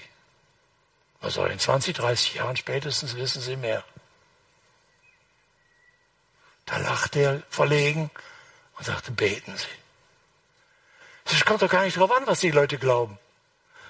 Also 1.20 1.44
in 1.44 1.58
20, 1.58 1.96
30 1.96 2.34
Jahren 2.34 2.56
spätestens 2.56 3.16
wissen 3.16 3.40
Sie 3.42 3.56
mehr. 3.56 3.84
Da 6.66 6.78
lachte 6.78 7.20
er 7.20 7.42
verlegen 7.48 8.10
und 8.76 8.84
sagte, 8.84 9.10
beten 9.12 9.56
Sie. 9.56 9.66
Es 11.24 11.44
kommt 11.44 11.60
doch 11.60 11.70
gar 11.70 11.82
nicht 11.82 11.96
darauf 11.96 12.12
an, 12.12 12.26
was 12.26 12.40
die 12.40 12.50
Leute 12.50 12.78
glauben. 12.78 13.18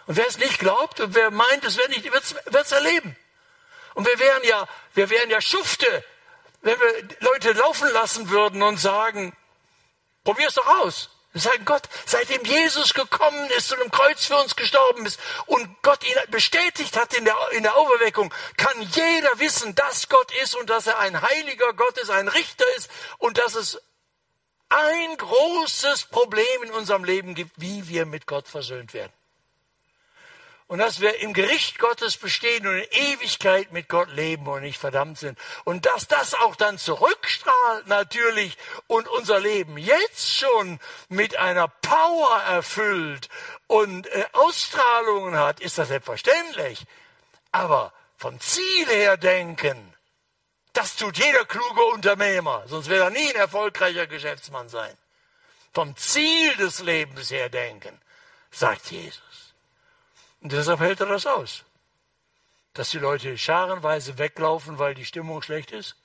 Und 0.07 0.17
wer 0.17 0.27
es 0.27 0.39
nicht 0.39 0.59
glaubt 0.59 0.99
und 1.01 1.15
wer 1.15 1.31
meint, 1.31 1.65
es 1.65 1.77
wird 1.77 2.55
es 2.55 2.73
erleben. 2.73 3.17
Und 3.95 4.07
wir 4.07 4.19
wären 4.19 4.45
ja, 4.45 4.67
wir 4.95 5.11
wären 5.11 5.31
ja 5.31 5.41
Schufte, 5.41 6.05
wenn 6.63 6.79
wir 6.79 7.09
Leute 7.21 7.53
laufen 7.53 7.89
lassen 7.93 8.31
würden 8.31 8.63
und 8.63 8.79
sagen, 8.79 9.37
probier's 10.25 10.55
doch 10.55 10.67
aus. 10.67 11.11
Wir 11.33 11.43
sagen 11.43 11.65
Gott, 11.65 11.83
seitdem 12.07 12.43
Jesus 12.45 12.95
gekommen 12.95 13.51
ist 13.51 13.73
und 13.73 13.81
im 13.81 13.91
Kreuz 13.91 14.25
für 14.25 14.37
uns 14.39 14.57
gestorben 14.57 15.05
ist 15.07 15.21
und 15.47 15.83
Gott 15.83 16.03
ihn 16.05 16.17
bestätigt 16.31 16.97
hat 16.97 17.15
in 17.15 17.25
der, 17.25 17.37
in 17.53 17.63
der 17.63 17.77
Auferweckung, 17.77 18.33
kann 18.57 18.81
jeder 18.81 19.39
wissen, 19.39 19.75
dass 19.75 20.09
Gott 20.09 20.33
ist 20.43 20.57
und 20.57 20.71
dass 20.71 20.87
er 20.87 20.99
ein 20.99 21.21
heiliger 21.21 21.75
Gott 21.75 21.99
ist, 21.99 22.11
ein 22.11 22.29
Richter 22.29 22.65
ist 22.77 22.91
und 23.19 23.39
dass 23.39 23.55
es 23.55 23.81
ein 24.71 25.17
großes 25.17 26.07
Problem 26.07 26.63
in 26.63 26.73
unserem 26.73 27.05
Leben 27.05 27.35
gibt, 27.35 27.53
wie 27.57 27.89
wir 27.89 28.07
mit 28.07 28.27
Gott 28.27 28.49
versöhnt 28.49 28.95
werden 28.95 29.13
und 30.69 30.79
dass 30.79 31.01
wir 31.01 31.19
im 31.21 31.33
Gericht 31.33 31.79
Gottes 31.79 32.19
bestehen 32.19 32.67
und 32.67 32.77
in 32.77 32.87
Ewigkeit 32.91 33.73
mit 33.73 33.89
Gott 33.89 34.11
leben 34.11 34.47
und 34.47 34.63
nicht 34.63 34.79
verdammt 34.79 35.19
sind. 35.19 35.39
Und 35.65 35.87
dass 35.87 36.07
das 36.07 36.35
auch 36.35 36.57
dann 36.57 36.79
zurückstrahlt 36.79 37.87
natürlich 37.87 38.57
und 38.87 39.09
unser 39.09 39.41
Leben 39.41 39.79
jetzt 39.79 40.37
schon 40.37 40.79
mit 41.09 41.39
einer 41.39 41.69
Power 41.69 42.43
erfüllt 42.43 43.31
und 43.67 44.07
äh, 44.09 44.27
Ausstrahlungen 44.33 45.39
hat, 45.39 45.61
ist 45.61 45.79
das 45.79 45.89
selbstverständlich. 45.89 46.85
Aber 47.51 47.95
vom 48.19 48.39
Ziel 48.39 48.87
her 48.89 49.17
denken, 49.17 49.95
das 50.75 50.97
tut 50.97 51.17
jeder 51.17 51.47
kluge 51.47 51.85
Unternehmer, 51.87 52.65
sonst 52.67 52.89
wird 52.89 53.01
er 53.01 53.11
nie 53.11 53.31
ein 53.31 53.37
erfolgreicher 53.37 54.07
Geschäftsmann 54.07 54.69
sein. 54.69 54.97
Vom 55.73 55.97
Ziel 55.97 56.55
des 56.57 56.81
Lebens 56.81 57.31
her 57.31 57.49
denken, 57.49 57.99
sagt 58.51 58.91
Jesus. 58.91 59.28
Und 60.41 60.53
deshalb 60.53 60.81
hält 60.81 61.01
er 61.01 61.07
das 61.07 61.27
aus. 61.27 61.65
Dass 62.75 62.91
die 62.91 62.99
Leute 62.99 63.37
scharenweise 63.37 64.19
weglaufen, 64.19 64.79
weil 64.79 64.95
die 64.95 65.05
Stimmung 65.05 65.43
schlecht 65.43 65.73
ist 65.73 65.97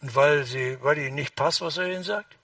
und 0.00 0.14
weil, 0.14 0.44
sie, 0.44 0.78
weil 0.82 0.98
ihnen 0.98 1.14
nicht 1.14 1.34
passt, 1.34 1.60
was 1.60 1.78
er 1.78 1.86
ihnen 1.86 2.04
sagt. 2.04 2.36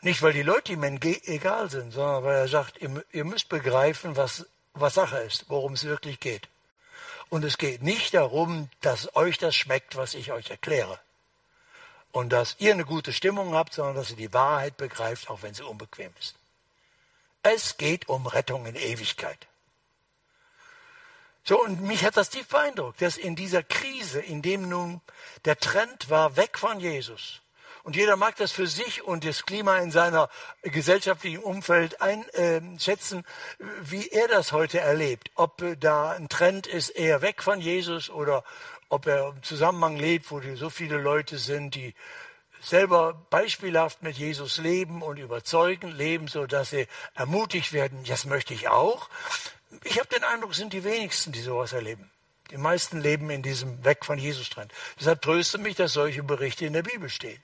Nicht, 0.00 0.22
weil 0.22 0.32
die 0.32 0.42
Leute 0.42 0.72
ihm 0.72 0.84
egal 0.84 1.70
sind, 1.70 1.92
sondern 1.92 2.22
weil 2.22 2.36
er 2.36 2.48
sagt, 2.48 2.80
ihr, 2.80 3.04
ihr 3.10 3.24
müsst 3.24 3.48
begreifen, 3.48 4.16
was, 4.16 4.46
was 4.74 4.94
Sache 4.94 5.18
ist, 5.18 5.46
worum 5.48 5.72
es 5.72 5.84
wirklich 5.84 6.20
geht. 6.20 6.48
Und 7.30 7.44
es 7.44 7.58
geht 7.58 7.82
nicht 7.82 8.14
darum, 8.14 8.70
dass 8.80 9.14
euch 9.16 9.38
das 9.38 9.56
schmeckt, 9.56 9.96
was 9.96 10.14
ich 10.14 10.32
euch 10.32 10.50
erkläre. 10.50 11.00
Und 12.12 12.30
dass 12.30 12.56
ihr 12.58 12.72
eine 12.72 12.84
gute 12.84 13.12
Stimmung 13.12 13.54
habt, 13.54 13.74
sondern 13.74 13.96
dass 13.96 14.10
ihr 14.10 14.16
die 14.16 14.32
Wahrheit 14.32 14.76
begreift, 14.76 15.28
auch 15.28 15.42
wenn 15.42 15.52
sie 15.52 15.64
unbequem 15.64 16.12
ist. 16.20 16.36
Es 17.42 17.76
geht 17.76 18.08
um 18.08 18.26
Rettung 18.26 18.66
in 18.66 18.74
Ewigkeit. 18.74 19.46
So, 21.44 21.62
und 21.62 21.80
mich 21.80 22.04
hat 22.04 22.16
das 22.16 22.30
tief 22.30 22.48
beeindruckt, 22.48 23.00
dass 23.00 23.16
in 23.16 23.34
dieser 23.34 23.62
Krise, 23.62 24.20
in 24.20 24.42
dem 24.42 24.68
nun 24.68 25.00
der 25.44 25.56
Trend 25.56 26.10
war, 26.10 26.36
weg 26.36 26.58
von 26.58 26.78
Jesus, 26.78 27.40
und 27.88 27.96
jeder 27.96 28.16
mag 28.16 28.36
das 28.36 28.52
für 28.52 28.66
sich 28.66 29.02
und 29.02 29.24
das 29.24 29.46
Klima 29.46 29.78
in 29.78 29.90
seiner 29.90 30.28
gesellschaftlichen 30.60 31.38
Umfeld 31.38 32.02
einschätzen, 32.02 33.24
wie 33.80 34.08
er 34.08 34.28
das 34.28 34.52
heute 34.52 34.78
erlebt. 34.78 35.30
Ob 35.36 35.64
da 35.80 36.10
ein 36.10 36.28
Trend 36.28 36.66
ist, 36.66 36.90
eher 36.90 37.22
weg 37.22 37.42
von 37.42 37.62
Jesus 37.62 38.10
oder 38.10 38.44
ob 38.90 39.06
er 39.06 39.30
im 39.30 39.42
Zusammenhang 39.42 39.96
lebt, 39.96 40.30
wo 40.30 40.42
so 40.54 40.68
viele 40.68 40.98
Leute 40.98 41.38
sind, 41.38 41.76
die 41.76 41.94
selber 42.60 43.14
beispielhaft 43.30 44.02
mit 44.02 44.16
Jesus 44.16 44.58
leben 44.58 45.02
und 45.02 45.18
überzeugen, 45.18 45.92
leben, 45.92 46.28
so 46.28 46.46
dass 46.46 46.70
sie 46.70 46.86
ermutigt 47.14 47.72
werden. 47.72 48.04
Das 48.04 48.24
möchte 48.24 48.54
ich 48.54 48.68
auch. 48.68 49.08
Ich 49.84 49.98
habe 49.98 50.08
den 50.08 50.24
Eindruck, 50.24 50.54
sind 50.54 50.72
die 50.72 50.84
wenigsten, 50.84 51.32
die 51.32 51.40
sowas 51.40 51.72
erleben. 51.72 52.10
Die 52.50 52.56
meisten 52.56 53.00
leben 53.00 53.28
in 53.30 53.42
diesem 53.42 53.84
Weg 53.84 54.04
von 54.04 54.18
Jesus 54.18 54.48
Trend. 54.48 54.72
Deshalb 54.98 55.20
tröste 55.20 55.58
mich, 55.58 55.76
dass 55.76 55.92
solche 55.92 56.22
Berichte 56.22 56.64
in 56.64 56.72
der 56.72 56.82
Bibel 56.82 57.10
stehen. 57.10 57.42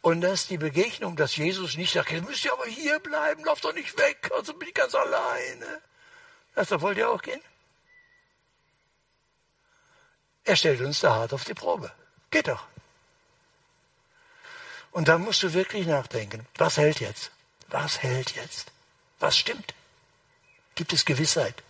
Und 0.00 0.22
das 0.22 0.42
ist 0.42 0.50
die 0.50 0.58
Begegnung, 0.58 1.16
dass 1.16 1.36
Jesus 1.36 1.76
nicht 1.76 1.92
sagt, 1.92 2.10
jetzt 2.10 2.26
müsst 2.26 2.44
ihr 2.44 2.52
aber 2.52 2.66
hier 2.66 2.98
bleiben, 3.00 3.44
lauft 3.44 3.64
doch 3.64 3.74
nicht 3.74 3.98
weg, 3.98 4.30
also 4.34 4.54
bin 4.54 4.68
ich 4.68 4.74
ganz 4.74 4.94
alleine. 4.94 5.80
Das 6.54 6.68
sagt, 6.68 6.82
wollt 6.82 6.98
ihr 6.98 7.08
auch 7.08 7.22
gehen? 7.22 7.40
Er 10.44 10.56
stellt 10.56 10.80
uns 10.82 11.00
da 11.00 11.14
hart 11.14 11.32
auf 11.32 11.44
die 11.44 11.54
Probe. 11.54 11.90
Geht 12.30 12.48
doch. 12.48 12.66
Und 14.94 15.08
da 15.08 15.18
musst 15.18 15.42
du 15.42 15.52
wirklich 15.52 15.88
nachdenken, 15.88 16.46
was 16.56 16.76
hält 16.76 17.00
jetzt? 17.00 17.32
Was 17.66 18.00
hält 18.04 18.36
jetzt? 18.36 18.70
Was 19.18 19.36
stimmt? 19.36 19.74
Gibt 20.76 20.92
es 20.92 21.04
Gewissheit? 21.04 21.64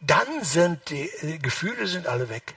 Dann 0.00 0.42
sind 0.42 0.90
die 0.90 1.08
äh, 1.08 1.38
Gefühle 1.38 1.86
sind 1.86 2.08
alle 2.08 2.28
weg. 2.28 2.56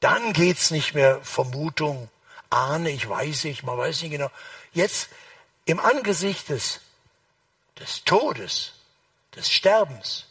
Dann 0.00 0.32
geht's 0.32 0.72
nicht 0.72 0.94
mehr 0.94 1.22
Vermutung, 1.22 2.10
ahne, 2.50 2.90
ich 2.90 3.08
weiß 3.08 3.44
nicht, 3.44 3.62
man 3.62 3.78
weiß 3.78 4.02
nicht 4.02 4.10
genau. 4.10 4.32
Jetzt 4.72 5.10
im 5.64 5.78
Angesicht 5.78 6.48
des, 6.48 6.80
des 7.78 8.02
Todes, 8.02 8.72
des 9.36 9.48
Sterbens, 9.48 10.26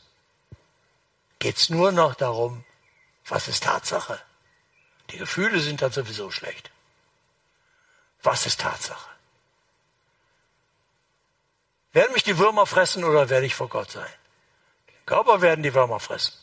geht's 1.39 1.69
nur 1.69 1.93
noch 1.93 2.15
darum, 2.15 2.65
was 3.27 3.47
ist 3.47 3.63
Tatsache. 3.63 4.21
Die 5.11 5.17
Gefühle 5.17 5.61
sind 5.61 5.81
dann 5.81 5.93
sowieso 5.93 6.31
schlecht. 6.31 6.69
Was 8.28 8.45
ist 8.45 8.59
Tatsache? 8.59 9.09
Werden 11.93 12.11
mich 12.11 12.25
die 12.25 12.38
Würmer 12.38 12.65
fressen 12.65 13.05
oder 13.05 13.30
werde 13.30 13.45
ich 13.45 13.55
vor 13.55 13.69
Gott 13.69 13.89
sein? 13.89 14.13
Den 14.89 15.05
Körper 15.05 15.39
werden 15.39 15.63
die 15.63 15.73
Würmer 15.73 16.01
fressen. 16.01 16.34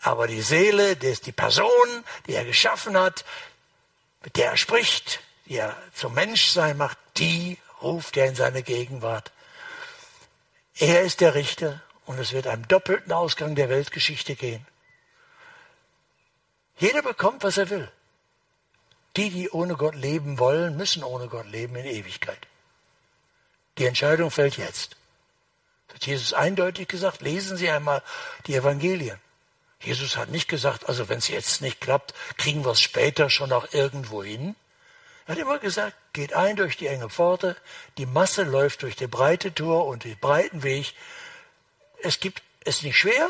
Aber 0.00 0.28
die 0.28 0.42
Seele, 0.42 0.94
die 0.94 1.32
Person, 1.32 2.04
die 2.28 2.34
er 2.34 2.44
geschaffen 2.44 2.96
hat, 2.96 3.24
mit 4.22 4.36
der 4.36 4.50
er 4.52 4.56
spricht, 4.56 5.18
die 5.46 5.56
er 5.56 5.76
zum 5.92 6.14
Menschsein 6.14 6.76
macht, 6.76 6.98
die 7.16 7.58
ruft 7.82 8.16
er 8.16 8.26
in 8.26 8.36
seine 8.36 8.62
Gegenwart. 8.62 9.32
Er 10.78 11.02
ist 11.02 11.20
der 11.20 11.34
Richter 11.34 11.82
und 12.06 12.20
es 12.20 12.32
wird 12.32 12.46
einem 12.46 12.68
doppelten 12.68 13.10
Ausgang 13.10 13.56
der 13.56 13.70
Weltgeschichte 13.70 14.36
gehen. 14.36 14.64
Jeder 16.78 17.02
bekommt, 17.02 17.42
was 17.42 17.56
er 17.56 17.70
will. 17.70 17.90
Die, 19.16 19.30
die 19.30 19.50
ohne 19.50 19.76
Gott 19.76 19.94
leben 19.94 20.38
wollen, 20.38 20.76
müssen 20.76 21.04
ohne 21.04 21.28
Gott 21.28 21.46
leben 21.50 21.76
in 21.76 21.86
Ewigkeit. 21.86 22.38
Die 23.78 23.86
Entscheidung 23.86 24.30
fällt 24.30 24.56
jetzt. 24.56 24.96
Das 25.86 25.96
hat 25.96 26.06
Jesus 26.06 26.32
eindeutig 26.32 26.88
gesagt. 26.88 27.22
Lesen 27.22 27.56
Sie 27.56 27.70
einmal 27.70 28.02
die 28.46 28.54
Evangelien. 28.54 29.18
Jesus 29.80 30.16
hat 30.16 30.30
nicht 30.30 30.48
gesagt, 30.48 30.88
also 30.88 31.08
wenn 31.08 31.18
es 31.18 31.28
jetzt 31.28 31.60
nicht 31.60 31.80
klappt, 31.80 32.14
kriegen 32.38 32.64
wir 32.64 32.72
es 32.72 32.80
später 32.80 33.28
schon 33.30 33.50
noch 33.50 33.72
irgendwo 33.72 34.24
hin. 34.24 34.56
Er 35.26 35.34
hat 35.34 35.38
immer 35.38 35.58
gesagt, 35.58 35.96
geht 36.12 36.32
ein 36.34 36.56
durch 36.56 36.76
die 36.76 36.86
enge 36.86 37.10
Pforte, 37.10 37.56
die 37.98 38.06
Masse 38.06 38.42
läuft 38.42 38.82
durch 38.82 38.96
die 38.96 39.06
breite 39.06 39.54
Tor 39.54 39.86
und 39.86 40.04
den 40.04 40.18
breiten 40.18 40.62
Weg. 40.62 40.94
Es 42.02 42.20
gibt 42.20 42.42
es 42.64 42.82
nicht 42.82 42.98
schwer, 42.98 43.28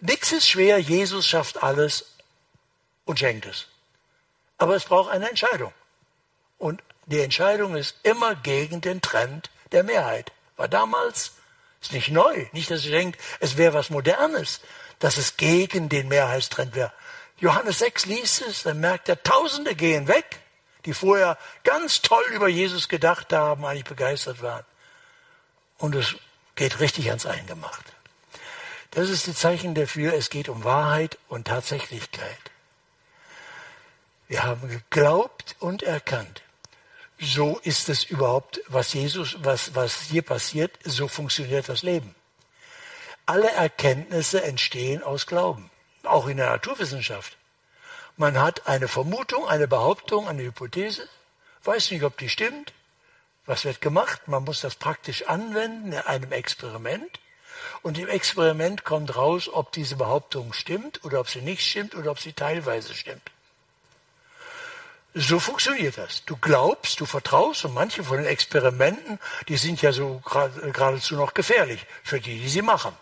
nichts 0.00 0.32
ist 0.32 0.48
schwer, 0.48 0.78
Jesus 0.78 1.26
schafft 1.26 1.62
alles 1.62 2.06
und 3.04 3.18
schenkt 3.18 3.46
es. 3.46 3.66
Aber 4.60 4.76
es 4.76 4.84
braucht 4.84 5.10
eine 5.10 5.28
Entscheidung. 5.28 5.72
Und 6.58 6.80
die 7.06 7.20
Entscheidung 7.20 7.74
ist 7.74 7.96
immer 8.04 8.36
gegen 8.36 8.80
den 8.80 9.00
Trend 9.00 9.50
der 9.72 9.82
Mehrheit. 9.82 10.30
War 10.56 10.68
damals, 10.68 11.32
ist 11.82 11.92
nicht 11.92 12.10
neu. 12.10 12.46
Nicht, 12.52 12.70
dass 12.70 12.84
ihr 12.84 12.92
denkt, 12.92 13.20
es 13.40 13.56
wäre 13.56 13.74
was 13.74 13.90
Modernes 13.90 14.60
dass 15.00 15.16
es 15.16 15.36
gegen 15.36 15.88
den 15.88 16.06
Mehrheitstrend 16.06 16.76
wäre. 16.76 16.92
Johannes 17.38 17.80
6 17.80 18.06
liest 18.06 18.42
es, 18.42 18.62
dann 18.62 18.78
merkt 18.78 19.08
er, 19.08 19.20
Tausende 19.20 19.74
gehen 19.74 20.06
weg, 20.06 20.40
die 20.84 20.94
vorher 20.94 21.36
ganz 21.64 22.02
toll 22.02 22.22
über 22.32 22.48
Jesus 22.48 22.88
gedacht 22.88 23.32
haben, 23.32 23.64
eigentlich 23.64 23.84
begeistert 23.84 24.42
waren. 24.42 24.64
Und 25.78 25.94
es 25.94 26.14
geht 26.54 26.80
richtig 26.80 27.08
ans 27.08 27.26
Eingemachte. 27.26 27.92
Das 28.90 29.08
ist 29.08 29.26
das 29.26 29.36
Zeichen 29.36 29.74
dafür, 29.74 30.12
es 30.12 30.28
geht 30.28 30.48
um 30.48 30.64
Wahrheit 30.64 31.18
und 31.28 31.46
Tatsächlichkeit. 31.46 32.38
Wir 34.30 34.44
haben 34.44 34.68
geglaubt 34.68 35.56
und 35.58 35.82
erkannt. 35.82 36.42
So 37.18 37.58
ist 37.64 37.88
es 37.88 38.04
überhaupt, 38.04 38.60
was 38.68 38.92
Jesus, 38.92 39.36
was, 39.40 39.74
was 39.74 40.02
hier 40.02 40.22
passiert, 40.22 40.78
so 40.84 41.08
funktioniert 41.08 41.68
das 41.68 41.82
Leben. 41.82 42.14
Alle 43.26 43.50
Erkenntnisse 43.50 44.44
entstehen 44.44 45.02
aus 45.02 45.26
Glauben, 45.26 45.68
auch 46.04 46.28
in 46.28 46.36
der 46.36 46.48
Naturwissenschaft. 46.48 47.38
Man 48.16 48.40
hat 48.40 48.68
eine 48.68 48.86
Vermutung, 48.86 49.48
eine 49.48 49.66
Behauptung, 49.66 50.28
eine 50.28 50.44
Hypothese, 50.44 51.08
weiß 51.64 51.90
nicht, 51.90 52.04
ob 52.04 52.16
die 52.16 52.28
stimmt. 52.28 52.72
Was 53.46 53.64
wird 53.64 53.80
gemacht? 53.80 54.28
Man 54.28 54.44
muss 54.44 54.60
das 54.60 54.76
praktisch 54.76 55.26
anwenden 55.26 55.90
in 55.90 55.98
einem 55.98 56.30
Experiment. 56.30 57.18
Und 57.82 57.98
im 57.98 58.06
Experiment 58.06 58.84
kommt 58.84 59.16
raus, 59.16 59.48
ob 59.52 59.72
diese 59.72 59.96
Behauptung 59.96 60.52
stimmt 60.52 61.04
oder 61.04 61.18
ob 61.18 61.28
sie 61.28 61.42
nicht 61.42 61.66
stimmt 61.66 61.96
oder 61.96 62.12
ob 62.12 62.20
sie 62.20 62.32
teilweise 62.32 62.94
stimmt. 62.94 63.28
So 65.14 65.40
funktioniert 65.40 65.98
das. 65.98 66.24
Du 66.24 66.36
glaubst, 66.36 67.00
du 67.00 67.06
vertraust 67.06 67.64
und 67.64 67.74
manche 67.74 68.04
von 68.04 68.18
den 68.18 68.26
Experimenten, 68.26 69.18
die 69.48 69.56
sind 69.56 69.82
ja 69.82 69.92
so 69.92 70.22
geradezu 70.24 71.16
noch 71.16 71.34
gefährlich 71.34 71.84
für 72.04 72.20
die, 72.20 72.38
die 72.40 72.48
sie 72.48 72.62
machen. 72.62 72.92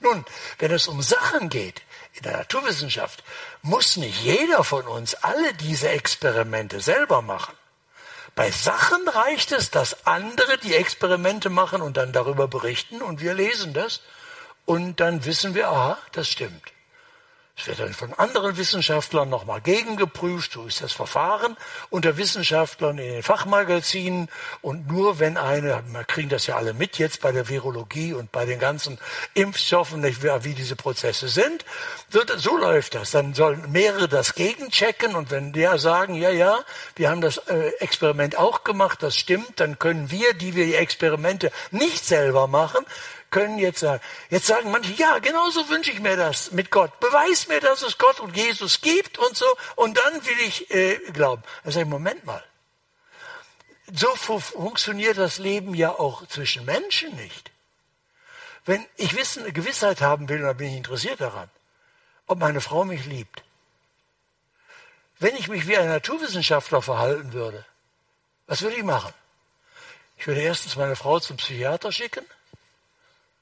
Nun, 0.00 0.24
wenn 0.58 0.70
es 0.70 0.86
um 0.86 1.02
Sachen 1.02 1.48
geht, 1.48 1.82
in 2.14 2.22
der 2.22 2.36
Naturwissenschaft, 2.36 3.24
muss 3.62 3.96
nicht 3.96 4.22
jeder 4.22 4.62
von 4.62 4.86
uns 4.86 5.14
alle 5.16 5.52
diese 5.54 5.88
Experimente 5.88 6.80
selber 6.80 7.22
machen. 7.22 7.54
Bei 8.36 8.52
Sachen 8.52 9.08
reicht 9.08 9.50
es, 9.50 9.72
dass 9.72 10.06
andere 10.06 10.58
die 10.58 10.74
Experimente 10.74 11.50
machen 11.50 11.82
und 11.82 11.96
dann 11.96 12.12
darüber 12.12 12.46
berichten 12.46 13.02
und 13.02 13.20
wir 13.20 13.34
lesen 13.34 13.74
das 13.74 14.00
und 14.64 15.00
dann 15.00 15.24
wissen 15.24 15.54
wir, 15.54 15.68
aha, 15.68 15.98
das 16.12 16.28
stimmt. 16.28 16.62
Es 17.58 17.66
wird 17.66 17.80
dann 17.80 17.92
von 17.92 18.12
anderen 18.14 18.56
Wissenschaftlern 18.56 19.28
nochmal 19.28 19.60
gegengeprüft, 19.60 20.52
so 20.52 20.64
ist 20.66 20.80
das 20.80 20.92
Verfahren 20.92 21.56
unter 21.90 22.16
Wissenschaftlern 22.16 22.98
in 22.98 23.14
den 23.14 23.22
Fachmagazinen. 23.24 24.28
Und 24.62 24.86
nur 24.86 25.18
wenn 25.18 25.36
eine, 25.36 25.82
wir 25.90 26.04
kriegen 26.04 26.28
das 26.28 26.46
ja 26.46 26.56
alle 26.56 26.72
mit 26.72 26.98
jetzt 26.98 27.20
bei 27.20 27.32
der 27.32 27.48
Virologie 27.48 28.12
und 28.12 28.30
bei 28.30 28.44
den 28.46 28.60
ganzen 28.60 28.98
Impfstoffen, 29.34 30.04
wie 30.04 30.54
diese 30.54 30.76
Prozesse 30.76 31.26
sind, 31.26 31.64
so, 32.10 32.20
so 32.36 32.56
läuft 32.56 32.94
das. 32.94 33.10
Dann 33.10 33.34
sollen 33.34 33.72
mehrere 33.72 34.08
das 34.08 34.34
gegenchecken 34.34 35.16
und 35.16 35.32
wenn 35.32 35.52
der 35.52 35.78
sagen, 35.78 36.14
ja, 36.14 36.30
ja, 36.30 36.60
wir 36.94 37.10
haben 37.10 37.20
das 37.20 37.38
äh, 37.48 37.70
Experiment 37.80 38.38
auch 38.38 38.62
gemacht, 38.62 39.02
das 39.02 39.16
stimmt, 39.16 39.58
dann 39.58 39.80
können 39.80 40.12
wir, 40.12 40.32
die 40.34 40.54
wir 40.54 40.64
die 40.64 40.76
Experimente 40.76 41.50
nicht 41.72 42.04
selber 42.04 42.46
machen, 42.46 42.84
können 43.30 43.58
jetzt 43.58 43.80
sagen. 43.80 44.02
Jetzt 44.30 44.46
sagen 44.46 44.70
manche, 44.70 44.92
ja, 44.92 45.18
genauso 45.18 45.68
wünsche 45.68 45.90
ich 45.90 46.00
mir 46.00 46.16
das 46.16 46.52
mit 46.52 46.70
Gott. 46.70 46.98
Beweis 47.00 47.48
mir, 47.48 47.60
dass 47.60 47.82
es 47.82 47.98
Gott 47.98 48.20
und 48.20 48.36
Jesus 48.36 48.80
gibt 48.80 49.18
und 49.18 49.36
so, 49.36 49.46
und 49.76 49.98
dann 49.98 50.26
will 50.26 50.40
ich 50.46 50.70
äh, 50.70 50.96
glauben. 51.12 51.42
Da 51.64 51.70
sage 51.70 51.84
ich, 51.84 51.90
Moment 51.90 52.24
mal. 52.24 52.42
So 53.92 54.14
funktioniert 54.16 55.16
das 55.16 55.38
Leben 55.38 55.74
ja 55.74 55.90
auch 55.90 56.26
zwischen 56.26 56.64
Menschen 56.66 57.14
nicht. 57.16 57.50
Wenn 58.66 58.84
ich 58.96 59.16
Wissen, 59.16 59.50
Gewissheit 59.54 60.02
haben 60.02 60.28
will, 60.28 60.40
dann 60.40 60.56
bin 60.56 60.68
ich 60.68 60.76
interessiert 60.76 61.22
daran, 61.22 61.48
ob 62.26 62.38
meine 62.38 62.60
Frau 62.60 62.84
mich 62.84 63.06
liebt. 63.06 63.42
Wenn 65.18 65.34
ich 65.36 65.48
mich 65.48 65.66
wie 65.66 65.76
ein 65.76 65.88
Naturwissenschaftler 65.88 66.82
verhalten 66.82 67.32
würde, 67.32 67.64
was 68.46 68.60
würde 68.60 68.76
ich 68.76 68.84
machen? 68.84 69.12
Ich 70.18 70.26
würde 70.26 70.42
erstens 70.42 70.76
meine 70.76 70.96
Frau 70.96 71.18
zum 71.18 71.38
Psychiater 71.38 71.92
schicken 71.92 72.24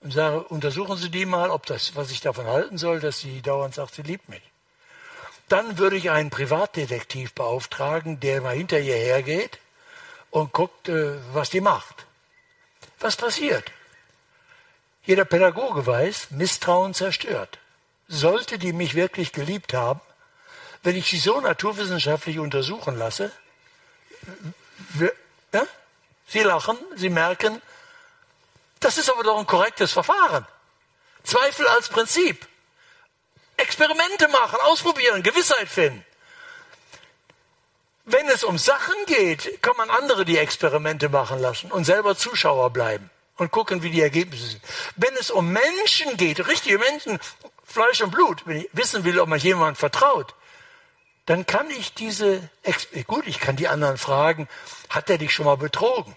und 0.06 0.12
sage, 0.12 0.44
untersuchen 0.44 0.96
Sie 0.96 1.10
die 1.10 1.26
mal, 1.26 1.50
ob 1.50 1.66
das, 1.66 1.96
was 1.96 2.12
ich 2.12 2.20
davon 2.20 2.46
halten 2.46 2.78
soll, 2.78 3.00
dass 3.00 3.18
sie 3.18 3.42
dauernd 3.42 3.74
sagt, 3.74 3.96
sie 3.96 4.02
liebt 4.02 4.28
mich. 4.28 4.42
Dann 5.48 5.78
würde 5.78 5.96
ich 5.96 6.12
einen 6.12 6.30
Privatdetektiv 6.30 7.32
beauftragen, 7.32 8.20
der 8.20 8.40
mal 8.40 8.54
hinter 8.54 8.78
ihr 8.78 8.94
hergeht 8.94 9.58
und 10.30 10.52
guckt, 10.52 10.88
äh, 10.88 11.16
was 11.32 11.50
die 11.50 11.60
macht. 11.60 12.06
Was 13.00 13.16
passiert? 13.16 13.72
Jeder 15.02 15.24
Pädagoge 15.24 15.84
weiß, 15.84 16.30
Misstrauen 16.30 16.94
zerstört. 16.94 17.58
Sollte 18.06 18.58
die 18.60 18.72
mich 18.72 18.94
wirklich 18.94 19.32
geliebt 19.32 19.74
haben, 19.74 20.00
wenn 20.84 20.94
ich 20.94 21.10
sie 21.10 21.18
so 21.18 21.40
naturwissenschaftlich 21.40 22.38
untersuchen 22.38 22.96
lasse, 22.96 23.32
wir, 24.90 25.12
ja? 25.52 25.66
Sie 26.28 26.42
lachen, 26.42 26.78
Sie 26.94 27.10
merken, 27.10 27.60
das 28.86 28.98
ist 28.98 29.10
aber 29.10 29.24
doch 29.24 29.36
ein 29.36 29.48
korrektes 29.48 29.92
Verfahren. 29.92 30.46
Zweifel 31.24 31.66
als 31.66 31.88
Prinzip. 31.88 32.46
Experimente 33.56 34.28
machen, 34.28 34.60
ausprobieren, 34.62 35.24
Gewissheit 35.24 35.68
finden. 35.68 36.04
Wenn 38.04 38.28
es 38.28 38.44
um 38.44 38.58
Sachen 38.58 38.94
geht, 39.06 39.60
kann 39.60 39.76
man 39.76 39.90
andere 39.90 40.24
die 40.24 40.38
Experimente 40.38 41.08
machen 41.08 41.40
lassen 41.40 41.72
und 41.72 41.82
selber 41.84 42.16
Zuschauer 42.16 42.70
bleiben 42.70 43.10
und 43.38 43.50
gucken, 43.50 43.82
wie 43.82 43.90
die 43.90 44.02
Ergebnisse 44.02 44.46
sind. 44.46 44.62
Wenn 44.94 45.16
es 45.16 45.32
um 45.32 45.52
Menschen 45.52 46.16
geht, 46.16 46.46
richtige 46.46 46.78
Menschen, 46.78 47.18
Fleisch 47.64 48.00
und 48.02 48.12
Blut, 48.12 48.46
wenn 48.46 48.58
ich 48.58 48.68
wissen 48.72 49.02
will, 49.02 49.18
ob 49.18 49.28
man 49.28 49.40
jemandem 49.40 49.74
vertraut, 49.74 50.36
dann 51.24 51.44
kann 51.44 51.68
ich 51.70 51.92
diese, 51.92 52.48
gut, 53.08 53.26
ich 53.26 53.40
kann 53.40 53.56
die 53.56 53.66
anderen 53.66 53.98
fragen, 53.98 54.48
hat 54.90 55.10
er 55.10 55.18
dich 55.18 55.34
schon 55.34 55.46
mal 55.46 55.56
betrogen? 55.56 56.16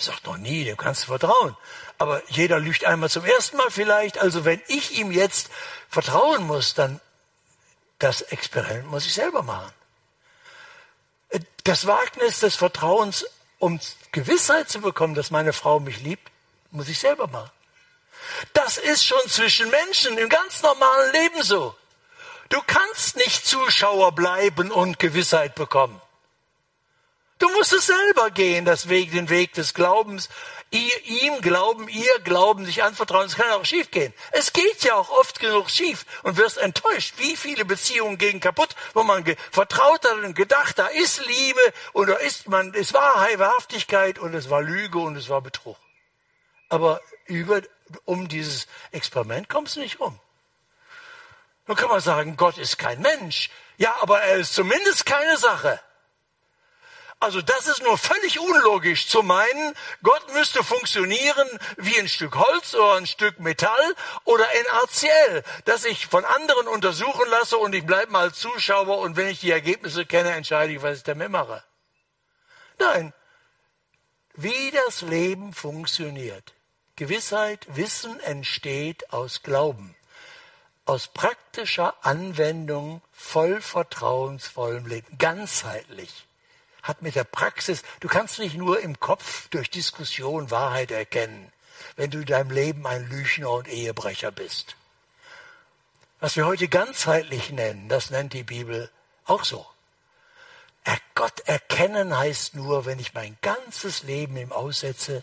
Ich 0.00 0.06
sage 0.06 0.20
noch 0.24 0.38
nie, 0.38 0.64
dem 0.64 0.78
kannst 0.78 1.02
du 1.02 1.06
vertrauen. 1.08 1.54
Aber 1.98 2.22
jeder 2.30 2.58
lügt 2.58 2.86
einmal 2.86 3.10
zum 3.10 3.26
ersten 3.26 3.58
Mal 3.58 3.70
vielleicht. 3.70 4.16
Also 4.16 4.46
wenn 4.46 4.62
ich 4.66 4.98
ihm 4.98 5.12
jetzt 5.12 5.50
vertrauen 5.90 6.46
muss, 6.46 6.72
dann 6.72 7.02
das 7.98 8.22
Experiment 8.22 8.86
muss 8.86 9.04
ich 9.04 9.12
selber 9.12 9.42
machen. 9.42 9.70
Das 11.64 11.86
Wagnis 11.86 12.40
des 12.40 12.56
Vertrauens, 12.56 13.26
um 13.58 13.78
Gewissheit 14.10 14.70
zu 14.70 14.80
bekommen, 14.80 15.14
dass 15.14 15.30
meine 15.30 15.52
Frau 15.52 15.80
mich 15.80 16.00
liebt, 16.00 16.32
muss 16.70 16.88
ich 16.88 16.98
selber 16.98 17.26
machen. 17.26 17.50
Das 18.54 18.78
ist 18.78 19.04
schon 19.04 19.28
zwischen 19.28 19.68
Menschen 19.68 20.16
im 20.16 20.30
ganz 20.30 20.62
normalen 20.62 21.12
Leben 21.12 21.42
so. 21.42 21.76
Du 22.48 22.62
kannst 22.66 23.16
nicht 23.16 23.46
Zuschauer 23.46 24.12
bleiben 24.12 24.70
und 24.70 24.98
Gewissheit 24.98 25.54
bekommen. 25.54 26.00
Du 27.40 27.48
musst 27.54 27.72
es 27.72 27.86
selber 27.86 28.30
gehen, 28.30 28.66
das 28.66 28.90
Weg, 28.90 29.12
den 29.12 29.30
Weg 29.30 29.54
des 29.54 29.72
Glaubens. 29.72 30.28
Ihr, 30.70 31.04
ihm 31.04 31.40
glauben, 31.40 31.88
ihr 31.88 32.20
glauben, 32.22 32.66
sich 32.66 32.82
anvertrauen. 32.82 33.26
Es 33.26 33.34
kann 33.34 33.50
auch 33.52 33.64
schief 33.64 33.90
gehen. 33.90 34.12
Es 34.30 34.52
geht 34.52 34.84
ja 34.84 34.94
auch 34.94 35.08
oft 35.08 35.40
genug 35.40 35.70
schief 35.70 36.04
und 36.22 36.36
wirst 36.36 36.58
enttäuscht. 36.58 37.14
Wie 37.16 37.34
viele 37.36 37.64
Beziehungen 37.64 38.18
gehen 38.18 38.40
kaputt, 38.40 38.76
wo 38.92 39.04
man 39.04 39.24
vertraut 39.50 40.04
hat 40.04 40.22
und 40.22 40.34
gedacht, 40.34 40.78
da 40.78 40.86
ist 40.88 41.26
Liebe 41.26 41.60
und 41.94 42.10
da 42.10 42.16
ist 42.16 42.46
man, 42.46 42.74
es 42.74 42.92
war 42.92 43.26
Wahrhaftigkeit 43.38 44.18
und 44.18 44.34
es 44.34 44.50
war 44.50 44.60
Lüge 44.60 44.98
und 44.98 45.16
es 45.16 45.30
war 45.30 45.40
Betrug. 45.40 45.78
Aber 46.68 47.00
über, 47.24 47.62
um 48.04 48.28
dieses 48.28 48.66
Experiment 48.92 49.48
kommst 49.48 49.76
du 49.76 49.80
nicht 49.80 49.98
rum. 49.98 50.20
Nun 51.66 51.76
kann 51.76 51.88
man 51.88 52.00
sagen, 52.00 52.36
Gott 52.36 52.58
ist 52.58 52.76
kein 52.76 53.00
Mensch. 53.00 53.48
Ja, 53.78 53.96
aber 54.02 54.20
er 54.20 54.36
ist 54.36 54.52
zumindest 54.54 55.06
keine 55.06 55.38
Sache. 55.38 55.80
Also 57.22 57.42
das 57.42 57.68
ist 57.68 57.82
nur 57.82 57.98
völlig 57.98 58.40
unlogisch. 58.40 59.06
Zu 59.06 59.22
meinen, 59.22 59.74
Gott 60.02 60.32
müsste 60.32 60.64
funktionieren 60.64 61.48
wie 61.76 61.98
ein 61.98 62.08
Stück 62.08 62.34
Holz 62.34 62.72
oder 62.72 62.94
ein 62.94 63.06
Stück 63.06 63.38
Metall 63.40 63.94
oder 64.24 64.46
inertiell, 64.58 65.44
das 65.66 65.84
ich 65.84 66.06
von 66.06 66.24
anderen 66.24 66.66
untersuchen 66.66 67.28
lasse 67.28 67.58
und 67.58 67.74
ich 67.74 67.84
bleibe 67.84 68.10
mal 68.10 68.32
Zuschauer 68.32 68.98
und 68.98 69.16
wenn 69.16 69.28
ich 69.28 69.40
die 69.40 69.50
Ergebnisse 69.50 70.06
kenne, 70.06 70.30
entscheide 70.30 70.72
ich, 70.72 70.82
was 70.82 70.98
ich 70.98 71.04
damit 71.04 71.30
mache. 71.30 71.62
Nein, 72.78 73.12
wie 74.32 74.70
das 74.70 75.02
Leben 75.02 75.52
funktioniert. 75.52 76.54
Gewissheit, 76.96 77.66
Wissen 77.68 78.18
entsteht 78.20 79.12
aus 79.12 79.42
Glauben, 79.42 79.94
aus 80.86 81.08
praktischer 81.08 81.94
Anwendung 82.00 83.02
voll 83.12 83.60
vertrauensvollem 83.60 84.86
Leben, 84.86 85.18
ganzheitlich 85.18 86.26
hat 86.82 87.02
mit 87.02 87.14
der 87.14 87.24
Praxis, 87.24 87.82
du 88.00 88.08
kannst 88.08 88.38
nicht 88.38 88.56
nur 88.56 88.80
im 88.80 88.98
Kopf 89.00 89.48
durch 89.48 89.70
Diskussion 89.70 90.50
Wahrheit 90.50 90.90
erkennen, 90.90 91.52
wenn 91.96 92.10
du 92.10 92.18
in 92.18 92.26
deinem 92.26 92.50
Leben 92.50 92.86
ein 92.86 93.08
Lüchner 93.08 93.50
und 93.50 93.68
Ehebrecher 93.68 94.30
bist. 94.30 94.76
Was 96.20 96.36
wir 96.36 96.46
heute 96.46 96.68
ganzheitlich 96.68 97.50
nennen, 97.50 97.88
das 97.88 98.10
nennt 98.10 98.32
die 98.32 98.42
Bibel 98.42 98.90
auch 99.24 99.44
so. 99.44 99.66
Gott 101.20 101.40
erkennen 101.40 102.16
heißt 102.16 102.54
nur, 102.54 102.86
wenn 102.86 102.98
ich 102.98 103.12
mein 103.12 103.36
ganzes 103.42 104.04
Leben 104.04 104.38
ihm 104.38 104.52
aussetze 104.52 105.22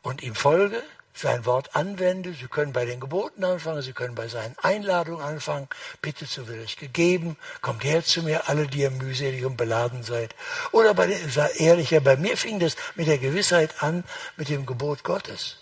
und 0.00 0.22
ihm 0.22 0.34
folge, 0.34 0.82
sein 1.14 1.44
Wort 1.46 1.74
anwende. 1.74 2.32
Sie 2.32 2.46
können 2.46 2.72
bei 2.72 2.84
den 2.84 3.00
Geboten 3.00 3.44
anfangen, 3.44 3.82
Sie 3.82 3.92
können 3.92 4.14
bei 4.14 4.28
seinen 4.28 4.56
Einladungen 4.62 5.22
anfangen. 5.22 5.68
Bitte 6.02 6.26
so 6.26 6.48
will 6.48 6.62
ich 6.64 6.76
gegeben. 6.76 7.36
Kommt 7.60 7.84
her 7.84 8.04
zu 8.04 8.22
mir, 8.22 8.48
alle, 8.48 8.66
die 8.66 8.80
ihr 8.80 8.90
mühselig 8.90 9.44
und 9.44 9.56
beladen 9.56 10.02
seid. 10.02 10.34
Oder 10.72 10.94
bei 10.94 11.06
den, 11.06 11.18
ehrlicher, 11.56 12.00
bei 12.00 12.16
mir 12.16 12.36
fing 12.36 12.58
das 12.58 12.76
mit 12.94 13.06
der 13.06 13.18
Gewissheit 13.18 13.82
an, 13.82 14.04
mit 14.36 14.48
dem 14.48 14.66
Gebot 14.66 15.04
Gottes. 15.04 15.56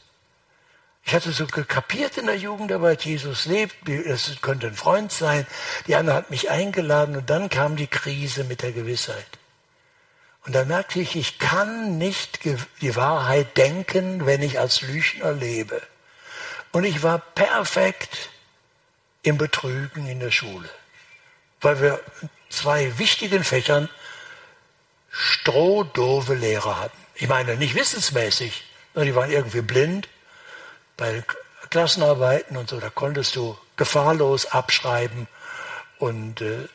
Ich 1.04 1.14
hatte 1.14 1.32
so 1.32 1.46
kapiert 1.46 2.18
in 2.18 2.26
der 2.26 2.36
Jugendarbeit, 2.36 3.02
Jesus 3.02 3.46
lebt, 3.46 3.74
das 4.06 4.30
könnte 4.42 4.66
ein 4.66 4.74
Freund 4.74 5.10
sein. 5.10 5.46
Die 5.86 5.96
andere 5.96 6.14
hat 6.14 6.30
mich 6.30 6.50
eingeladen 6.50 7.16
und 7.16 7.30
dann 7.30 7.48
kam 7.48 7.76
die 7.76 7.86
Krise 7.86 8.44
mit 8.44 8.60
der 8.60 8.72
Gewissheit. 8.72 9.37
Und 10.48 10.54
da 10.54 10.64
merkte 10.64 10.98
ich, 10.98 11.14
ich 11.14 11.38
kann 11.38 11.98
nicht 11.98 12.40
die 12.80 12.96
Wahrheit 12.96 13.58
denken, 13.58 14.24
wenn 14.24 14.40
ich 14.40 14.58
als 14.58 14.80
Lügner 14.80 15.32
lebe. 15.32 15.82
Und 16.72 16.84
ich 16.84 17.02
war 17.02 17.18
perfekt 17.18 18.30
im 19.20 19.36
Betrügen 19.36 20.06
in 20.06 20.20
der 20.20 20.30
Schule, 20.30 20.70
weil 21.60 21.82
wir 21.82 22.00
zwei 22.48 22.96
wichtigen 22.96 23.44
Fächern 23.44 23.90
strohdove 25.10 26.34
Lehrer 26.34 26.80
hatten. 26.80 26.96
Ich 27.16 27.28
meine, 27.28 27.56
nicht 27.56 27.74
wissensmäßig, 27.74 28.64
sondern 28.94 29.06
die 29.06 29.16
waren 29.16 29.30
irgendwie 29.30 29.60
blind. 29.60 30.08
Bei 30.96 31.22
Klassenarbeiten 31.68 32.56
und 32.56 32.70
so, 32.70 32.80
da 32.80 32.88
konntest 32.88 33.36
du 33.36 33.58
gefahrlos 33.76 34.46
abschreiben. 34.46 35.28
Und 35.98 36.40
äh, 36.40 36.68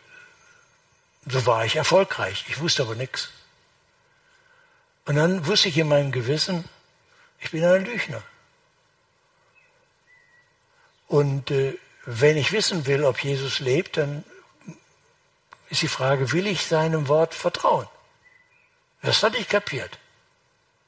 so 1.25 1.47
war 1.47 1.65
ich 1.65 1.77
erfolgreich. 1.77 2.45
Ich 2.49 2.59
wusste 2.59 2.83
aber 2.83 2.93
nichts. 2.93 3.31
Und 5.05 5.15
dann 5.15 5.45
wusste 5.45 5.69
ich 5.69 5.77
in 5.77 5.87
meinem 5.87 6.11
Gewissen, 6.11 6.67
ich 7.39 7.51
bin 7.51 7.63
ein 7.65 7.85
Lügner. 7.85 8.23
Und 11.07 11.51
äh, 11.51 11.77
wenn 12.05 12.37
ich 12.37 12.51
wissen 12.51 12.85
will, 12.85 13.03
ob 13.03 13.21
Jesus 13.21 13.59
lebt, 13.59 13.97
dann 13.97 14.23
ist 15.69 15.81
die 15.81 15.87
Frage, 15.87 16.31
will 16.31 16.47
ich 16.47 16.65
seinem 16.65 17.07
Wort 17.07 17.33
vertrauen? 17.33 17.87
Das 19.01 19.21
hatte 19.23 19.37
ich 19.37 19.49
kapiert. 19.49 19.99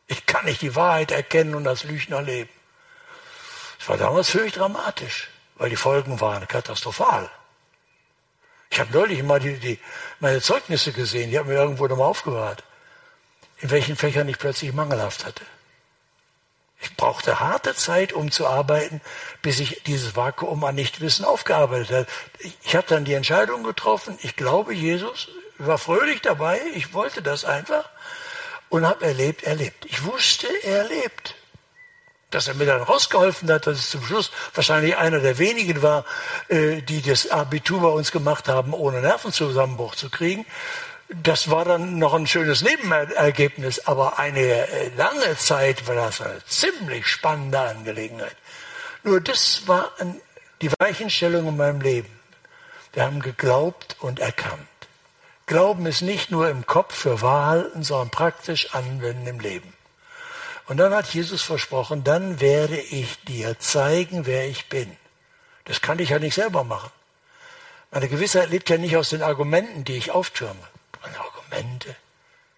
Ich 0.07 0.25
kann 0.25 0.45
nicht 0.45 0.61
die 0.61 0.75
Wahrheit 0.75 1.11
erkennen 1.11 1.55
und 1.55 1.67
als 1.67 1.83
Lügner 1.83 2.21
leben. 2.21 2.49
Es 3.79 3.89
war 3.89 3.97
damals 3.97 4.29
völlig 4.29 4.53
dramatisch, 4.53 5.29
weil 5.55 5.69
die 5.69 5.75
Folgen 5.75 6.21
waren 6.21 6.47
katastrophal. 6.47 7.29
Ich 8.69 8.79
habe 8.79 8.93
neulich 8.93 9.21
mal 9.23 9.39
die, 9.39 9.57
die, 9.57 9.79
meine 10.19 10.41
Zeugnisse 10.41 10.91
gesehen, 10.93 11.31
die 11.31 11.37
haben 11.37 11.49
mir 11.49 11.55
irgendwo 11.55 11.87
nochmal 11.87 12.07
aufgewahrt 12.07 12.63
in 13.59 13.71
welchen 13.71 13.95
Fächern 13.95 14.27
ich 14.27 14.37
plötzlich 14.37 14.73
mangelhaft 14.73 15.25
hatte. 15.25 15.43
Ich 16.81 16.95
brauchte 16.95 17.39
harte 17.39 17.73
Zeit, 17.73 18.13
um 18.13 18.31
zu 18.31 18.47
arbeiten, 18.47 19.01
bis 19.41 19.59
ich 19.59 19.83
dieses 19.83 20.15
Vakuum 20.15 20.63
an 20.63 20.75
Nichtwissen 20.75 21.25
aufgearbeitet 21.25 21.89
habe. 21.91 22.07
Ich 22.63 22.75
habe 22.75 22.85
dann 22.87 23.05
die 23.05 23.13
Entscheidung 23.13 23.63
getroffen, 23.63 24.19
ich 24.21 24.35
glaube 24.35 24.73
Jesus, 24.73 25.29
war 25.57 25.77
fröhlich 25.77 26.21
dabei, 26.21 26.61
ich 26.75 26.93
wollte 26.93 27.21
das 27.21 27.45
einfach 27.45 27.89
und 28.69 28.85
habe 28.85 29.05
erlebt, 29.05 29.43
er 29.43 29.55
lebt. 29.55 29.85
Ich 29.85 30.03
wusste, 30.03 30.47
er 30.63 30.83
lebt. 30.83 31.35
Dass 32.29 32.47
er 32.49 32.55
mir 32.55 32.65
dann 32.65 32.81
rausgeholfen 32.81 33.49
hat, 33.49 33.65
dass 33.65 33.79
ich 33.79 33.87
zum 33.87 34.03
Schluss 34.03 34.31
wahrscheinlich 34.53 34.97
einer 34.97 35.19
der 35.19 35.37
wenigen 35.37 35.81
war, 35.81 36.03
äh, 36.49 36.81
die 36.81 37.01
das 37.01 37.31
Abitur 37.31 37.81
bei 37.81 37.87
uns 37.87 38.11
gemacht 38.11 38.49
haben, 38.49 38.73
ohne 38.73 38.99
Nervenzusammenbruch 38.99 39.95
zu 39.95 40.09
kriegen 40.09 40.45
das 41.09 41.51
war 41.51 41.65
dann 41.65 41.99
noch 41.99 42.13
ein 42.13 42.25
schönes 42.25 42.61
Nebenergebnis, 42.63 43.85
aber 43.85 44.17
eine 44.17 44.39
äh, 44.39 44.89
lange 44.97 45.37
Zeit 45.37 45.87
war 45.87 45.95
das 45.95 46.21
eine 46.21 46.43
ziemlich 46.45 47.05
spannende 47.05 47.59
Angelegenheit. 47.59 48.35
Nur 49.03 49.21
das 49.21 49.67
war 49.67 49.91
die 50.61 50.71
Weichenstellung 50.79 51.47
in 51.47 51.57
meinem 51.57 51.81
Leben. 51.81 52.09
Wir 52.93 53.03
haben 53.03 53.21
geglaubt 53.21 53.97
und 53.99 54.19
erkannt. 54.19 54.67
Glauben 55.45 55.85
ist 55.85 56.01
nicht 56.01 56.31
nur 56.31 56.49
im 56.49 56.65
Kopf 56.65 56.95
für 56.95 57.21
Wahrhalten, 57.21 57.83
sondern 57.83 58.09
praktisch 58.09 58.73
anwenden 58.73 59.27
im 59.27 59.39
Leben. 59.39 59.73
Und 60.67 60.77
dann 60.77 60.91
hat 60.95 61.13
Jesus 61.13 61.43
versprochen, 61.43 62.03
dann 62.03 62.41
werde 62.41 62.79
ich 62.79 63.23
dir 63.25 63.59
zeigen, 63.59 64.25
wer 64.25 64.47
ich 64.47 64.69
bin. 64.69 64.97
Das 65.65 65.81
kann 65.81 65.99
ich 65.99 66.09
ja 66.09 66.17
nicht 66.17 66.33
selber 66.33 66.63
machen. 66.63 66.89
Meine 67.91 68.09
Gewissheit 68.09 68.49
lebt 68.49 68.71
ja 68.71 68.77
nicht 68.79 68.97
aus 68.97 69.09
den 69.09 69.21
Argumenten, 69.21 69.83
die 69.83 69.97
ich 69.97 70.09
auftürme 70.09 70.67
Argumente. 71.45 71.95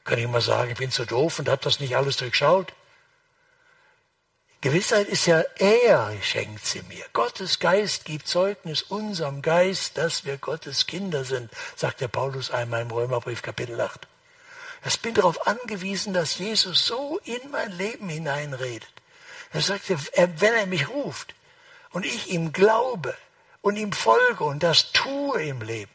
Kann 0.03 0.19
ich 0.19 0.27
mal 0.27 0.41
sagen, 0.41 0.71
ich 0.71 0.77
bin 0.77 0.91
zu 0.91 1.05
doof 1.05 1.39
und 1.39 1.49
habe 1.49 1.61
das 1.63 1.79
nicht 1.79 1.95
alles 1.95 2.17
durchschaut? 2.17 2.73
Gewissheit 4.61 5.07
ist 5.07 5.27
ja, 5.27 5.43
er 5.57 6.11
schenkt 6.21 6.65
sie 6.65 6.81
mir. 6.83 7.05
Gottes 7.13 7.59
Geist 7.59 8.05
gibt 8.05 8.27
Zeugnis 8.27 8.81
unserem 8.81 9.41
Geist, 9.41 9.97
dass 9.97 10.25
wir 10.25 10.37
Gottes 10.37 10.87
Kinder 10.87 11.23
sind, 11.23 11.51
sagt 11.75 12.01
der 12.01 12.07
Paulus 12.07 12.49
einmal 12.49 12.81
im 12.81 12.91
Römerbrief 12.91 13.41
Kapitel 13.41 13.79
8. 13.79 14.07
Ich 14.85 15.01
bin 15.01 15.13
darauf 15.13 15.45
angewiesen, 15.45 16.13
dass 16.13 16.37
Jesus 16.37 16.85
so 16.85 17.19
in 17.23 17.51
mein 17.51 17.71
Leben 17.71 18.09
hineinredet. 18.09 18.89
Er 19.51 19.61
sagt, 19.61 19.89
wenn 19.89 20.53
er 20.53 20.65
mich 20.65 20.89
ruft 20.89 21.35
und 21.91 22.05
ich 22.05 22.29
ihm 22.29 22.51
glaube 22.51 23.15
und 23.61 23.75
ihm 23.75 23.91
folge 23.91 24.43
und 24.43 24.63
das 24.63 24.91
tue 24.91 25.43
im 25.43 25.61
Leben, 25.61 25.91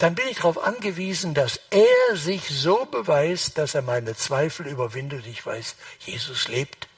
dann 0.00 0.14
bin 0.14 0.26
ich 0.28 0.38
darauf 0.38 0.56
angewiesen, 0.56 1.34
dass 1.34 1.60
er 1.68 2.16
sich 2.16 2.48
so 2.48 2.86
beweist, 2.86 3.58
dass 3.58 3.74
er 3.74 3.82
meine 3.82 4.16
Zweifel 4.16 4.66
überwindet. 4.66 5.26
Ich 5.26 5.44
weiß, 5.44 5.76
Jesus 5.98 6.48
lebt 6.48 6.88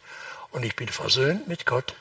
und 0.52 0.64
ich 0.64 0.76
bin 0.76 0.88
versöhnt 0.88 1.48
mit 1.48 1.66
Gott. 1.66 1.96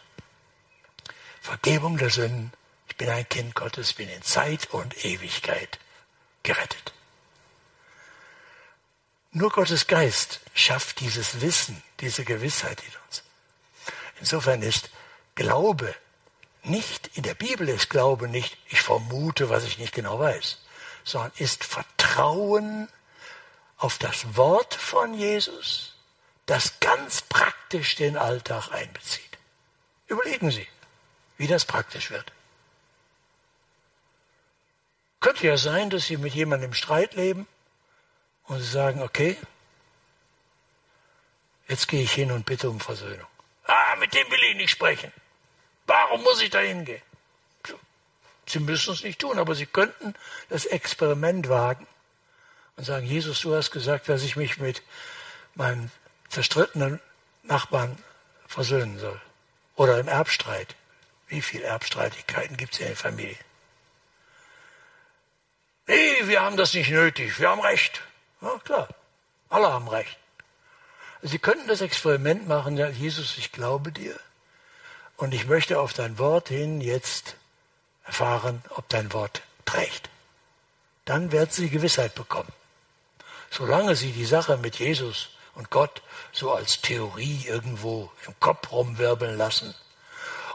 Vergebung 1.41 1.97
der 1.97 2.11
Sünden. 2.11 2.53
Ich 2.87 2.97
bin 2.97 3.09
ein 3.09 3.27
Kind 3.27 3.55
Gottes, 3.55 3.93
bin 3.93 4.09
in 4.09 4.21
Zeit 4.21 4.69
und 4.71 5.03
Ewigkeit 5.03 5.79
gerettet. 6.43 6.93
Nur 9.31 9.49
Gottes 9.49 9.87
Geist 9.87 10.39
schafft 10.53 10.99
dieses 10.99 11.41
Wissen, 11.41 11.81
diese 11.99 12.25
Gewissheit 12.25 12.79
in 12.79 12.93
uns. 13.07 13.23
Insofern 14.19 14.61
ist 14.61 14.91
Glaube 15.33 15.95
nicht, 16.61 17.09
in 17.15 17.23
der 17.23 17.33
Bibel 17.33 17.67
ist 17.69 17.89
Glaube 17.89 18.27
nicht, 18.27 18.55
ich 18.69 18.81
vermute, 18.81 19.49
was 19.49 19.63
ich 19.63 19.79
nicht 19.79 19.95
genau 19.95 20.19
weiß, 20.19 20.59
sondern 21.03 21.31
ist 21.37 21.63
Vertrauen 21.63 22.87
auf 23.77 23.97
das 23.97 24.35
Wort 24.35 24.75
von 24.75 25.13
Jesus, 25.13 25.95
das 26.45 26.79
ganz 26.79 27.21
praktisch 27.21 27.95
den 27.95 28.17
Alltag 28.17 28.71
einbezieht. 28.71 29.37
Überlegen 30.07 30.51
Sie, 30.51 30.67
wie 31.37 31.47
das 31.47 31.65
praktisch 31.65 32.11
wird. 32.11 32.31
Könnte 35.19 35.47
ja 35.47 35.57
sein, 35.57 35.89
dass 35.89 36.05
Sie 36.05 36.17
mit 36.17 36.33
jemandem 36.33 36.71
im 36.71 36.73
Streit 36.73 37.13
leben 37.13 37.47
und 38.43 38.59
Sie 38.59 38.69
sagen, 38.69 39.01
okay, 39.01 39.37
jetzt 41.67 41.87
gehe 41.87 42.03
ich 42.03 42.11
hin 42.11 42.31
und 42.31 42.45
bitte 42.45 42.69
um 42.69 42.79
Versöhnung. 42.79 43.27
Ah, 43.65 43.95
mit 43.97 44.13
dem 44.13 44.29
will 44.29 44.43
ich 44.49 44.55
nicht 44.57 44.71
sprechen. 44.71 45.13
Warum 45.85 46.23
muss 46.23 46.41
ich 46.41 46.49
da 46.49 46.59
hingehen? 46.59 47.01
Sie 48.51 48.59
müssen 48.59 48.93
es 48.93 49.03
nicht 49.03 49.19
tun, 49.19 49.39
aber 49.39 49.55
Sie 49.55 49.65
könnten 49.65 50.13
das 50.49 50.65
Experiment 50.65 51.49
wagen 51.49 51.87
und 52.75 52.83
sagen, 52.83 53.05
Jesus, 53.05 53.41
du 53.41 53.55
hast 53.55 53.71
gesagt, 53.71 54.09
dass 54.09 54.23
ich 54.23 54.35
mich 54.35 54.57
mit 54.57 54.81
meinem 55.55 55.89
zerstrittenen 56.29 56.99
Nachbarn 57.43 57.97
versöhnen 58.47 58.99
soll. 58.99 59.19
Oder 59.75 59.99
im 59.99 60.07
Erbstreit. 60.07 60.75
Wie 61.27 61.41
viele 61.41 61.63
Erbstreitigkeiten 61.63 62.57
gibt 62.57 62.73
es 62.73 62.79
in 62.81 62.87
der 62.87 62.95
Familie? 62.95 63.37
Nee, 65.87 66.27
wir 66.27 66.41
haben 66.41 66.57
das 66.57 66.73
nicht 66.73 66.89
nötig, 66.89 67.39
wir 67.39 67.49
haben 67.49 67.61
Recht. 67.61 68.01
Ja, 68.41 68.59
klar, 68.63 68.87
alle 69.49 69.71
haben 69.71 69.87
Recht. 69.87 70.17
Sie 71.21 71.39
könnten 71.39 71.67
das 71.67 71.81
Experiment 71.81 72.47
machen, 72.47 72.77
ja, 72.77 72.89
Jesus, 72.89 73.37
ich 73.37 73.51
glaube 73.51 73.91
dir 73.91 74.19
und 75.17 75.33
ich 75.33 75.45
möchte 75.45 75.79
auf 75.79 75.93
dein 75.93 76.17
Wort 76.17 76.49
hin 76.49 76.81
jetzt 76.81 77.35
erfahren, 78.11 78.61
ob 78.75 78.89
dein 78.89 79.13
Wort 79.13 79.41
trägt. 79.63 80.09
Dann 81.05 81.31
werden 81.31 81.49
Sie 81.49 81.69
Gewissheit 81.69 82.13
bekommen. 82.13 82.51
Solange 83.49 83.95
Sie 83.95 84.11
die 84.11 84.25
Sache 84.25 84.57
mit 84.57 84.75
Jesus 84.79 85.29
und 85.55 85.69
Gott 85.69 86.01
so 86.33 86.51
als 86.51 86.81
Theorie 86.81 87.45
irgendwo 87.47 88.11
im 88.27 88.37
Kopf 88.41 88.69
rumwirbeln 88.71 89.37
lassen 89.37 89.73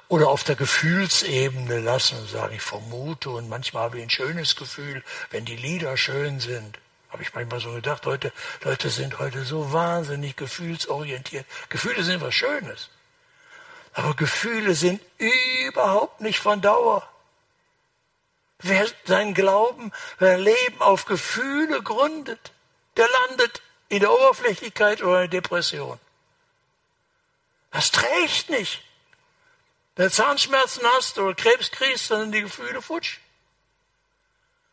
oder 0.09 0.28
auf 0.28 0.44
der 0.44 0.54
Gefühlsebene 0.54 1.80
lassen 1.80 2.18
und 2.18 2.28
sagen, 2.28 2.54
ich 2.54 2.62
vermute 2.62 3.30
und 3.30 3.48
manchmal 3.48 3.84
habe 3.84 3.98
ich 3.98 4.04
ein 4.04 4.11
schönes 4.11 4.54
Gefühl, 4.54 5.02
wenn 5.30 5.46
die 5.46 5.57
Lieder 5.57 5.96
schön 5.96 6.40
sind. 6.40 6.78
Habe 7.09 7.22
ich 7.22 7.34
manchmal 7.34 7.61
so 7.61 7.72
gedacht, 7.72 8.04
heute, 8.04 8.32
Leute 8.64 8.90
sind 8.90 9.18
heute 9.18 9.44
so 9.44 9.72
wahnsinnig 9.72 10.36
gefühlsorientiert. 10.36 11.46
Gefühle 11.70 12.04
sind 12.04 12.20
was 12.20 12.34
Schönes. 12.34 12.90
Aber 13.94 14.14
Gefühle 14.14 14.74
sind 14.74 15.00
überhaupt 15.16 16.20
nicht 16.20 16.38
von 16.38 16.61
Dauer. 16.61 17.09
Wer 18.59 18.86
sein 19.04 19.34
Glauben, 19.34 19.92
sein 20.18 20.40
Leben 20.40 20.80
auf 20.80 21.04
Gefühle 21.04 21.82
gründet, 21.82 22.52
der 22.96 23.09
landet 23.28 23.62
in 23.88 24.00
der 24.00 24.12
Oberflächlichkeit 24.12 25.02
oder 25.02 25.24
in 25.24 25.30
der 25.30 25.40
Depression. 25.40 26.00
Das 27.70 27.90
trägt 27.90 28.48
nicht. 28.48 28.82
Wenn 29.96 30.07
du 30.07 30.12
Zahnschmerzen 30.12 30.82
hast 30.94 31.18
oder 31.18 31.34
Krebs 31.34 31.70
kriegst, 31.70 32.11
dann 32.11 32.20
sind 32.20 32.32
die 32.32 32.42
Gefühle 32.42 32.80
futsch. 32.82 33.18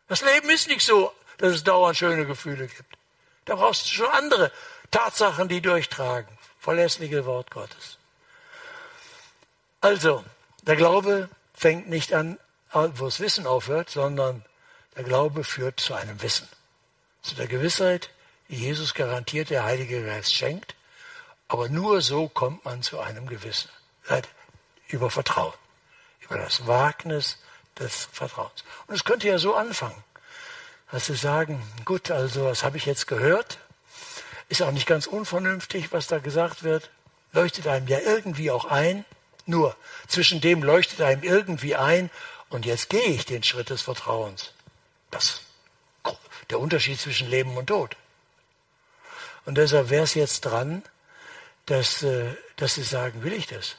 Das 0.08 0.22
Leben 0.22 0.50
ist 0.50 0.68
nicht 0.68 0.86
so, 0.86 1.14
dass 1.38 1.54
es 1.54 1.64
dauernd 1.64 1.98
schöne 1.98 2.26
Gefühle 2.26 2.68
gibt. 2.68 2.98
Da 3.46 3.56
brauchst 3.56 3.86
du 3.86 3.90
schon 3.90 4.08
andere 4.08 4.52
Tatsachen, 4.92 5.48
die 5.48 5.62
durchtragen. 5.62 6.38
Verlässliche 6.60 7.26
Wort 7.26 7.52
Gottes. 7.52 7.98
Also, 9.82 10.24
der 10.62 10.78
Glaube 10.78 11.30
fängt 11.54 11.90
nicht 11.90 12.14
an, 12.14 12.40
wo 12.74 13.06
das 13.06 13.20
Wissen 13.20 13.48
aufhört, 13.48 13.90
sondern 13.90 14.44
der 14.96 15.04
Glaube 15.04 15.44
führt 15.44 15.80
zu 15.80 15.94
einem 15.94 16.22
Wissen. 16.22 16.48
Zu 17.22 17.36
der 17.36 17.48
Gewissheit, 17.48 18.10
die 18.50 18.56
Jesus 18.56 18.94
garantiert, 18.94 19.50
der 19.50 19.64
Heilige 19.64 20.04
Geist 20.06 20.34
schenkt. 20.34 20.76
Aber 21.48 21.70
nur 21.70 22.02
so 22.02 22.28
kommt 22.28 22.66
man 22.66 22.82
zu 22.82 23.00
einem 23.00 23.28
Gewissen. 23.28 23.70
Über 24.88 25.10
Vertrauen. 25.10 25.54
Über 26.22 26.38
das 26.38 26.68
Wagnis 26.68 27.38
des 27.80 28.08
Vertrauens. 28.12 28.64
Und 28.88 28.96
es 28.96 29.04
könnte 29.04 29.28
ja 29.28 29.38
so 29.38 29.56
anfangen, 29.56 30.04
dass 30.92 31.08
Sie 31.08 31.16
sagen, 31.16 31.62
gut, 31.86 32.12
also 32.12 32.46
was 32.46 32.64
habe 32.64 32.78
ich 32.78 32.86
jetzt 32.86 33.08
gehört? 33.08 33.58
Ist 34.50 34.62
auch 34.62 34.72
nicht 34.72 34.86
ganz 34.86 35.08
unvernünftig, 35.08 35.92
was 35.92 36.08
da 36.08 36.20
gesagt 36.20 36.64
wird. 36.64 36.92
Leuchtet 37.32 37.68
einem 37.68 37.88
ja 37.88 38.00
irgendwie 38.00 38.52
auch 38.52 38.66
ein. 38.66 39.06
Nur 39.46 39.76
zwischen 40.08 40.40
dem 40.40 40.62
leuchtet 40.62 41.02
einem 41.02 41.24
irgendwie 41.24 41.76
ein 41.76 42.10
und 42.54 42.68
jetzt 42.68 42.90
gehe 42.90 43.02
ich 43.02 43.26
den 43.26 43.42
Schritt 43.42 43.72
des 43.72 43.82
Vertrauens. 43.82 44.54
Das 45.10 45.42
der 46.50 46.60
Unterschied 46.60 47.00
zwischen 47.00 47.30
Leben 47.30 47.58
und 47.58 47.68
Tod. 47.68 47.96
Und 49.46 49.56
deshalb 49.58 49.90
wäre 49.90 50.04
es 50.04 50.14
jetzt 50.14 50.42
dran, 50.42 50.84
dass, 51.66 52.04
äh, 52.04 52.36
dass 52.58 52.76
Sie 52.76 52.84
sagen, 52.84 53.24
will 53.24 53.34
ich 53.34 53.48
das? 53.48 53.76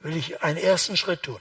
Will 0.00 0.16
ich 0.16 0.42
einen 0.42 0.58
ersten 0.58 0.96
Schritt 0.96 1.22
tun? 1.24 1.40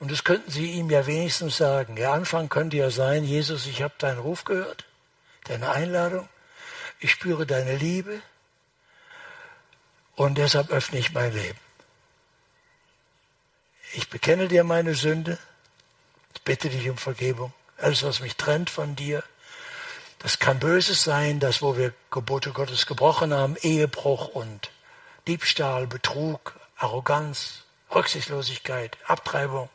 Und 0.00 0.10
das 0.10 0.24
könnten 0.24 0.50
Sie 0.50 0.72
ihm 0.72 0.90
ja 0.90 1.06
wenigstens 1.06 1.56
sagen. 1.56 1.96
Der 1.96 2.12
Anfang 2.12 2.48
könnte 2.48 2.76
ja 2.76 2.90
sein, 2.90 3.24
Jesus, 3.24 3.66
ich 3.66 3.80
habe 3.80 3.94
deinen 3.98 4.18
Ruf 4.18 4.44
gehört, 4.44 4.84
deine 5.44 5.70
Einladung, 5.70 6.28
ich 7.00 7.12
spüre 7.12 7.46
deine 7.46 7.76
Liebe 7.76 8.20
und 10.16 10.36
deshalb 10.36 10.70
öffne 10.70 10.98
ich 10.98 11.12
mein 11.12 11.32
Leben 11.32 11.58
ich 13.92 14.08
bekenne 14.08 14.48
dir 14.48 14.64
meine 14.64 14.94
Sünde, 14.94 15.38
ich 16.34 16.42
bitte 16.42 16.68
dich 16.68 16.88
um 16.88 16.98
Vergebung. 16.98 17.52
Alles, 17.78 18.02
was 18.02 18.20
mich 18.20 18.36
trennt 18.36 18.70
von 18.70 18.96
dir, 18.96 19.22
das 20.18 20.38
kann 20.38 20.58
Böses 20.58 21.04
sein, 21.04 21.38
das, 21.38 21.62
wo 21.62 21.76
wir 21.76 21.94
Gebote 22.10 22.50
Gottes 22.50 22.86
gebrochen 22.86 23.32
haben, 23.32 23.56
Ehebruch 23.62 24.28
und 24.28 24.70
Diebstahl, 25.28 25.86
Betrug, 25.86 26.58
Arroganz, 26.76 27.62
Rücksichtslosigkeit, 27.94 28.98
Abtreibung. 29.06 29.68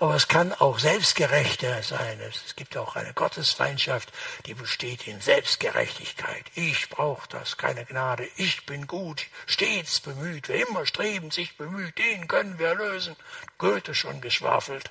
Aber 0.00 0.14
es 0.14 0.28
kann 0.28 0.54
auch 0.54 0.78
selbstgerechter 0.78 1.82
sein. 1.82 2.18
Es 2.20 2.56
gibt 2.56 2.74
auch 2.78 2.96
eine 2.96 3.12
Gottesfeindschaft, 3.12 4.10
die 4.46 4.54
besteht 4.54 5.06
in 5.06 5.20
Selbstgerechtigkeit. 5.20 6.42
Ich 6.54 6.88
brauche 6.88 7.28
das, 7.28 7.58
keine 7.58 7.84
Gnade. 7.84 8.26
Ich 8.36 8.64
bin 8.64 8.86
gut, 8.86 9.26
stets 9.44 10.00
bemüht. 10.00 10.48
Wer 10.48 10.66
immer 10.66 10.86
strebend 10.86 11.34
sich 11.34 11.54
bemüht, 11.58 11.98
den 11.98 12.28
können 12.28 12.58
wir 12.58 12.74
lösen. 12.74 13.14
Goethe 13.58 13.94
schon 13.94 14.22
geschwafelt. 14.22 14.90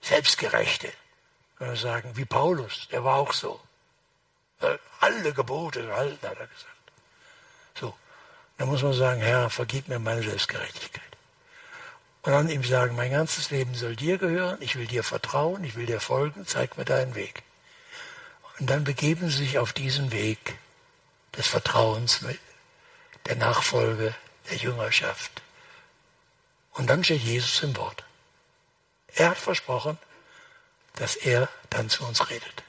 Selbstgerechte. 0.00 0.90
Können 1.58 1.72
wir 1.72 1.76
sagen, 1.76 2.16
wie 2.16 2.24
Paulus, 2.24 2.88
der 2.90 3.04
war 3.04 3.16
auch 3.16 3.34
so. 3.34 3.60
Äh, 4.60 4.78
alle 5.00 5.34
Gebote 5.34 5.84
gehalten, 5.84 6.26
hat 6.26 6.38
er 6.38 6.46
gesagt. 6.46 6.92
So. 7.78 7.94
Da 8.56 8.64
muss 8.64 8.82
man 8.82 8.94
sagen, 8.94 9.20
Herr, 9.20 9.50
vergib 9.50 9.88
mir 9.88 9.98
meine 9.98 10.22
Selbstgerechtigkeit. 10.22 11.11
Und 12.22 12.32
dann 12.32 12.48
ihm 12.48 12.62
sagen, 12.62 12.94
mein 12.94 13.10
ganzes 13.10 13.50
Leben 13.50 13.74
soll 13.74 13.96
dir 13.96 14.16
gehören, 14.16 14.58
ich 14.60 14.76
will 14.76 14.86
dir 14.86 15.02
vertrauen, 15.02 15.64
ich 15.64 15.74
will 15.74 15.86
dir 15.86 16.00
folgen, 16.00 16.46
zeig 16.46 16.78
mir 16.78 16.84
deinen 16.84 17.16
Weg. 17.16 17.42
Und 18.58 18.70
dann 18.70 18.84
begeben 18.84 19.28
sie 19.28 19.38
sich 19.38 19.58
auf 19.58 19.72
diesen 19.72 20.12
Weg 20.12 20.56
des 21.36 21.48
Vertrauens, 21.48 22.24
der 23.26 23.36
Nachfolge, 23.36 24.14
der 24.50 24.56
Jüngerschaft. 24.56 25.42
Und 26.72 26.88
dann 26.88 27.02
steht 27.02 27.22
Jesus 27.22 27.62
im 27.64 27.76
Wort. 27.76 28.04
Er 29.14 29.30
hat 29.30 29.38
versprochen, 29.38 29.98
dass 30.94 31.16
er 31.16 31.48
dann 31.70 31.90
zu 31.90 32.06
uns 32.06 32.30
redet. 32.30 32.62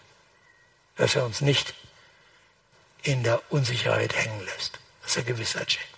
Dass 0.95 1.15
er 1.15 1.25
uns 1.25 1.41
nicht 1.41 1.73
in 3.03 3.23
der 3.23 3.41
Unsicherheit 3.51 4.15
hängen 4.15 4.43
lässt, 4.45 4.79
dass 5.03 5.17
er 5.17 5.23
Gewissheit 5.23 5.71
schenkt. 5.71 5.92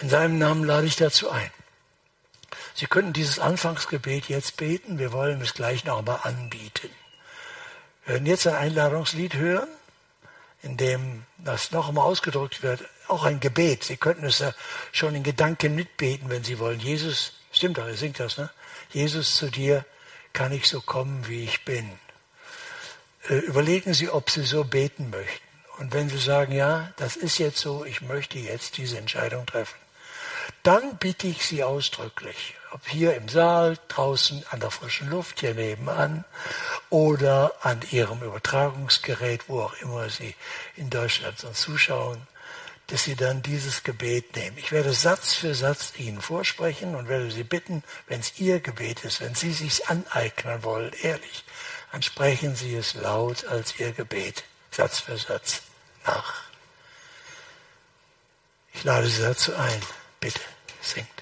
In 0.00 0.08
seinem 0.08 0.38
Namen 0.38 0.64
lade 0.64 0.86
ich 0.86 0.96
dazu 0.96 1.30
ein. 1.30 1.50
Sie 2.74 2.86
können 2.86 3.12
dieses 3.12 3.40
Anfangsgebet 3.40 4.28
jetzt 4.28 4.56
beten. 4.56 4.98
Wir 4.98 5.12
wollen 5.12 5.40
es 5.40 5.54
gleich 5.54 5.84
nochmal 5.84 6.20
anbieten. 6.22 6.90
Wir 8.04 8.14
werden 8.14 8.26
jetzt 8.26 8.46
ein 8.46 8.54
Einladungslied 8.54 9.34
hören, 9.34 9.68
in 10.62 10.76
dem 10.76 11.24
das 11.38 11.72
nochmal 11.72 12.04
ausgedrückt 12.04 12.62
wird. 12.62 12.84
Auch 13.08 13.24
ein 13.24 13.40
Gebet. 13.40 13.82
Sie 13.82 13.96
könnten 13.96 14.24
es 14.24 14.38
ja 14.38 14.54
schon 14.92 15.14
in 15.16 15.24
Gedanken 15.24 15.74
mitbeten, 15.74 16.30
wenn 16.30 16.44
Sie 16.44 16.60
wollen. 16.60 16.78
Jesus, 16.78 17.32
stimmt 17.50 17.78
doch, 17.78 17.86
er 17.86 17.96
singt 17.96 18.20
das, 18.20 18.38
ne? 18.38 18.50
Jesus, 18.90 19.36
zu 19.36 19.50
dir 19.50 19.84
kann 20.32 20.52
ich 20.52 20.68
so 20.68 20.80
kommen, 20.80 21.26
wie 21.26 21.42
ich 21.44 21.64
bin. 21.64 21.98
Äh, 23.28 23.38
überlegen 23.38 23.92
Sie, 23.94 24.08
ob 24.08 24.30
Sie 24.30 24.44
so 24.44 24.64
beten 24.64 25.10
möchten. 25.10 25.46
Und 25.78 25.92
wenn 25.92 26.08
Sie 26.08 26.18
sagen, 26.18 26.52
ja, 26.52 26.92
das 26.96 27.16
ist 27.16 27.38
jetzt 27.38 27.58
so, 27.58 27.84
ich 27.84 28.00
möchte 28.02 28.38
jetzt 28.38 28.76
diese 28.78 28.98
Entscheidung 28.98 29.46
treffen, 29.46 29.76
dann 30.62 30.96
bitte 30.98 31.26
ich 31.26 31.44
Sie 31.44 31.64
ausdrücklich, 31.64 32.54
ob 32.72 32.86
hier 32.86 33.14
im 33.14 33.28
Saal, 33.28 33.78
draußen 33.88 34.44
an 34.50 34.60
der 34.60 34.70
frischen 34.70 35.08
Luft, 35.08 35.40
hier 35.40 35.54
nebenan 35.54 36.24
oder 36.90 37.52
an 37.62 37.80
Ihrem 37.90 38.22
Übertragungsgerät, 38.22 39.48
wo 39.48 39.62
auch 39.62 39.74
immer 39.80 40.08
Sie 40.10 40.34
in 40.76 40.90
Deutschland 40.90 41.42
uns 41.44 41.60
zuschauen, 41.60 42.26
dass 42.88 43.04
Sie 43.04 43.16
dann 43.16 43.42
dieses 43.42 43.82
Gebet 43.82 44.36
nehmen. 44.36 44.58
Ich 44.58 44.72
werde 44.72 44.92
Satz 44.92 45.34
für 45.34 45.54
Satz 45.54 45.92
Ihnen 45.98 46.20
vorsprechen 46.20 46.94
und 46.94 47.08
werde 47.08 47.30
Sie 47.30 47.44
bitten, 47.44 47.84
wenn 48.06 48.20
es 48.20 48.38
Ihr 48.38 48.60
Gebet 48.60 49.04
ist, 49.04 49.20
wenn 49.20 49.34
Sie 49.34 49.52
sich 49.52 49.88
aneignen 49.88 50.62
wollen, 50.64 50.92
ehrlich, 51.02 51.44
dann 51.92 52.02
sprechen 52.02 52.56
Sie 52.56 52.74
es 52.74 52.94
laut 52.94 53.46
als 53.46 53.78
Ihr 53.78 53.92
Gebet, 53.92 54.44
Satz 54.70 55.00
für 55.00 55.16
Satz 55.16 55.62
nach. 56.06 56.42
Ich 58.72 58.84
lade 58.84 59.08
Sie 59.08 59.22
dazu 59.22 59.54
ein. 59.54 59.82
Bitte, 60.20 60.40
singt. 60.80 61.17